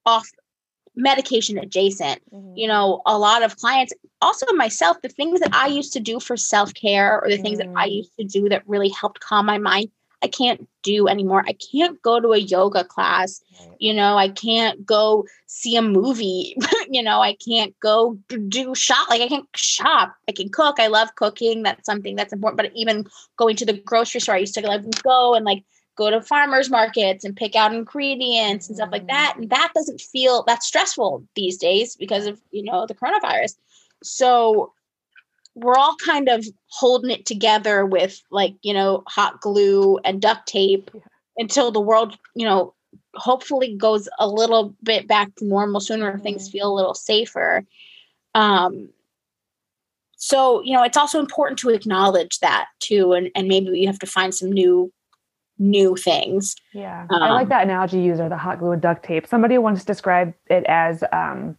off 0.04 0.28
medication 0.94 1.58
adjacent. 1.58 2.20
Mm-hmm. 2.32 2.56
You 2.56 2.68
know, 2.68 3.02
a 3.06 3.18
lot 3.18 3.42
of 3.42 3.56
clients, 3.56 3.92
also 4.20 4.46
myself, 4.52 5.00
the 5.02 5.08
things 5.08 5.40
that 5.40 5.54
I 5.54 5.68
used 5.68 5.92
to 5.94 6.00
do 6.00 6.20
for 6.20 6.36
self 6.36 6.74
care 6.74 7.20
or 7.20 7.28
the 7.28 7.38
things 7.38 7.58
mm-hmm. 7.58 7.72
that 7.72 7.80
I 7.80 7.88
mm. 7.88 7.96
used 7.96 8.16
to 8.18 8.24
do 8.24 8.48
that 8.50 8.62
really 8.66 8.90
helped 8.90 9.20
calm 9.20 9.46
my 9.46 9.58
mind, 9.58 9.90
I 10.22 10.28
can't 10.28 10.68
do 10.82 11.08
anymore. 11.08 11.44
I 11.46 11.54
can't 11.54 12.00
go 12.02 12.20
to 12.20 12.32
a 12.32 12.38
yoga 12.38 12.84
class. 12.84 13.42
You 13.78 13.94
know, 13.94 14.16
I 14.16 14.28
can't 14.28 14.84
go 14.84 15.26
see 15.46 15.76
a 15.76 15.82
movie. 15.82 16.56
you 16.90 17.02
know, 17.02 17.20
I 17.20 17.34
can't 17.34 17.78
go 17.80 18.18
do 18.48 18.74
shop. 18.74 19.08
Like 19.08 19.22
I 19.22 19.28
can't 19.28 19.48
shop. 19.56 20.14
I 20.28 20.32
can 20.32 20.50
cook. 20.50 20.78
I 20.78 20.88
love 20.88 21.14
cooking. 21.14 21.62
That's 21.62 21.86
something 21.86 22.16
that's 22.16 22.32
important. 22.32 22.58
But 22.58 22.72
even 22.74 23.06
going 23.36 23.56
to 23.56 23.66
the 23.66 23.72
grocery 23.72 24.20
store, 24.20 24.34
I 24.34 24.38
used 24.38 24.54
to 24.54 24.66
like 24.66 24.82
go 25.02 25.34
and 25.34 25.44
like 25.44 25.64
go 25.96 26.08
to 26.10 26.22
farmers 26.22 26.70
markets 26.70 27.24
and 27.24 27.36
pick 27.36 27.54
out 27.54 27.74
ingredients 27.74 28.68
and 28.68 28.76
stuff 28.76 28.88
like 28.90 29.04
mm. 29.04 29.08
that 29.08 29.34
and 29.36 29.50
that 29.50 29.70
doesn't 29.74 30.00
feel 30.00 30.42
that 30.44 30.62
stressful 30.62 31.22
these 31.34 31.58
days 31.58 31.94
because 31.94 32.26
of 32.26 32.40
you 32.52 32.62
know 32.62 32.86
the 32.86 32.94
coronavirus 32.94 33.56
so 34.02 34.72
we're 35.60 35.76
all 35.76 35.96
kind 36.04 36.28
of 36.28 36.44
holding 36.68 37.10
it 37.10 37.26
together 37.26 37.84
with 37.86 38.20
like 38.30 38.54
you 38.62 38.72
know 38.72 39.02
hot 39.06 39.40
glue 39.40 39.98
and 40.04 40.20
duct 40.20 40.46
tape 40.46 40.90
until 41.36 41.70
the 41.70 41.80
world 41.80 42.16
you 42.34 42.46
know 42.46 42.74
hopefully 43.14 43.76
goes 43.76 44.08
a 44.18 44.28
little 44.28 44.74
bit 44.82 45.06
back 45.06 45.34
to 45.36 45.44
normal 45.44 45.80
sooner 45.80 46.12
mm-hmm. 46.12 46.22
things 46.22 46.50
feel 46.50 46.72
a 46.72 46.76
little 46.76 46.94
safer 46.94 47.64
um 48.34 48.88
so 50.16 50.62
you 50.62 50.72
know 50.72 50.82
it's 50.82 50.96
also 50.96 51.18
important 51.18 51.58
to 51.58 51.70
acknowledge 51.70 52.38
that 52.40 52.66
too 52.80 53.12
and, 53.12 53.30
and 53.34 53.48
maybe 53.48 53.78
you 53.78 53.86
have 53.86 53.98
to 53.98 54.06
find 54.06 54.34
some 54.34 54.50
new 54.50 54.92
new 55.60 55.94
things. 55.94 56.56
Yeah. 56.72 57.06
Um, 57.10 57.22
I 57.22 57.32
like 57.32 57.50
that 57.50 57.64
analogy 57.64 58.00
user, 58.00 58.30
the 58.30 58.36
hot 58.38 58.58
glue 58.58 58.72
and 58.72 58.80
duct 58.80 59.04
tape. 59.04 59.26
Somebody 59.26 59.58
once 59.58 59.84
described 59.84 60.32
it 60.46 60.64
as 60.64 61.04
um, 61.12 61.56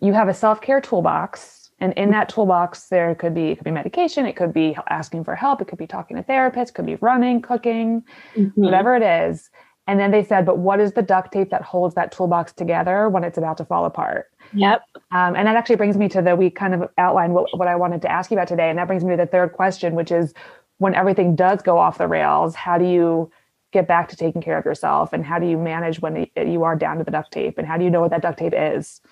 you 0.00 0.12
have 0.12 0.28
a 0.28 0.34
self-care 0.34 0.80
toolbox 0.80 1.63
and 1.80 1.92
in 1.94 2.10
that 2.10 2.28
toolbox 2.28 2.88
there 2.88 3.14
could 3.14 3.34
be 3.34 3.48
it 3.48 3.56
could 3.56 3.64
be 3.64 3.70
medication, 3.70 4.26
it 4.26 4.36
could 4.36 4.52
be 4.52 4.76
asking 4.88 5.24
for 5.24 5.34
help, 5.34 5.60
it 5.60 5.68
could 5.68 5.78
be 5.78 5.86
talking 5.86 6.16
to 6.16 6.22
therapists, 6.22 6.72
could 6.72 6.86
be 6.86 6.96
running, 6.96 7.42
cooking, 7.42 8.02
mm-hmm. 8.36 8.60
whatever 8.62 8.96
it 8.96 9.02
is. 9.02 9.50
And 9.86 10.00
then 10.00 10.10
they 10.10 10.24
said, 10.24 10.46
but 10.46 10.58
what 10.58 10.80
is 10.80 10.92
the 10.92 11.02
duct 11.02 11.32
tape 11.32 11.50
that 11.50 11.62
holds 11.62 11.94
that 11.94 12.10
toolbox 12.10 12.52
together 12.52 13.08
when 13.08 13.22
it's 13.22 13.36
about 13.36 13.58
to 13.58 13.64
fall 13.66 13.84
apart? 13.84 14.30
Yep. 14.54 14.82
Um, 15.12 15.36
and 15.36 15.46
that 15.46 15.56
actually 15.56 15.76
brings 15.76 15.96
me 15.98 16.08
to 16.08 16.22
the, 16.22 16.34
we 16.36 16.48
kind 16.48 16.74
of 16.74 16.88
outlined 16.96 17.34
what, 17.34 17.56
what 17.58 17.68
I 17.68 17.76
wanted 17.76 18.00
to 18.02 18.10
ask 18.10 18.30
you 18.30 18.36
about 18.36 18.48
today. 18.48 18.70
And 18.70 18.78
that 18.78 18.86
brings 18.86 19.04
me 19.04 19.10
to 19.10 19.16
the 19.18 19.26
third 19.26 19.52
question, 19.52 19.94
which 19.94 20.10
is 20.10 20.32
when 20.78 20.94
everything 20.94 21.36
does 21.36 21.60
go 21.60 21.78
off 21.78 21.98
the 21.98 22.08
rails, 22.08 22.54
how 22.54 22.78
do 22.78 22.86
you 22.86 23.30
get 23.72 23.86
back 23.86 24.08
to 24.08 24.16
taking 24.16 24.40
care 24.40 24.56
of 24.56 24.64
yourself? 24.64 25.12
And 25.12 25.24
how 25.24 25.38
do 25.38 25.46
you 25.46 25.58
manage 25.58 26.00
when 26.00 26.28
you 26.34 26.62
are 26.62 26.76
down 26.76 26.96
to 26.98 27.04
the 27.04 27.10
duct 27.10 27.32
tape? 27.32 27.58
And 27.58 27.66
how 27.66 27.76
do 27.76 27.84
you 27.84 27.90
know 27.90 28.00
what 28.00 28.10
that 28.10 28.22
duct 28.22 28.38
tape 28.38 28.54
is? 28.56 29.02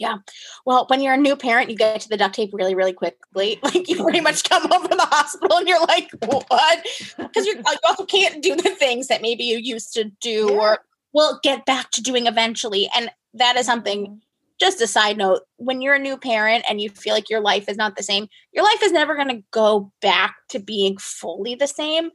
Yeah. 0.00 0.16
Well, 0.64 0.86
when 0.88 1.02
you're 1.02 1.12
a 1.12 1.18
new 1.18 1.36
parent, 1.36 1.68
you 1.68 1.76
get 1.76 2.00
to 2.00 2.08
the 2.08 2.16
duct 2.16 2.34
tape 2.34 2.50
really, 2.54 2.74
really 2.74 2.94
quickly. 2.94 3.60
Like 3.62 3.88
you 3.88 4.02
pretty 4.02 4.20
much 4.20 4.48
come 4.48 4.62
home 4.68 4.88
from 4.88 4.96
the 4.96 5.04
hospital 5.04 5.58
and 5.58 5.68
you're 5.68 5.80
like, 5.80 6.10
what? 6.22 6.86
Because 7.18 7.46
you 7.46 7.62
also 7.84 8.06
can't 8.06 8.42
do 8.42 8.56
the 8.56 8.70
things 8.70 9.08
that 9.08 9.22
maybe 9.22 9.44
you 9.44 9.58
used 9.58 9.92
to 9.94 10.04
do 10.20 10.48
yeah. 10.50 10.58
or 10.58 10.78
will 11.12 11.38
get 11.42 11.66
back 11.66 11.90
to 11.92 12.02
doing 12.02 12.26
eventually. 12.26 12.88
And 12.96 13.10
that 13.34 13.56
is 13.56 13.66
something 13.66 14.06
mm-hmm 14.06 14.14
just 14.60 14.82
a 14.82 14.86
side 14.86 15.16
note 15.16 15.40
when 15.56 15.80
you're 15.80 15.94
a 15.94 15.98
new 15.98 16.18
parent 16.18 16.64
and 16.68 16.82
you 16.82 16.90
feel 16.90 17.14
like 17.14 17.30
your 17.30 17.40
life 17.40 17.66
is 17.66 17.78
not 17.78 17.96
the 17.96 18.02
same 18.02 18.28
your 18.52 18.62
life 18.62 18.82
is 18.82 18.92
never 18.92 19.16
going 19.16 19.28
to 19.28 19.42
go 19.52 19.90
back 20.02 20.36
to 20.50 20.58
being 20.58 20.98
fully 20.98 21.54
the 21.54 21.66
same 21.66 22.10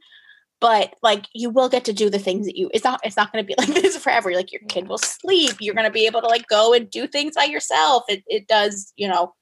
but 0.60 0.94
like 1.02 1.26
you 1.34 1.50
will 1.50 1.68
get 1.68 1.84
to 1.84 1.92
do 1.92 2.08
the 2.08 2.18
things 2.18 2.46
that 2.46 2.56
you 2.56 2.70
it's 2.72 2.84
not 2.84 3.00
it's 3.04 3.16
not 3.16 3.32
going 3.32 3.44
to 3.44 3.46
be 3.46 3.54
like 3.58 3.74
this 3.74 3.96
forever 3.96 4.32
like 4.32 4.52
your 4.52 4.62
kid 4.68 4.88
will 4.88 4.98
sleep 4.98 5.54
you're 5.60 5.74
going 5.74 5.86
to 5.86 5.92
be 5.92 6.06
able 6.06 6.20
to 6.20 6.26
like 6.26 6.46
go 6.48 6.72
and 6.72 6.90
do 6.90 7.06
things 7.06 7.34
by 7.34 7.44
yourself 7.44 8.04
it, 8.08 8.22
it 8.26 8.46
does 8.46 8.92
you 8.96 9.08
know 9.08 9.34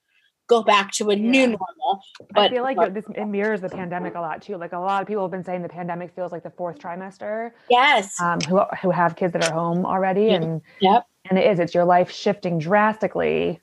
go 0.47 0.61
back 0.61 0.91
to 0.91 1.09
a 1.09 1.15
yeah. 1.15 1.21
new 1.31 1.47
normal 1.47 1.99
but 2.33 2.43
i 2.43 2.49
feel 2.49 2.63
like 2.63 2.93
this 2.93 3.05
it 3.15 3.25
mirrors 3.25 3.61
the 3.61 3.69
pandemic 3.69 4.13
a 4.15 4.19
lot 4.19 4.41
too 4.41 4.57
like 4.57 4.73
a 4.73 4.77
lot 4.77 5.01
of 5.01 5.07
people 5.07 5.23
have 5.23 5.31
been 5.31 5.43
saying 5.43 5.61
the 5.61 5.69
pandemic 5.69 6.13
feels 6.15 6.31
like 6.31 6.43
the 6.43 6.51
fourth 6.51 6.77
trimester 6.77 7.51
yes. 7.69 8.19
um 8.21 8.39
who 8.41 8.61
who 8.81 8.91
have 8.91 9.15
kids 9.15 9.33
that 9.33 9.43
are 9.43 9.53
home 9.53 9.85
already 9.85 10.29
and 10.29 10.61
yep. 10.81 11.05
and 11.29 11.39
it 11.39 11.49
is 11.49 11.59
it's 11.59 11.73
your 11.73 11.85
life 11.85 12.11
shifting 12.11 12.59
drastically. 12.59 13.59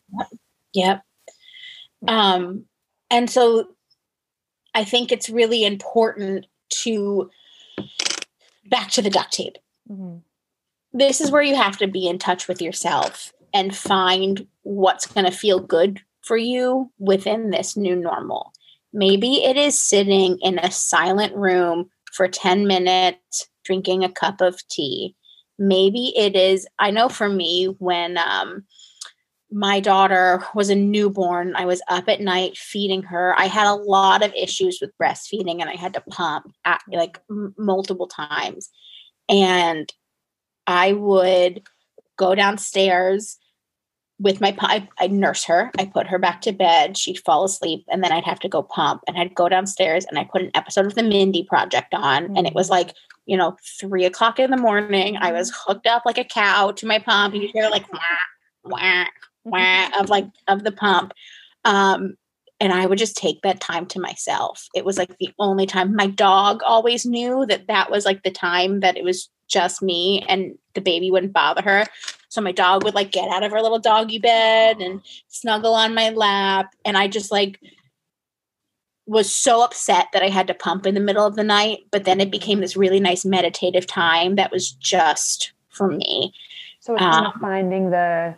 Yep. 0.75 1.03
yep. 2.09 2.09
Um 2.09 2.65
and 3.11 3.31
so 3.31 3.69
i 4.75 4.83
think 4.83 5.13
it's 5.13 5.31
really 5.31 5.65
important 5.65 6.47
to 6.71 7.31
back 8.65 8.91
to 8.93 9.03
the 9.03 9.11
duct 9.11 9.33
tape. 9.33 9.59
Mm-hmm. 9.91 10.19
this 10.93 11.21
is 11.21 11.31
where 11.31 11.43
you 11.43 11.57
have 11.57 11.77
to 11.79 11.89
be 11.89 12.07
in 12.07 12.19
touch 12.19 12.47
with 12.47 12.63
yourself 12.63 13.33
and 13.53 13.77
find 13.77 14.47
what's 14.63 15.07
going 15.07 15.27
to 15.27 15.37
feel 15.37 15.59
good 15.59 16.01
for 16.23 16.37
you 16.37 16.91
within 16.99 17.51
this 17.51 17.77
new 17.77 17.97
normal. 17.97 18.53
Maybe 18.93 19.43
it 19.43 19.57
is 19.57 19.79
sitting 19.79 20.39
in 20.41 20.59
a 20.61 20.71
silent 20.71 21.35
room 21.35 21.91
for 22.13 22.29
10 22.29 22.67
minutes 22.67 23.49
drinking 23.65 24.05
a 24.05 24.13
cup 24.13 24.41
of 24.41 24.67
tea. 24.69 25.17
Maybe 25.59 26.13
it 26.17 26.35
is 26.37 26.67
i 26.79 26.91
know 26.91 27.09
for 27.09 27.29
me 27.29 27.67
when 27.79 28.19
um 28.19 28.65
my 29.53 29.81
daughter 29.81 30.43
was 30.55 30.71
a 30.71 30.75
newborn. 30.75 31.55
I 31.55 31.67
was 31.67 31.83
up 31.89 32.09
at 32.09 32.21
night 32.21 32.57
feeding 32.57 33.03
her. 33.05 33.35
I 33.39 33.47
had 33.47 33.67
a 33.67 33.75
lot 33.75 34.25
of 34.25 34.33
issues 34.35 34.79
with 34.81 34.97
breastfeeding 35.01 35.61
and 35.61 35.69
i 35.69 35.77
had 35.77 35.95
to 35.95 36.01
pump 36.01 36.53
at, 36.65 36.81
like 36.89 37.21
m- 37.31 37.55
multiple 37.59 38.07
times. 38.07 38.71
And 39.29 39.93
i 40.67 40.93
would 40.93 41.63
go 42.17 42.35
downstairs 42.35 43.39
with 44.19 44.41
my 44.41 44.57
I, 44.61 44.89
I 44.99 45.09
nurse 45.09 45.45
her. 45.45 45.71
I 45.79 45.87
put 45.87 46.07
her 46.07 46.19
back 46.19 46.43
to 46.43 46.53
bed. 46.53 46.97
She'd 46.97 47.19
fall 47.19 47.45
asleep 47.45 47.85
and 47.91 48.03
then 48.03 48.13
i'd 48.13 48.25
have 48.25 48.41
to 48.41 48.49
go 48.49 48.63
pump 48.63 49.03
and 49.07 49.19
i'd 49.19 49.35
go 49.35 49.49
downstairs 49.49 50.05
and 50.07 50.19
i 50.19 50.25
put 50.25 50.43
an 50.43 50.51
episode 50.55 50.87
of 50.87 50.95
the 50.95 51.03
mindy 51.03 51.45
project 51.45 51.93
on. 51.95 52.25
Mm-hmm. 52.25 52.37
and 52.37 52.47
it 52.47 52.55
was 52.55 52.67
mm-hmm. 52.67 52.87
like 52.87 52.95
you 53.27 53.37
know 53.37 53.57
three 53.81 54.05
o'clock 54.05 54.39
in 54.39 54.51
the 54.51 54.57
morning. 54.57 55.17
I 55.17 55.33
was 55.33 55.53
hooked 55.55 55.87
up 55.87 56.05
like 56.07 56.19
a 56.19 56.25
cow 56.25 56.73
to 56.73 56.87
my 56.87 56.99
pump. 56.99 57.35
And 57.35 57.43
you 57.43 57.51
hear 57.53 57.69
like 57.69 57.93
wah, 57.93 58.01
wah, 58.65 59.05
wah, 59.45 59.89
of 59.99 60.09
like 60.09 60.27
of 60.49 60.65
the 60.65 60.73
pump 60.73 61.13
um 61.65 62.17
and 62.61 62.73
i 62.73 62.87
would 62.87 62.99
just 62.99 63.17
take 63.17 63.41
that 63.43 63.61
time 63.61 63.87
to 63.87 64.01
myself 64.01 64.69
it 64.75 64.85
was 64.85 64.99
like 64.99 65.17
the 65.19 65.31
only 65.39 65.67
time 65.67 65.95
my 65.95 66.07
dog 66.07 66.63
always 66.65 67.05
knew 67.05 67.45
that 67.47 67.67
that 67.67 67.91
was 67.91 68.05
like 68.05 68.23
the 68.23 68.31
time 68.31 68.81
that 68.81 68.97
it 68.97 69.05
was 69.05 69.31
just 69.53 69.83
me 69.83 70.25
and 70.29 70.59
the 70.75 70.81
baby 70.81 71.11
wouldn't 71.11 71.33
bother 71.33 71.63
her. 71.63 71.87
So 72.29 72.41
my 72.41 72.53
dog 72.53 72.83
would 72.85 72.95
like 72.95 73.13
get 73.13 73.29
out 73.29 73.43
of 73.43 73.53
her 73.53 73.61
little 73.61 73.79
doggy 73.79 74.19
bed 74.19 74.81
and 74.81 75.03
snuggle 75.29 75.75
on 75.75 75.95
my 75.95 76.11
lap. 76.11 76.75
And 76.85 76.97
I 76.97 77.07
just 77.07 77.31
like 77.31 77.61
was 79.07 79.33
so 79.33 79.63
upset 79.63 80.07
that 80.13 80.23
I 80.23 80.29
had 80.29 80.47
to 80.47 80.55
pump 80.55 80.87
in 80.87 80.95
the 80.95 81.01
middle 81.01 81.27
of 81.27 81.37
the 81.37 81.45
night. 81.45 81.81
But 81.91 82.05
then 82.05 82.21
it 82.21 82.31
became 82.31 82.61
this 82.61 82.77
really 82.77 83.01
nice 83.01 83.25
meditative 83.25 83.87
time 83.87 84.37
that 84.37 84.51
was 84.51 84.73
just 84.73 85.53
for 85.69 85.89
me. 85.89 86.33
So 86.81 86.95
it's 86.95 87.03
um, 87.03 87.27
of 87.27 87.35
finding 87.35 87.91
the, 87.91 88.35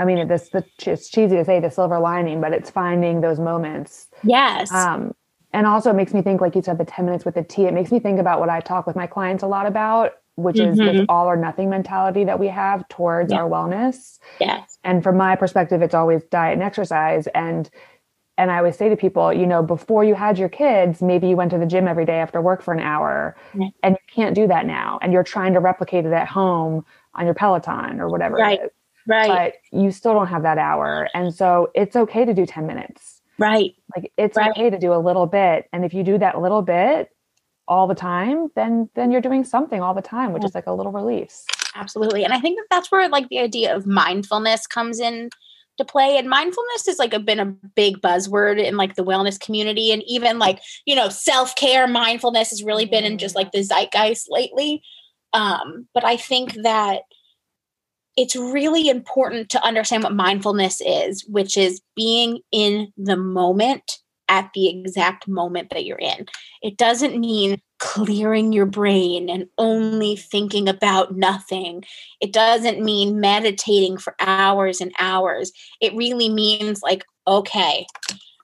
I 0.00 0.04
mean, 0.06 0.26
this 0.28 0.48
the, 0.48 0.64
it's 0.86 1.08
cheesy 1.10 1.36
to 1.36 1.44
say 1.44 1.60
the 1.60 1.70
silver 1.70 2.00
lining, 2.00 2.40
but 2.40 2.52
it's 2.52 2.70
finding 2.70 3.20
those 3.20 3.38
moments. 3.38 4.08
Yes. 4.24 4.72
Um, 4.72 5.14
and 5.52 5.66
also 5.66 5.90
it 5.90 5.94
makes 5.94 6.14
me 6.14 6.22
think 6.22 6.40
like 6.40 6.54
you 6.54 6.62
said 6.62 6.78
the 6.78 6.84
10 6.84 7.04
minutes 7.04 7.24
with 7.24 7.34
the 7.34 7.42
tea 7.42 7.64
it 7.64 7.74
makes 7.74 7.90
me 7.90 7.98
think 7.98 8.18
about 8.18 8.40
what 8.40 8.48
i 8.48 8.60
talk 8.60 8.86
with 8.86 8.96
my 8.96 9.06
clients 9.06 9.42
a 9.42 9.46
lot 9.46 9.66
about 9.66 10.12
which 10.36 10.56
mm-hmm. 10.56 10.70
is 10.70 10.78
this 10.78 10.96
mm-hmm. 10.96 11.04
all 11.08 11.26
or 11.26 11.36
nothing 11.36 11.68
mentality 11.68 12.24
that 12.24 12.38
we 12.38 12.46
have 12.48 12.86
towards 12.88 13.32
our 13.32 13.48
wellness 13.48 14.18
yes 14.40 14.78
and 14.84 15.02
from 15.02 15.16
my 15.16 15.36
perspective 15.36 15.82
it's 15.82 15.94
always 15.94 16.22
diet 16.24 16.54
and 16.54 16.62
exercise 16.62 17.26
and 17.28 17.70
and 18.38 18.50
i 18.50 18.58
always 18.58 18.76
say 18.76 18.88
to 18.88 18.96
people 18.96 19.32
you 19.32 19.46
know 19.46 19.62
before 19.62 20.04
you 20.04 20.14
had 20.14 20.38
your 20.38 20.48
kids 20.48 21.02
maybe 21.02 21.28
you 21.28 21.36
went 21.36 21.50
to 21.50 21.58
the 21.58 21.66
gym 21.66 21.88
every 21.88 22.04
day 22.04 22.20
after 22.20 22.40
work 22.40 22.62
for 22.62 22.72
an 22.72 22.80
hour 22.80 23.36
and 23.82 23.94
you 23.94 24.14
can't 24.14 24.34
do 24.34 24.46
that 24.46 24.66
now 24.66 24.98
and 25.02 25.12
you're 25.12 25.24
trying 25.24 25.52
to 25.52 25.60
replicate 25.60 26.06
it 26.06 26.12
at 26.12 26.28
home 26.28 26.84
on 27.14 27.24
your 27.24 27.34
peloton 27.34 28.00
or 28.00 28.08
whatever 28.08 28.36
right. 28.36 28.60
Right 29.06 29.54
but 29.72 29.78
you 29.78 29.90
still 29.90 30.12
don't 30.12 30.28
have 30.28 30.42
that 30.42 30.58
hour 30.58 31.08
and 31.14 31.34
so 31.34 31.70
it's 31.74 31.96
okay 31.96 32.24
to 32.24 32.34
do 32.34 32.46
10 32.46 32.66
minutes 32.66 33.20
Right. 33.40 33.74
Like 33.96 34.12
it's 34.18 34.36
right. 34.36 34.50
okay 34.50 34.68
to 34.68 34.78
do 34.78 34.92
a 34.92 35.00
little 35.00 35.26
bit. 35.26 35.66
And 35.72 35.82
if 35.82 35.94
you 35.94 36.04
do 36.04 36.18
that 36.18 36.40
little 36.40 36.60
bit 36.60 37.08
all 37.66 37.86
the 37.86 37.94
time, 37.94 38.48
then 38.54 38.90
then 38.94 39.10
you're 39.10 39.22
doing 39.22 39.44
something 39.44 39.80
all 39.80 39.94
the 39.94 40.02
time, 40.02 40.34
which 40.34 40.42
yeah. 40.42 40.48
is 40.48 40.54
like 40.54 40.66
a 40.66 40.72
little 40.72 40.92
release. 40.92 41.46
Absolutely. 41.74 42.22
And 42.22 42.34
I 42.34 42.40
think 42.40 42.58
that 42.58 42.66
that's 42.70 42.92
where 42.92 43.08
like 43.08 43.30
the 43.30 43.38
idea 43.38 43.74
of 43.74 43.86
mindfulness 43.86 44.66
comes 44.66 45.00
in 45.00 45.30
to 45.78 45.84
play 45.86 46.18
and 46.18 46.28
mindfulness 46.28 46.84
has 46.86 46.98
like 46.98 47.14
a, 47.14 47.18
been 47.18 47.40
a 47.40 47.46
big 47.46 48.02
buzzword 48.02 48.62
in 48.62 48.76
like 48.76 48.96
the 48.96 49.04
wellness 49.04 49.40
community 49.40 49.90
and 49.90 50.02
even 50.06 50.38
like 50.38 50.60
you 50.84 50.94
know 50.94 51.08
self-care 51.08 51.88
mindfulness 51.88 52.50
has 52.50 52.62
really 52.62 52.84
been 52.84 53.04
in 53.04 53.16
just 53.16 53.34
like 53.34 53.50
the 53.52 53.62
zeitgeist 53.62 54.26
lately 54.28 54.82
um 55.32 55.86
but 55.94 56.04
i 56.04 56.18
think 56.18 56.52
that 56.64 57.04
it's 58.20 58.36
really 58.36 58.90
important 58.90 59.48
to 59.48 59.64
understand 59.64 60.02
what 60.02 60.14
mindfulness 60.14 60.82
is, 60.84 61.24
which 61.26 61.56
is 61.56 61.80
being 61.96 62.40
in 62.52 62.92
the 62.98 63.16
moment 63.16 63.96
at 64.28 64.50
the 64.52 64.68
exact 64.68 65.26
moment 65.26 65.70
that 65.70 65.86
you're 65.86 65.96
in. 65.96 66.26
It 66.62 66.76
doesn't 66.76 67.18
mean 67.18 67.62
clearing 67.78 68.52
your 68.52 68.66
brain 68.66 69.30
and 69.30 69.46
only 69.56 70.16
thinking 70.16 70.68
about 70.68 71.16
nothing. 71.16 71.82
It 72.20 72.34
doesn't 72.34 72.84
mean 72.84 73.20
meditating 73.20 73.96
for 73.96 74.14
hours 74.20 74.82
and 74.82 74.92
hours. 74.98 75.50
It 75.80 75.94
really 75.94 76.28
means 76.28 76.82
like, 76.82 77.06
okay, 77.26 77.86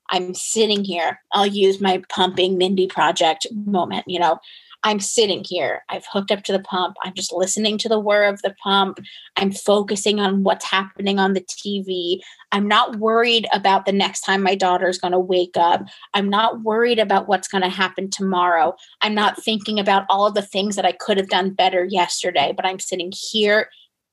I'm 0.08 0.32
sitting 0.32 0.84
here. 0.84 1.20
I'll 1.32 1.46
use 1.46 1.82
my 1.82 2.02
pumping 2.08 2.56
Mindy 2.56 2.86
project 2.86 3.46
moment, 3.52 4.04
you 4.06 4.18
know. 4.18 4.38
I'm 4.86 5.00
sitting 5.00 5.42
here. 5.44 5.82
I've 5.88 6.06
hooked 6.06 6.30
up 6.30 6.44
to 6.44 6.52
the 6.52 6.60
pump. 6.60 6.96
I'm 7.02 7.12
just 7.12 7.32
listening 7.32 7.76
to 7.78 7.88
the 7.88 7.98
whir 7.98 8.22
of 8.22 8.40
the 8.42 8.54
pump. 8.62 9.00
I'm 9.36 9.50
focusing 9.50 10.20
on 10.20 10.44
what's 10.44 10.64
happening 10.64 11.18
on 11.18 11.32
the 11.32 11.40
TV. 11.40 12.20
I'm 12.52 12.68
not 12.68 12.94
worried 12.94 13.48
about 13.52 13.84
the 13.84 13.90
next 13.90 14.20
time 14.20 14.44
my 14.44 14.54
daughter's 14.54 15.00
going 15.00 15.10
to 15.10 15.18
wake 15.18 15.56
up. 15.56 15.82
I'm 16.14 16.30
not 16.30 16.62
worried 16.62 17.00
about 17.00 17.26
what's 17.26 17.48
going 17.48 17.64
to 17.64 17.68
happen 17.68 18.10
tomorrow. 18.10 18.76
I'm 19.02 19.12
not 19.12 19.42
thinking 19.42 19.80
about 19.80 20.06
all 20.08 20.28
of 20.28 20.34
the 20.34 20.42
things 20.42 20.76
that 20.76 20.86
I 20.86 20.92
could 20.92 21.16
have 21.16 21.28
done 21.28 21.50
better 21.50 21.84
yesterday, 21.84 22.52
but 22.54 22.64
I'm 22.64 22.78
sitting 22.78 23.12
here 23.32 23.68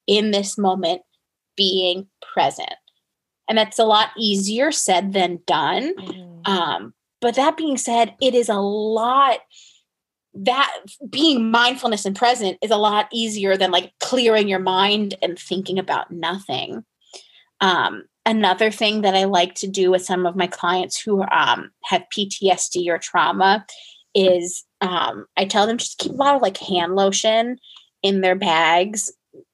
in 0.08 0.32
this 0.32 0.58
moment 0.58 1.04
being 1.56 2.08
present. 2.34 2.74
And 3.48 3.60
that's 3.60 3.78
a 3.78 3.86
lot 3.86 4.10
easier 4.18 4.72
said 4.72 5.14
than 5.14 5.42
done. 5.46 5.94
Mm. 5.98 6.48
Um, 6.48 6.94
but 7.22 7.36
that 7.36 7.58
being 7.58 7.78
said, 7.78 8.16
it 8.20 8.34
is 8.34 8.50
a 8.50 8.60
lot 8.60 9.38
that 10.36 10.74
being 11.10 11.52
mindfulness 11.52 12.06
and 12.06 12.16
present 12.16 12.58
is 12.62 12.72
a 12.72 12.78
lot 12.78 13.08
easier 13.12 13.56
than 13.56 13.72
like 13.72 13.94
clearing 14.00 14.48
your 14.48 14.60
mind 14.60 15.16
and 15.22 15.38
thinking 15.38 15.78
about 15.78 16.12
nothing. 16.12 16.84
Um, 17.62 18.06
another 18.26 18.72
thing 18.72 19.02
that 19.02 19.16
I 19.16 19.26
like 19.26 19.56
to 19.56 19.68
do 19.68 19.92
with 19.92 20.04
some 20.04 20.26
of 20.26 20.36
my 20.36 20.48
clients 20.48 21.00
who 21.00 21.24
um, 21.24 21.72
have 21.84 22.06
PTSD 22.16 22.88
or 22.88 22.98
trauma 22.98 23.66
is 24.16 24.64
um, 24.82 25.26
I 25.38 25.46
tell 25.46 25.68
them 25.68 25.78
just 25.78 25.98
keep 25.98 26.12
a 26.12 26.16
lot 26.16 26.36
of 26.36 26.42
like 26.42 26.58
hand 26.58 26.96
lotion 26.96 27.58
in 28.02 28.22
their 28.22 28.36
bags, 28.36 29.12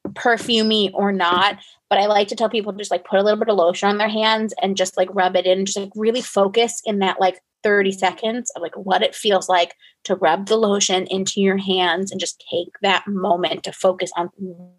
perfumey 0.10 0.92
or 0.94 1.12
not. 1.12 1.60
But 1.90 2.00
I 2.00 2.06
like 2.06 2.28
to 2.30 2.36
tell 2.36 2.50
people 2.50 2.72
just 2.74 2.92
like 2.92 3.06
put 3.06 3.20
a 3.20 3.24
little 3.24 3.40
bit 3.40 3.50
of 3.50 3.58
lotion 3.58 3.90
on 3.90 3.98
their 3.98 4.10
hands 4.10 4.54
and 4.62 4.78
just 4.78 4.98
like 4.98 5.10
rub 5.12 5.36
it 5.36 5.46
in, 5.46 5.66
just 5.66 5.78
like 5.78 5.92
really 5.96 6.22
focus 6.22 6.82
in 6.86 7.00
that 7.00 7.20
like 7.20 7.42
30 7.64 7.92
seconds 7.92 8.52
of 8.56 8.62
like 8.62 8.76
what 8.76 9.02
it 9.02 9.16
feels 9.16 9.50
like 9.50 9.76
to 10.06 10.16
rub 10.16 10.48
the 10.48 10.58
lotion 10.58 11.06
into 11.08 11.42
your 11.42 11.58
hands 11.58 12.12
and 12.12 12.20
just 12.20 12.44
take 12.50 12.70
that 12.82 13.08
moment 13.08 13.64
to 13.64 13.72
focus 13.72 14.12
on 14.16 14.30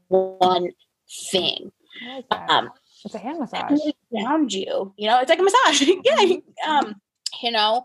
one 0.09 0.71
thing. 1.31 1.73
Like 2.07 2.51
um, 2.51 2.71
it's 3.05 3.15
a 3.15 3.19
hand 3.19 3.39
massage. 3.39 3.79
Around 4.15 4.53
you, 4.53 4.95
you 4.97 5.09
know, 5.09 5.21
it's 5.21 5.29
like 5.29 5.39
a 5.39 5.43
massage. 5.43 5.81
yeah, 6.05 6.17
mm-hmm. 6.17 6.71
um, 6.71 6.95
you 7.43 7.51
know, 7.51 7.85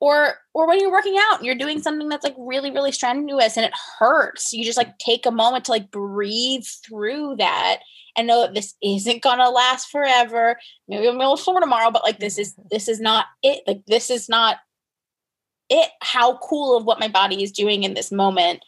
or 0.00 0.34
or 0.52 0.68
when 0.68 0.80
you're 0.80 0.92
working 0.92 1.16
out 1.18 1.38
and 1.38 1.46
you're 1.46 1.54
doing 1.54 1.80
something 1.80 2.08
that's 2.08 2.24
like 2.24 2.34
really 2.38 2.70
really 2.70 2.92
strenuous 2.92 3.56
and 3.56 3.66
it 3.66 3.72
hurts, 3.98 4.52
you 4.52 4.64
just 4.64 4.78
like 4.78 4.98
take 4.98 5.26
a 5.26 5.30
moment 5.30 5.64
to 5.66 5.70
like 5.70 5.90
breathe 5.90 6.64
through 6.86 7.36
that 7.36 7.80
and 8.16 8.26
know 8.26 8.42
that 8.42 8.54
this 8.54 8.74
isn't 8.82 9.22
gonna 9.22 9.50
last 9.50 9.88
forever. 9.90 10.58
Maybe 10.88 11.08
I'm 11.08 11.16
a 11.16 11.18
little 11.18 11.36
sore 11.36 11.60
tomorrow, 11.60 11.90
but 11.90 12.04
like 12.04 12.18
this 12.18 12.38
is 12.38 12.54
this 12.70 12.88
is 12.88 13.00
not 13.00 13.26
it. 13.42 13.62
Like 13.66 13.82
this 13.86 14.10
is 14.10 14.28
not 14.28 14.58
it. 15.70 15.90
How 16.02 16.38
cool 16.38 16.76
of 16.76 16.84
what 16.84 17.00
my 17.00 17.08
body 17.08 17.42
is 17.42 17.52
doing 17.52 17.84
in 17.84 17.94
this 17.94 18.12
moment. 18.12 18.64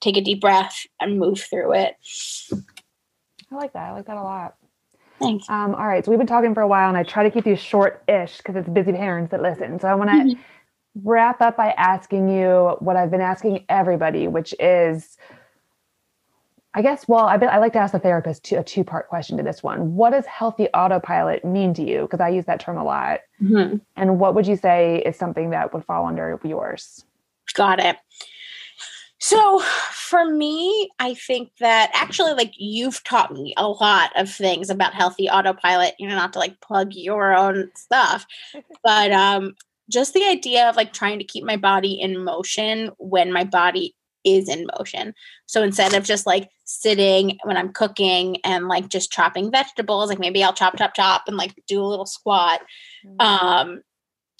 Take 0.00 0.16
a 0.16 0.22
deep 0.22 0.40
breath 0.40 0.86
and 0.98 1.18
move 1.18 1.40
through 1.40 1.74
it. 1.74 1.94
I 3.52 3.54
like 3.56 3.72
that. 3.74 3.88
I 3.88 3.92
like 3.92 4.06
that 4.06 4.16
a 4.16 4.22
lot. 4.22 4.54
Thanks. 5.18 5.48
Um, 5.50 5.74
all 5.74 5.86
right. 5.86 6.02
So 6.02 6.10
we've 6.10 6.18
been 6.18 6.26
talking 6.26 6.54
for 6.54 6.62
a 6.62 6.68
while 6.68 6.88
and 6.88 6.96
I 6.96 7.02
try 7.02 7.22
to 7.22 7.30
keep 7.30 7.44
these 7.44 7.60
short-ish 7.60 8.38
because 8.38 8.56
it's 8.56 8.68
busy 8.68 8.92
parents 8.92 9.30
that 9.32 9.42
listen. 9.42 9.78
So 9.78 9.88
I 9.88 9.94
want 9.94 10.08
to 10.08 10.16
mm-hmm. 10.16 10.40
Wrap 10.94 11.40
up 11.40 11.56
by 11.56 11.70
asking 11.72 12.28
you 12.28 12.76
what 12.80 12.96
I've 12.96 13.10
been 13.10 13.20
asking 13.20 13.64
everybody, 13.68 14.28
which 14.28 14.54
is 14.58 15.16
I 16.72 16.82
guess, 16.82 17.08
well, 17.08 17.24
I, 17.24 17.34
I 17.34 17.58
like 17.58 17.72
to 17.72 17.80
ask 17.80 17.92
the 17.92 17.98
therapist 17.98 18.44
to, 18.44 18.56
a 18.56 18.62
two 18.62 18.84
part 18.84 19.08
question 19.08 19.36
to 19.36 19.42
this 19.42 19.62
one. 19.62 19.96
What 19.96 20.10
does 20.10 20.24
healthy 20.26 20.68
autopilot 20.68 21.44
mean 21.44 21.74
to 21.74 21.82
you? 21.82 22.02
Because 22.02 22.20
I 22.20 22.28
use 22.28 22.44
that 22.44 22.60
term 22.60 22.76
a 22.76 22.84
lot. 22.84 23.20
Mm-hmm. 23.42 23.78
And 23.96 24.20
what 24.20 24.36
would 24.36 24.46
you 24.46 24.56
say 24.56 25.02
is 25.04 25.16
something 25.16 25.50
that 25.50 25.74
would 25.74 25.84
fall 25.84 26.06
under 26.06 26.38
yours? 26.44 27.04
Got 27.54 27.80
it. 27.80 27.96
So 29.18 29.58
for 29.90 30.24
me, 30.24 30.88
I 30.98 31.14
think 31.14 31.50
that 31.58 31.90
actually, 31.92 32.32
like, 32.32 32.52
you've 32.56 33.02
taught 33.04 33.32
me 33.32 33.52
a 33.56 33.66
lot 33.68 34.12
of 34.16 34.32
things 34.32 34.70
about 34.70 34.94
healthy 34.94 35.28
autopilot, 35.28 35.94
you 35.98 36.08
know, 36.08 36.14
not 36.14 36.32
to 36.34 36.38
like 36.38 36.60
plug 36.60 36.94
your 36.94 37.34
own 37.34 37.70
stuff, 37.74 38.26
but 38.84 39.10
um, 39.10 39.56
just 39.90 40.14
the 40.14 40.24
idea 40.24 40.68
of 40.68 40.76
like 40.76 40.92
trying 40.92 41.18
to 41.18 41.24
keep 41.24 41.44
my 41.44 41.56
body 41.56 42.00
in 42.00 42.24
motion 42.24 42.90
when 42.98 43.32
my 43.32 43.44
body 43.44 43.94
is 44.24 44.48
in 44.48 44.66
motion. 44.78 45.14
So 45.46 45.62
instead 45.62 45.94
of 45.94 46.04
just 46.04 46.26
like 46.26 46.50
sitting 46.64 47.38
when 47.44 47.56
I'm 47.56 47.72
cooking 47.72 48.38
and 48.44 48.68
like 48.68 48.88
just 48.88 49.10
chopping 49.10 49.50
vegetables, 49.50 50.08
like 50.08 50.18
maybe 50.18 50.44
I'll 50.44 50.52
chop, 50.52 50.76
chop, 50.76 50.94
chop 50.94 51.24
and 51.26 51.36
like 51.36 51.54
do 51.66 51.82
a 51.82 51.86
little 51.86 52.06
squat. 52.06 52.60
Mm-hmm. 53.06 53.20
Um, 53.20 53.82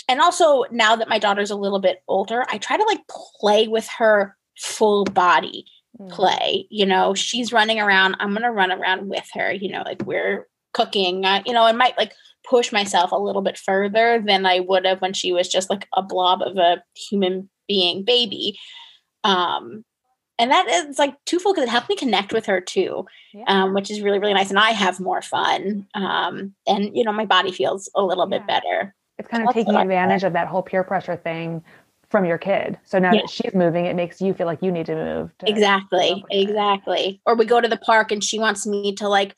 and 0.08 0.20
also 0.20 0.64
now 0.70 0.96
that 0.96 1.08
my 1.08 1.18
daughter's 1.18 1.50
a 1.50 1.56
little 1.56 1.78
bit 1.78 2.02
older, 2.08 2.44
I 2.48 2.58
try 2.58 2.76
to 2.76 2.84
like 2.84 3.00
play 3.40 3.68
with 3.68 3.88
her 3.98 4.36
full 4.58 5.04
body 5.04 5.64
mm-hmm. 5.98 6.12
play. 6.12 6.66
You 6.70 6.86
know, 6.86 7.14
she's 7.14 7.52
running 7.52 7.80
around, 7.80 8.16
I'm 8.20 8.30
going 8.30 8.42
to 8.42 8.50
run 8.50 8.72
around 8.72 9.08
with 9.08 9.28
her, 9.34 9.52
you 9.52 9.70
know, 9.70 9.82
like 9.82 10.02
we're 10.04 10.46
cooking, 10.72 11.24
uh, 11.24 11.42
you 11.46 11.52
know, 11.52 11.64
I 11.64 11.72
might 11.72 11.96
like 11.96 12.12
push 12.48 12.72
myself 12.72 13.12
a 13.12 13.16
little 13.18 13.42
bit 13.42 13.58
further 13.58 14.22
than 14.24 14.46
I 14.46 14.60
would 14.60 14.84
have 14.86 15.00
when 15.00 15.12
she 15.12 15.32
was 15.32 15.48
just 15.48 15.70
like 15.70 15.86
a 15.94 16.02
blob 16.02 16.42
of 16.42 16.56
a 16.56 16.82
human 16.96 17.48
being 17.68 18.04
baby. 18.04 18.58
Um, 19.24 19.84
and 20.38 20.50
that 20.50 20.66
is 20.68 20.98
like 20.98 21.14
twofold 21.26 21.56
because 21.56 21.68
it 21.68 21.70
helped 21.70 21.90
me 21.90 21.96
connect 21.96 22.32
with 22.32 22.46
her 22.46 22.60
too, 22.60 23.04
Yeah. 23.34 23.44
um, 23.46 23.74
which 23.74 23.90
is 23.90 24.00
really 24.00 24.18
really 24.18 24.32
nice. 24.34 24.48
And 24.50 24.58
I 24.58 24.70
have 24.70 24.98
more 24.98 25.20
fun, 25.20 25.86
um, 25.94 26.54
and 26.66 26.96
you 26.96 27.04
know 27.04 27.12
my 27.12 27.26
body 27.26 27.52
feels 27.52 27.90
a 27.94 28.02
little 28.02 28.26
bit 28.26 28.46
better. 28.46 28.94
it's 29.18 29.28
kind 29.28 29.46
of 29.46 29.52
taking 29.52 29.74
advantage 29.76 30.24
of 30.24 30.32
that 30.32 30.48
whole 30.48 30.62
peer 30.62 30.82
pressure 30.82 31.14
thing 31.16 31.62
from 32.08 32.24
your 32.24 32.38
kid. 32.38 32.78
So 32.86 32.98
now 32.98 33.12
Yeah. 33.12 33.20
that 33.20 33.28
she's 33.30 33.52
moving, 33.54 33.84
it 33.84 33.94
makes 33.94 34.18
you 34.22 34.32
feel 34.32 34.46
like 34.46 34.62
you 34.62 34.72
need 34.72 34.86
to 34.86 34.94
move. 34.94 35.30
To 35.40 35.48
Exactly, 35.50 36.12
up 36.12 36.22
with 36.22 36.32
it. 36.32 36.48
exactly. 36.48 37.20
Or 37.26 37.34
we 37.36 37.44
go 37.44 37.60
to 37.60 37.68
the 37.68 37.76
park 37.76 38.10
and 38.10 38.24
she 38.24 38.38
wants 38.38 38.66
me 38.66 38.94
to 38.94 39.08
like 39.08 39.36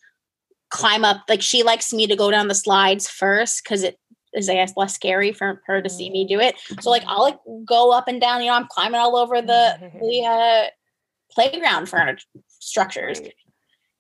climb 0.73 1.05
up. 1.05 1.19
Like 1.29 1.43
she 1.43 1.63
likes 1.63 1.93
me 1.93 2.07
to 2.09 2.17
go 2.17 2.31
down 2.31 2.49
the 2.49 2.55
slides 2.55 3.09
first 3.09 3.63
because 3.63 3.83
it 3.85 3.99
is, 4.33 4.49
I 4.49 4.55
guess, 4.55 4.73
less 4.77 4.95
scary 4.95 5.33
for 5.33 5.61
her 5.67 5.81
to 5.83 5.89
see 5.91 6.11
me 6.11 6.27
do 6.27 6.41
it. 6.41 6.57
So 6.81 6.91
like 6.91 7.05
I'll 7.07 7.23
like 7.23 7.39
go 7.65 7.93
up 7.93 8.09
and 8.09 8.21
down. 8.21 8.41
You 8.41 8.49
know, 8.49 8.57
I'm 8.57 8.67
climbing 8.69 8.99
all 9.01 9.17
over 9.17 9.41
the 9.41 9.77
the 10.01 10.25
uh, 10.27 10.71
playground 11.31 11.89
furniture 11.89 12.27
structures. 12.49 13.21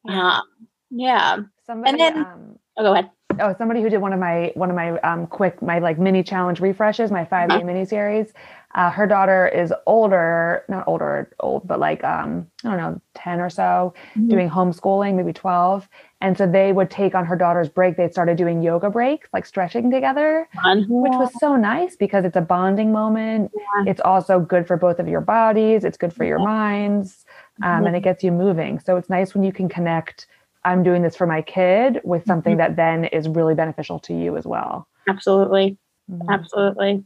Yeah. 0.04 0.36
Um, 0.38 0.42
yeah. 0.90 1.36
Somebody, 1.66 1.98
then- 1.98 2.16
um, 2.16 2.58
Oh, 2.78 2.82
go 2.84 2.92
ahead. 2.94 3.10
oh, 3.38 3.54
somebody 3.58 3.82
who 3.82 3.90
did 3.90 3.98
one 4.00 4.14
of 4.14 4.18
my 4.18 4.50
one 4.54 4.70
of 4.70 4.76
my 4.76 4.98
um 5.00 5.26
quick 5.26 5.60
my 5.60 5.78
like 5.78 5.98
mini 5.98 6.22
challenge 6.22 6.58
refreshes, 6.58 7.10
my 7.10 7.26
five 7.26 7.50
day 7.50 7.56
Uh-huh. 7.56 7.66
mini 7.66 7.84
series. 7.84 8.32
Uh, 8.74 8.88
her 8.90 9.06
daughter 9.06 9.46
is 9.46 9.74
older, 9.86 10.64
not 10.70 10.88
older, 10.88 11.30
old, 11.40 11.68
but 11.68 11.78
like 11.78 12.02
um 12.02 12.46
I 12.64 12.68
don't 12.70 12.78
know, 12.78 13.00
ten 13.14 13.40
or 13.40 13.50
so, 13.50 13.92
Mhm. 14.16 14.30
doing 14.30 14.48
homeschooling, 14.48 15.16
maybe 15.16 15.34
twelve. 15.34 15.86
And 16.22 16.38
so 16.38 16.46
they 16.46 16.72
would 16.72 16.88
take 16.88 17.16
on 17.16 17.26
her 17.26 17.34
daughter's 17.34 17.68
break. 17.68 17.96
They 17.96 18.08
started 18.08 18.36
doing 18.38 18.62
yoga 18.62 18.88
breaks, 18.90 19.28
like 19.32 19.44
stretching 19.44 19.90
together. 19.90 20.48
Fun. 20.62 20.86
which 20.88 21.12
was 21.14 21.38
so 21.40 21.56
nice 21.56 21.96
because 21.96 22.24
it's 22.24 22.36
a 22.36 22.40
bonding 22.40 22.92
moment. 22.92 23.50
Yeah. 23.54 23.90
It's 23.90 24.00
also 24.00 24.38
good 24.38 24.66
for 24.68 24.76
both 24.76 25.00
of 25.00 25.08
your 25.08 25.20
bodies. 25.20 25.84
It's 25.84 25.98
good 25.98 26.12
for 26.12 26.24
your 26.24 26.38
minds, 26.38 27.24
um, 27.64 27.86
and 27.86 27.96
it 27.96 28.04
gets 28.04 28.22
you 28.22 28.30
moving. 28.30 28.78
So 28.78 28.96
it's 28.96 29.10
nice 29.10 29.34
when 29.34 29.42
you 29.42 29.52
can 29.52 29.68
connect. 29.68 30.28
I'm 30.64 30.84
doing 30.84 31.02
this 31.02 31.16
for 31.16 31.26
my 31.26 31.42
kid 31.42 32.00
with 32.04 32.24
something 32.24 32.54
Mhm. 32.54 32.58
that 32.58 32.76
then 32.76 33.04
is 33.06 33.28
really 33.28 33.54
beneficial 33.56 33.98
to 34.00 34.14
you 34.14 34.36
as 34.36 34.46
well. 34.46 34.86
absolutely, 35.08 35.76
Mhm. 36.08 36.28
absolutely. 36.30 37.04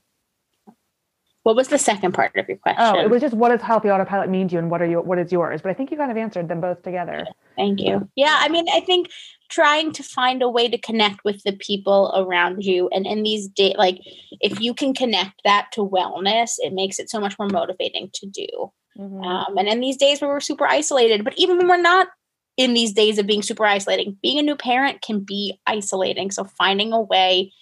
What 1.46 1.54
was 1.54 1.68
the 1.68 1.78
second 1.78 2.10
part 2.10 2.34
of 2.34 2.48
your 2.48 2.56
question? 2.56 2.82
Oh, 2.84 2.98
it 2.98 3.08
was 3.08 3.22
just 3.22 3.32
what 3.32 3.50
does 3.50 3.62
healthy 3.62 3.88
autopilot 3.88 4.28
mean 4.28 4.48
to 4.48 4.54
you, 4.54 4.58
and 4.58 4.68
what 4.68 4.82
are 4.82 4.86
you? 4.86 5.00
What 5.00 5.20
is 5.20 5.30
yours? 5.30 5.62
But 5.62 5.70
I 5.70 5.74
think 5.74 5.92
you 5.92 5.96
kind 5.96 6.10
of 6.10 6.16
answered 6.16 6.48
them 6.48 6.60
both 6.60 6.82
together. 6.82 7.24
Thank 7.54 7.80
you. 7.80 8.10
Yeah, 8.16 8.36
I 8.40 8.48
mean, 8.48 8.66
I 8.74 8.80
think 8.80 9.10
trying 9.48 9.92
to 9.92 10.02
find 10.02 10.42
a 10.42 10.48
way 10.48 10.68
to 10.68 10.76
connect 10.76 11.24
with 11.24 11.40
the 11.44 11.52
people 11.52 12.12
around 12.16 12.64
you, 12.64 12.88
and 12.88 13.06
in 13.06 13.22
these 13.22 13.46
days, 13.46 13.76
like 13.78 14.00
if 14.40 14.60
you 14.60 14.74
can 14.74 14.92
connect 14.92 15.40
that 15.44 15.68
to 15.74 15.88
wellness, 15.88 16.54
it 16.58 16.72
makes 16.72 16.98
it 16.98 17.08
so 17.08 17.20
much 17.20 17.38
more 17.38 17.48
motivating 17.48 18.10
to 18.14 18.26
do. 18.26 18.72
Mhm. 18.98 19.24
Um, 19.24 19.56
and 19.56 19.68
in 19.68 19.78
these 19.78 19.98
days 19.98 20.20
where 20.20 20.30
we're 20.30 20.40
super 20.40 20.66
isolated, 20.66 21.22
but 21.22 21.38
even 21.38 21.58
when 21.58 21.68
we're 21.68 21.76
not 21.76 22.08
in 22.56 22.74
these 22.74 22.92
days 22.92 23.18
of 23.20 23.26
being 23.28 23.42
super 23.42 23.66
isolating, 23.66 24.18
being 24.20 24.40
a 24.40 24.42
new 24.42 24.56
parent 24.56 25.00
can 25.00 25.20
be 25.20 25.60
isolating. 25.64 26.32
So 26.32 26.42
finding 26.42 26.92
a 26.92 27.00
way 27.00 27.52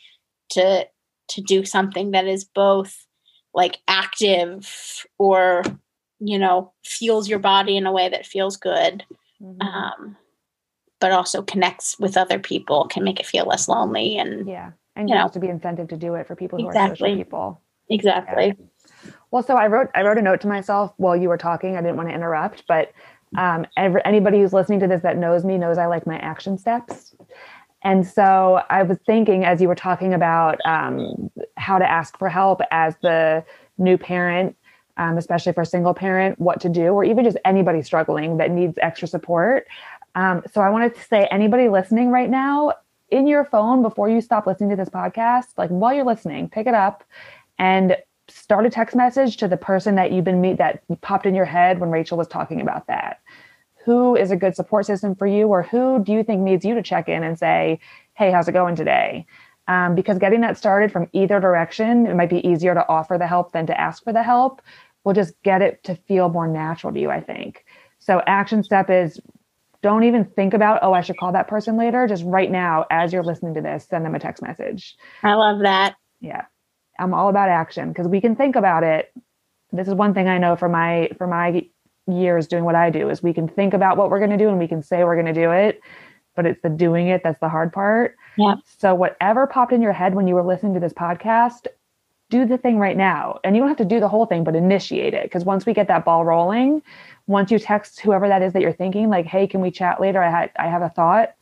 to 0.53 0.89
to 1.29 1.43
do 1.43 1.67
something 1.67 2.13
that 2.13 2.27
is 2.27 2.45
both 2.45 3.05
like 3.55 3.79
active 3.89 5.07
or 5.19 5.63
you 6.21 6.39
know 6.39 6.73
fuels 6.85 7.29
your 7.29 7.39
body 7.39 7.77
in 7.77 7.87
a 7.87 7.93
way 7.93 8.09
that 8.09 8.27
feels 8.27 8.57
good 8.57 9.05
Mhm. 9.43 9.63
um, 9.63 10.17
but 11.01 11.13
also 11.13 11.43
connects 11.43 11.99
with 11.99 12.17
other 12.17 12.39
people 12.39 12.87
can 12.89 13.05
make 13.05 13.21
it 13.21 13.27
feel 13.27 13.45
less 13.47 13.69
lonely 13.69 14.17
and 14.19 14.49
yeah, 14.49 14.73
and 14.97 15.09
you 15.09 15.15
know. 15.15 15.23
have 15.23 15.33
to 15.33 15.41
be 15.41 15.49
incentive 15.49 15.89
to 15.89 15.97
do 15.97 16.15
it 16.15 16.27
for 16.27 16.37
people 16.37 16.59
who 16.59 16.67
are 16.67 16.89
social 16.89 17.15
people. 17.15 17.61
exactly 17.91 18.57
Well, 19.31 19.43
so 19.43 19.57
I 19.57 19.67
wrote 19.67 19.91
I 19.95 20.03
wrote 20.03 20.19
a 20.19 20.23
note 20.23 20.41
to 20.43 20.49
myself 20.49 20.93
while 20.97 21.17
you 21.17 21.29
were 21.29 21.37
talking. 21.39 21.77
I 21.77 21.81
didn't 21.81 21.97
want 21.97 22.09
to 22.09 22.15
interrupt, 22.15 22.65
but 22.69 22.93
um, 23.37 23.67
every, 23.77 24.01
anybody 24.05 24.41
who's 24.41 24.53
listening 24.53 24.81
to 24.81 24.87
this 24.87 25.03
that 25.03 25.19
knows 25.19 25.45
me 25.45 25.59
knows 25.59 25.77
I 25.77 25.87
like 25.87 26.07
my 26.07 26.19
action 26.19 26.57
steps. 26.57 27.15
And 27.85 28.07
so 28.07 28.63
I 28.71 28.83
was 28.83 28.99
thinking 29.07 29.45
as 29.45 29.61
you 29.61 29.69
were 29.69 29.75
talking 29.75 30.15
about 30.15 30.59
um, 30.65 31.31
how 31.57 31.79
to 31.79 31.89
ask 31.89 32.19
for 32.19 32.29
help 32.29 32.61
as 32.71 32.97
the 33.03 33.45
new 33.77 33.99
parent, 33.99 34.57
um, 34.97 35.19
especially 35.19 35.53
for 35.53 35.63
a 35.63 35.67
single 35.67 35.93
parent, 35.95 36.39
what 36.39 36.61
to 36.63 36.69
do, 36.69 36.89
or 36.89 37.05
even 37.05 37.25
just 37.25 37.37
anybody 37.45 37.83
struggling 37.83 38.39
that 38.39 38.51
needs 38.51 38.79
extra 38.81 39.07
support. 39.07 39.67
Um, 40.15 40.43
so 40.53 40.61
I 40.61 40.71
wanted 40.71 40.95
to 40.95 41.03
say, 41.03 41.29
anybody 41.31 41.69
listening 41.69 42.11
right 42.11 42.31
now, 42.31 42.73
in 43.11 43.27
your 43.27 43.45
phone 43.45 43.83
before 43.83 44.09
you 44.09 44.21
stop 44.21 44.47
listening 44.47 44.71
to 44.71 44.77
this 44.77 44.89
podcast, 44.89 45.47
like 45.57 45.71
while 45.71 45.93
you're 45.93 46.05
listening, 46.05 46.49
pick 46.49 46.67
it 46.67 46.75
up 46.75 47.05
and 47.59 47.97
start 48.29 48.65
a 48.65 48.71
text 48.71 48.97
message 48.97 49.37
to 49.37 49.47
the 49.47 49.57
person 49.57 49.95
that 49.97 50.11
you've 50.11 50.25
been 50.25 50.41
meet 50.41 50.57
that 50.59 50.83
popped 51.03 51.27
in 51.27 51.35
your 51.35 51.45
head 51.45 51.79
when 51.79 51.91
Rachel 51.91 52.17
was 52.17 52.27
talking 52.27 52.61
about 52.61 52.87
that. 52.87 53.21
Who 53.85 54.17
is 54.17 54.31
a 54.31 54.37
good 54.37 54.57
support 54.57 54.87
system 54.87 55.15
for 55.15 55.27
you, 55.27 55.49
or 55.49 55.63
who 55.63 56.03
do 56.03 56.13
you 56.13 56.25
think 56.25 56.41
needs 56.41 56.65
you 56.65 56.75
to 56.75 56.83
check 56.83 57.09
in 57.09 57.23
and 57.23 57.39
say, 57.39 57.79
"Hey, 58.15 58.31
how's 58.31 58.49
it 58.49 58.53
going 58.53 58.77
today?" 58.77 59.27
Um, 59.69 59.95
because 59.95 60.19
getting 60.19 60.43
that 60.43 60.59
started 60.59 60.93
from 60.93 61.09
either 61.13 61.41
direction, 61.41 62.07
it 62.07 62.15
might 62.15 62.31
be 62.31 62.47
easier 62.47 62.75
to 62.75 62.87
offer 62.89 63.17
the 63.19 63.27
help 63.27 63.53
than 63.53 63.67
to 63.67 63.81
ask 63.81 64.05
for 64.05 64.13
the 64.13 64.23
help. 64.23 64.63
we'll 65.05 65.15
just 65.15 65.35
get 65.43 65.61
it 65.61 65.85
to 65.85 65.95
feel 65.95 66.31
more 66.31 66.49
natural 66.49 66.91
to 66.93 66.99
you, 66.99 67.11
I 67.11 67.21
think. 67.21 67.67
So, 67.99 68.23
action 68.27 68.63
step 68.63 68.89
is 68.89 69.21
don't 69.83 70.05
even 70.05 70.25
think 70.25 70.55
about, 70.55 70.81
oh, 70.83 70.95
I 70.95 71.03
should 71.03 71.19
call 71.19 71.33
that 71.33 71.47
person 71.47 71.77
later. 71.77 72.07
Just 72.07 72.25
right 72.25 72.51
now, 72.51 72.87
as 72.91 73.13
you're 73.13 73.23
listening 73.23 73.53
to 73.55 73.61
this, 73.61 73.87
send 73.87 74.05
them 74.07 74.15
a 74.15 74.19
text 74.19 74.43
message 74.43 74.97
i 75.23 75.35
love 75.35 75.61
that 75.61 75.97
yeah 76.21 76.45
i'm 76.99 77.13
all 77.15 77.29
about 77.29 77.49
action 77.49 77.89
because 77.89 78.09
we 78.09 78.21
can 78.21 78.37
think 78.37 78.57
about 78.57 78.83
it 78.83 79.13
this 79.73 79.89
is 79.89 79.95
one 79.95 80.15
thing 80.15 80.29
i 80.29 80.39
know 80.39 80.57
for 80.57 80.69
my 80.69 81.11
for 81.19 81.27
my 81.27 81.67
years 82.07 82.47
doing 82.47 82.65
what 82.65 82.75
i 82.75 82.91
do 82.91 83.09
is 83.09 83.23
we 83.23 83.33
can 83.33 83.49
think 83.49 83.73
about 83.75 83.97
what 83.97 84.11
we're 84.11 84.19
going 84.19 84.31
to 84.31 84.37
do 84.37 84.49
and 84.49 84.59
we 84.59 84.69
can 84.69 84.83
say 84.83 85.05
we're 85.05 85.21
going 85.21 85.33
to 85.33 85.41
do 85.41 85.51
it 85.51 85.81
but 86.35 86.47
it's 86.47 86.61
the 86.63 86.69
doing 86.69 87.09
it 87.09 87.23
that's 87.23 87.41
the 87.41 87.49
hard 87.49 87.73
part. 87.73 88.17
Yeah. 88.37 88.57
so 88.79 88.95
whatever 88.95 89.47
popped 89.47 89.73
in 89.73 89.81
your 89.81 89.93
head 89.93 90.15
when 90.15 90.27
you 90.27 90.35
were 90.35 90.43
listening 90.43 90.75
to 90.75 90.81
this 90.81 90.93
podcast 90.93 91.67
do 92.31 92.47
the 92.47 92.59
thing 92.59 92.79
right 92.79 92.97
now. 92.97 93.39
And 93.45 93.55
you 93.55 93.61
don't 93.61 93.69
have 93.69 93.79
to 93.79 93.85
do 93.85 94.01
the 94.01 94.09
whole 94.09 94.27
thing 94.27 94.45
but 94.45 94.57
initiate 94.57 95.15
it. 95.15 95.25
Because 95.25 95.45
once 95.45 95.67
we 95.67 95.75
get 95.75 95.89
that 95.89 96.05
ball 96.05 96.25
rolling 96.25 96.83
once 97.27 97.51
you 97.51 97.59
text 97.59 98.01
whoever 98.01 98.29
that 98.29 98.43
is 98.43 98.53
that 98.53 98.63
you're 98.63 98.73
thinking 98.73 99.09
like 99.09 99.27
hey 99.27 99.47
can 99.47 99.61
we 99.61 99.71
chat 99.71 100.01
later? 100.01 100.23
I 100.23 100.31
had 100.31 100.51
i 100.57 100.67
have 100.67 100.83
a 100.83 100.91
thought. 100.91 101.35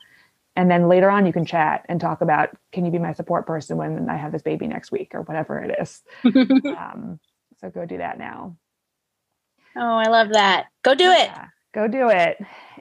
And 0.54 0.70
then 0.70 0.88
later 0.88 1.10
on 1.10 1.24
you 1.24 1.32
can 1.32 1.46
chat 1.46 1.86
and 1.88 2.00
talk 2.00 2.20
about 2.20 2.50
can 2.72 2.84
you 2.84 2.90
be 2.90 2.98
my 2.98 3.12
support 3.12 3.46
person 3.46 3.78
when 3.78 4.10
i 4.10 4.16
have 4.16 4.32
this 4.32 4.42
baby 4.42 4.66
next 4.66 4.92
week? 4.92 5.12
or 5.14 5.22
whatever 5.22 5.58
it 5.58 5.76
is. 5.80 6.02
Um, 6.76 7.20
so 7.60 7.70
go 7.70 7.86
do 7.86 7.98
that 7.98 8.18
now 8.18 8.56
oh 9.76 9.96
i 9.96 10.08
love 10.08 10.30
that. 10.32 10.66
Go 10.82 10.94
do 10.94 11.10
it. 11.10 11.30
Go 11.72 11.88
do 11.88 12.08
it. 12.08 12.38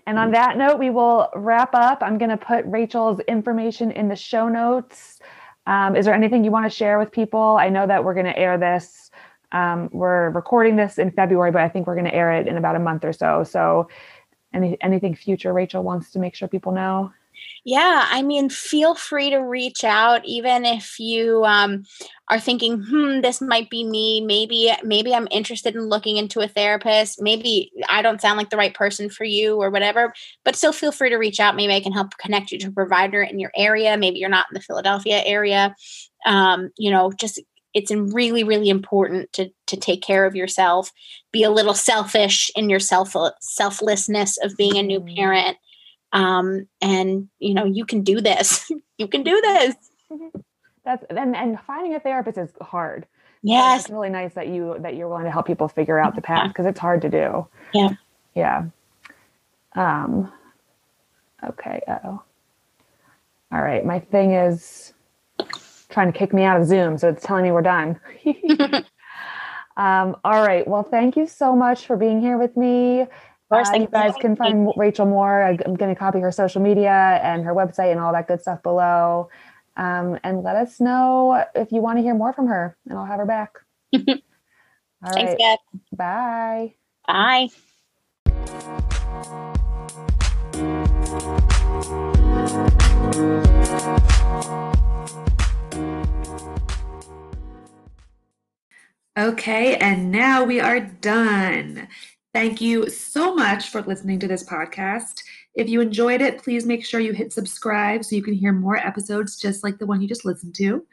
And 0.07 0.17
on 0.17 0.31
that 0.31 0.57
note 0.57 0.79
we 0.79 0.89
will 0.89 1.29
wrap 1.35 1.73
up. 1.73 1.99
I'm 2.01 2.17
going 2.17 2.31
to 2.31 2.37
put 2.37 2.65
rachel's 2.65 3.19
information 3.21 3.91
in 3.91 4.07
the 4.07 4.15
show 4.15 4.49
notes. 4.49 5.19
Um, 5.67 5.95
is 5.95 6.05
there 6.05 6.15
anything 6.15 6.43
you 6.43 6.51
want 6.51 6.65
to 6.69 6.75
share 6.75 6.97
with 6.97 7.11
people? 7.11 7.57
I 7.59 7.69
know 7.69 7.85
that 7.85 8.03
we're 8.03 8.15
going 8.15 8.25
to 8.25 8.37
air 8.37 8.57
this 8.57 9.11
um, 9.51 9.89
we're 9.91 10.29
recording 10.29 10.75
this 10.77 10.97
in 10.97 11.11
february 11.11 11.51
but 11.51 11.61
i 11.61 11.69
think 11.69 11.85
we're 11.85 11.95
going 11.95 12.05
to 12.05 12.15
air 12.15 12.31
it 12.31 12.47
in 12.47 12.57
about 12.57 12.75
a 12.75 12.79
month 12.79 13.03
or 13.03 13.13
so. 13.13 13.43
So 13.43 13.89
any, 14.53 14.77
anything 14.81 15.15
future 15.15 15.53
rachel 15.53 15.83
wants 15.83 16.11
to 16.11 16.19
make 16.19 16.35
sure 16.35 16.47
people 16.47 16.71
know 16.71 17.11
Yeah, 17.63 18.07
I 18.09 18.23
mean, 18.23 18.49
feel 18.49 18.95
free 18.95 19.29
to 19.29 19.37
reach 19.37 19.83
out, 19.83 20.25
even 20.25 20.65
if 20.65 20.99
you 20.99 21.43
um, 21.45 21.83
are 22.29 22.39
thinking, 22.39 22.81
"Hmm, 22.81 23.21
this 23.21 23.39
might 23.39 23.69
be 23.69 23.83
me. 23.83 24.19
Maybe, 24.21 24.71
maybe 24.83 25.13
I'm 25.13 25.27
interested 25.29 25.75
in 25.75 25.87
looking 25.87 26.17
into 26.17 26.39
a 26.39 26.47
therapist. 26.47 27.21
Maybe 27.21 27.71
I 27.87 28.01
don't 28.01 28.19
sound 28.19 28.37
like 28.37 28.49
the 28.49 28.57
right 28.57 28.73
person 28.73 29.09
for 29.09 29.25
you, 29.25 29.57
or 29.61 29.69
whatever." 29.69 30.11
But 30.43 30.55
still, 30.55 30.73
feel 30.73 30.91
free 30.91 31.09
to 31.09 31.17
reach 31.17 31.39
out. 31.39 31.55
Maybe 31.55 31.73
I 31.73 31.81
can 31.81 31.93
help 31.93 32.17
connect 32.17 32.51
you 32.51 32.57
to 32.59 32.67
a 32.69 32.71
provider 32.71 33.21
in 33.21 33.37
your 33.39 33.51
area. 33.55 33.95
Maybe 33.95 34.17
you're 34.19 34.29
not 34.29 34.47
in 34.49 34.55
the 34.55 34.61
Philadelphia 34.61 35.21
area. 35.23 35.75
Um, 36.25 36.71
you 36.77 36.91
know, 36.91 37.11
just 37.19 37.39
it's 37.73 37.91
really, 37.91 38.43
really 38.43 38.69
important 38.69 39.31
to 39.33 39.49
to 39.67 39.77
take 39.77 40.01
care 40.01 40.25
of 40.25 40.35
yourself. 40.35 40.91
Be 41.31 41.43
a 41.43 41.51
little 41.51 41.73
selfish 41.75 42.49
in 42.55 42.69
your 42.69 42.79
self 42.79 43.15
selflessness 43.41 44.37
of 44.43 44.57
being 44.57 44.77
a 44.77 44.83
new 44.83 44.99
Mm. 45.01 45.15
parent 45.15 45.57
um 46.13 46.67
and 46.81 47.29
you 47.39 47.53
know 47.53 47.65
you 47.65 47.85
can 47.85 48.01
do 48.01 48.21
this 48.21 48.69
you 48.97 49.07
can 49.07 49.23
do 49.23 49.39
this 49.41 49.75
that's 50.83 51.05
and, 51.09 51.35
and 51.35 51.59
finding 51.61 51.95
a 51.95 51.99
therapist 51.99 52.37
is 52.37 52.49
hard 52.61 53.03
So 53.03 53.07
yes 53.43 53.81
it's 53.81 53.89
really 53.89 54.09
nice 54.09 54.33
that 54.33 54.47
you 54.47 54.75
that 54.79 54.95
you're 54.95 55.07
willing 55.07 55.25
to 55.25 55.31
help 55.31 55.47
people 55.47 55.67
figure 55.67 55.99
out 55.99 56.15
the 56.15 56.21
path 56.21 56.49
because 56.49 56.65
it's 56.65 56.79
hard 56.79 57.01
to 57.03 57.09
do. 57.09 57.47
Yeah. 57.73 57.89
Yeah. 58.35 58.65
Um 59.75 60.31
okay, 61.43 61.81
oh. 61.87 62.21
All 63.51 63.61
right. 63.61 63.85
My 63.85 63.99
thing 63.99 64.31
is 64.31 64.93
trying 65.89 66.11
to 66.11 66.17
kick 66.17 66.33
me 66.33 66.43
out 66.43 66.59
of 66.59 66.67
Zoom, 66.67 66.97
so 66.97 67.09
it's 67.09 67.25
telling 67.25 67.43
me 67.43 67.51
we're 67.51 67.61
done. 67.61 67.99
um, 69.77 70.15
all 70.23 70.41
right. 70.41 70.65
Well, 70.67 70.83
thank 70.83 71.17
you 71.17 71.27
so 71.27 71.55
much 71.55 71.85
for 71.85 71.97
being 71.97 72.21
here 72.21 72.37
with 72.37 72.55
me. 72.55 73.07
Course, 73.51 73.69
Uh, 73.69 73.71
thank 73.71 73.81
you 73.83 73.87
you. 73.87 73.91
guys 73.91 74.15
can 74.17 74.35
find 74.37 74.73
Rachel 74.77 75.05
Moore. 75.07 75.43
I- 75.43 75.59
I'm 75.65 75.75
going 75.75 75.93
to 75.93 75.99
copy 75.99 76.19
her 76.21 76.31
social 76.31 76.61
media 76.61 77.19
and 77.23 77.45
her 77.45 77.53
website 77.55 77.91
and 77.91 77.99
all 78.01 78.13
that 78.13 78.27
good 78.27 78.41
stuff 78.41 78.63
below. 78.63 79.29
Um, 79.77 80.19
and 80.23 80.43
let 80.43 80.55
us 80.57 80.79
know 80.81 81.45
if 81.55 81.71
you 81.71 81.81
want 81.81 81.99
to 81.99 82.03
hear 82.03 82.15
more 82.15 82.33
from 82.33 82.47
her, 82.47 82.77
and 82.89 82.97
I'll 82.99 83.05
have 83.05 83.19
her 83.19 83.25
back. 83.27 83.55
All 85.03 85.13
thanks 85.15 85.33
right. 85.33 85.37
Beth. 85.37 85.59
Bye. 85.93 86.75
bye 87.07 87.49
Okay, 99.17 99.75
and 99.77 100.11
now 100.11 100.43
we 100.45 100.59
are 100.61 100.79
done. 100.79 101.87
Thank 102.33 102.61
you 102.61 102.89
so 102.89 103.35
much 103.35 103.69
for 103.69 103.81
listening 103.81 104.17
to 104.19 104.27
this 104.27 104.43
podcast. 104.43 105.21
If 105.53 105.67
you 105.67 105.81
enjoyed 105.81 106.21
it, 106.21 106.41
please 106.41 106.65
make 106.65 106.85
sure 106.85 107.01
you 107.01 107.11
hit 107.11 107.33
subscribe 107.33 108.05
so 108.05 108.15
you 108.15 108.23
can 108.23 108.33
hear 108.33 108.53
more 108.53 108.77
episodes 108.77 109.35
just 109.37 109.65
like 109.65 109.77
the 109.79 109.85
one 109.85 110.01
you 110.01 110.07
just 110.07 110.23
listened 110.23 110.55
to. 110.55 110.85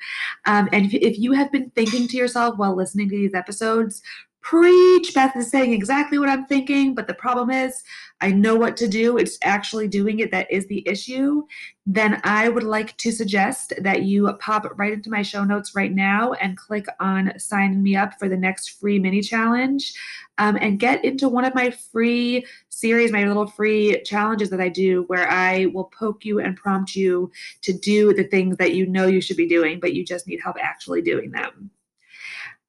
Um, 0.47 0.69
and 0.73 0.87
if, 0.87 0.95
if 0.95 1.19
you 1.19 1.33
have 1.33 1.53
been 1.53 1.71
thinking 1.71 2.09
to 2.09 2.17
yourself 2.17 2.59
while 2.59 2.75
listening 2.75 3.09
to 3.11 3.17
these 3.17 3.35
episodes, 3.35 4.03
preach. 4.49 5.13
Beth 5.13 5.37
is 5.37 5.51
saying 5.51 5.75
exactly 5.75 6.19
what 6.19 6.31
I'm 6.31 6.47
thinking, 6.47 6.95
but 6.95 7.07
the 7.07 7.13
problem 7.13 7.51
is 7.51 7.83
I 8.23 8.33
know 8.33 8.57
what 8.57 8.79
to 8.79 8.89
do. 8.89 9.19
It's 9.19 9.37
actually 9.43 9.89
doing 9.89 10.21
it 10.21 10.31
that 10.31 10.51
is 10.51 10.67
the 10.69 10.89
issue. 10.89 11.43
Then 11.85 12.19
I 12.25 12.49
would 12.49 12.63
like 12.63 12.97
to 12.97 13.13
suggest 13.13 13.75
that 13.79 14.05
you 14.05 14.33
pop 14.41 14.67
right 14.79 14.95
into 14.95 15.11
my 15.11 15.21
show 15.21 15.45
notes 15.45 15.75
right 15.75 15.93
now 15.93 16.33
and 16.33 16.57
click 16.57 16.87
on 16.99 17.39
sign 17.39 17.83
me 17.83 17.95
up 17.95 18.19
for 18.19 18.27
the 18.27 18.39
next 18.39 18.81
free 18.81 18.99
mini 18.99 19.21
challenge 19.21 19.93
um, 20.39 20.57
and 20.57 20.81
get 20.81 21.05
into 21.05 21.29
one 21.29 21.45
of 21.45 21.55
my 21.55 21.71
free 21.71 22.47
series, 22.71 23.13
my 23.13 23.27
little 23.27 23.49
free 23.49 24.03
challenges 24.03 24.49
that 24.49 24.63
I 24.63 24.71
do 24.71 25.05
where 25.09 25.31
I 25.31 25.67
will 25.67 25.93
poke 25.99 26.25
you 26.25 26.41
and 26.41 26.57
prompt 26.57 26.97
you 26.97 27.31
to 27.61 27.75
do 27.75 28.15
the 28.15 28.25
things 28.25 28.57
that 28.57 28.73
you 28.73 28.87
know 28.87 29.09
you 29.09 29.21
should 29.21 29.37
be 29.37 29.47
doing, 29.47 29.79
but 29.79 29.93
you 29.93 30.07
just 30.07 30.27
need 30.27 30.41
help 30.41 30.57
actually 30.59 31.03
doing 31.03 31.33
them. 31.33 31.71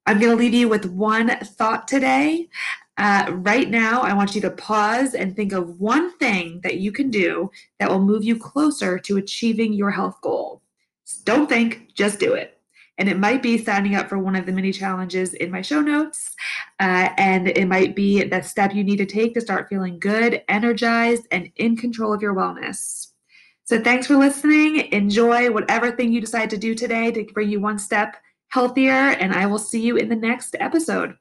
I'm 0.06 0.18
going 0.18 0.32
to 0.32 0.36
leave 0.36 0.54
you 0.54 0.68
with 0.68 0.86
one 0.86 1.28
thought 1.38 1.86
today. 1.86 2.48
Uh, 2.96 3.30
right 3.32 3.70
now, 3.70 4.02
I 4.02 4.12
want 4.12 4.34
you 4.34 4.40
to 4.42 4.50
pause 4.50 5.14
and 5.14 5.34
think 5.34 5.52
of 5.52 5.80
one 5.80 6.16
thing 6.18 6.60
that 6.62 6.78
you 6.78 6.92
can 6.92 7.10
do 7.10 7.50
that 7.78 7.88
will 7.88 8.00
move 8.00 8.24
you 8.24 8.38
closer 8.38 8.98
to 8.98 9.16
achieving 9.16 9.72
your 9.72 9.90
health 9.90 10.20
goal. 10.20 10.62
Don't 11.24 11.48
think, 11.48 11.94
just 11.94 12.18
do 12.18 12.34
it. 12.34 12.58
And 12.98 13.08
it 13.08 13.18
might 13.18 13.42
be 13.42 13.56
signing 13.56 13.94
up 13.94 14.10
for 14.10 14.18
one 14.18 14.36
of 14.36 14.44
the 14.44 14.52
mini 14.52 14.72
challenges 14.72 15.32
in 15.32 15.50
my 15.50 15.62
show 15.62 15.80
notes. 15.80 16.34
Uh, 16.78 17.08
and 17.16 17.48
it 17.48 17.66
might 17.66 17.96
be 17.96 18.24
the 18.24 18.42
step 18.42 18.74
you 18.74 18.84
need 18.84 18.98
to 18.98 19.06
take 19.06 19.32
to 19.34 19.40
start 19.40 19.70
feeling 19.70 19.98
good, 19.98 20.42
energized, 20.48 21.26
and 21.30 21.50
in 21.56 21.76
control 21.76 22.12
of 22.12 22.20
your 22.20 22.34
wellness. 22.34 23.06
So 23.64 23.80
thanks 23.80 24.06
for 24.06 24.16
listening. 24.16 24.92
Enjoy 24.92 25.50
whatever 25.50 25.92
thing 25.92 26.12
you 26.12 26.20
decide 26.20 26.50
to 26.50 26.58
do 26.58 26.74
today 26.74 27.10
to 27.12 27.24
bring 27.32 27.48
you 27.48 27.60
one 27.60 27.78
step 27.78 28.16
healthier, 28.50 28.92
and 28.92 29.32
I 29.32 29.46
will 29.46 29.58
see 29.58 29.80
you 29.80 29.96
in 29.96 30.08
the 30.08 30.16
next 30.16 30.54
episode. 30.60 31.16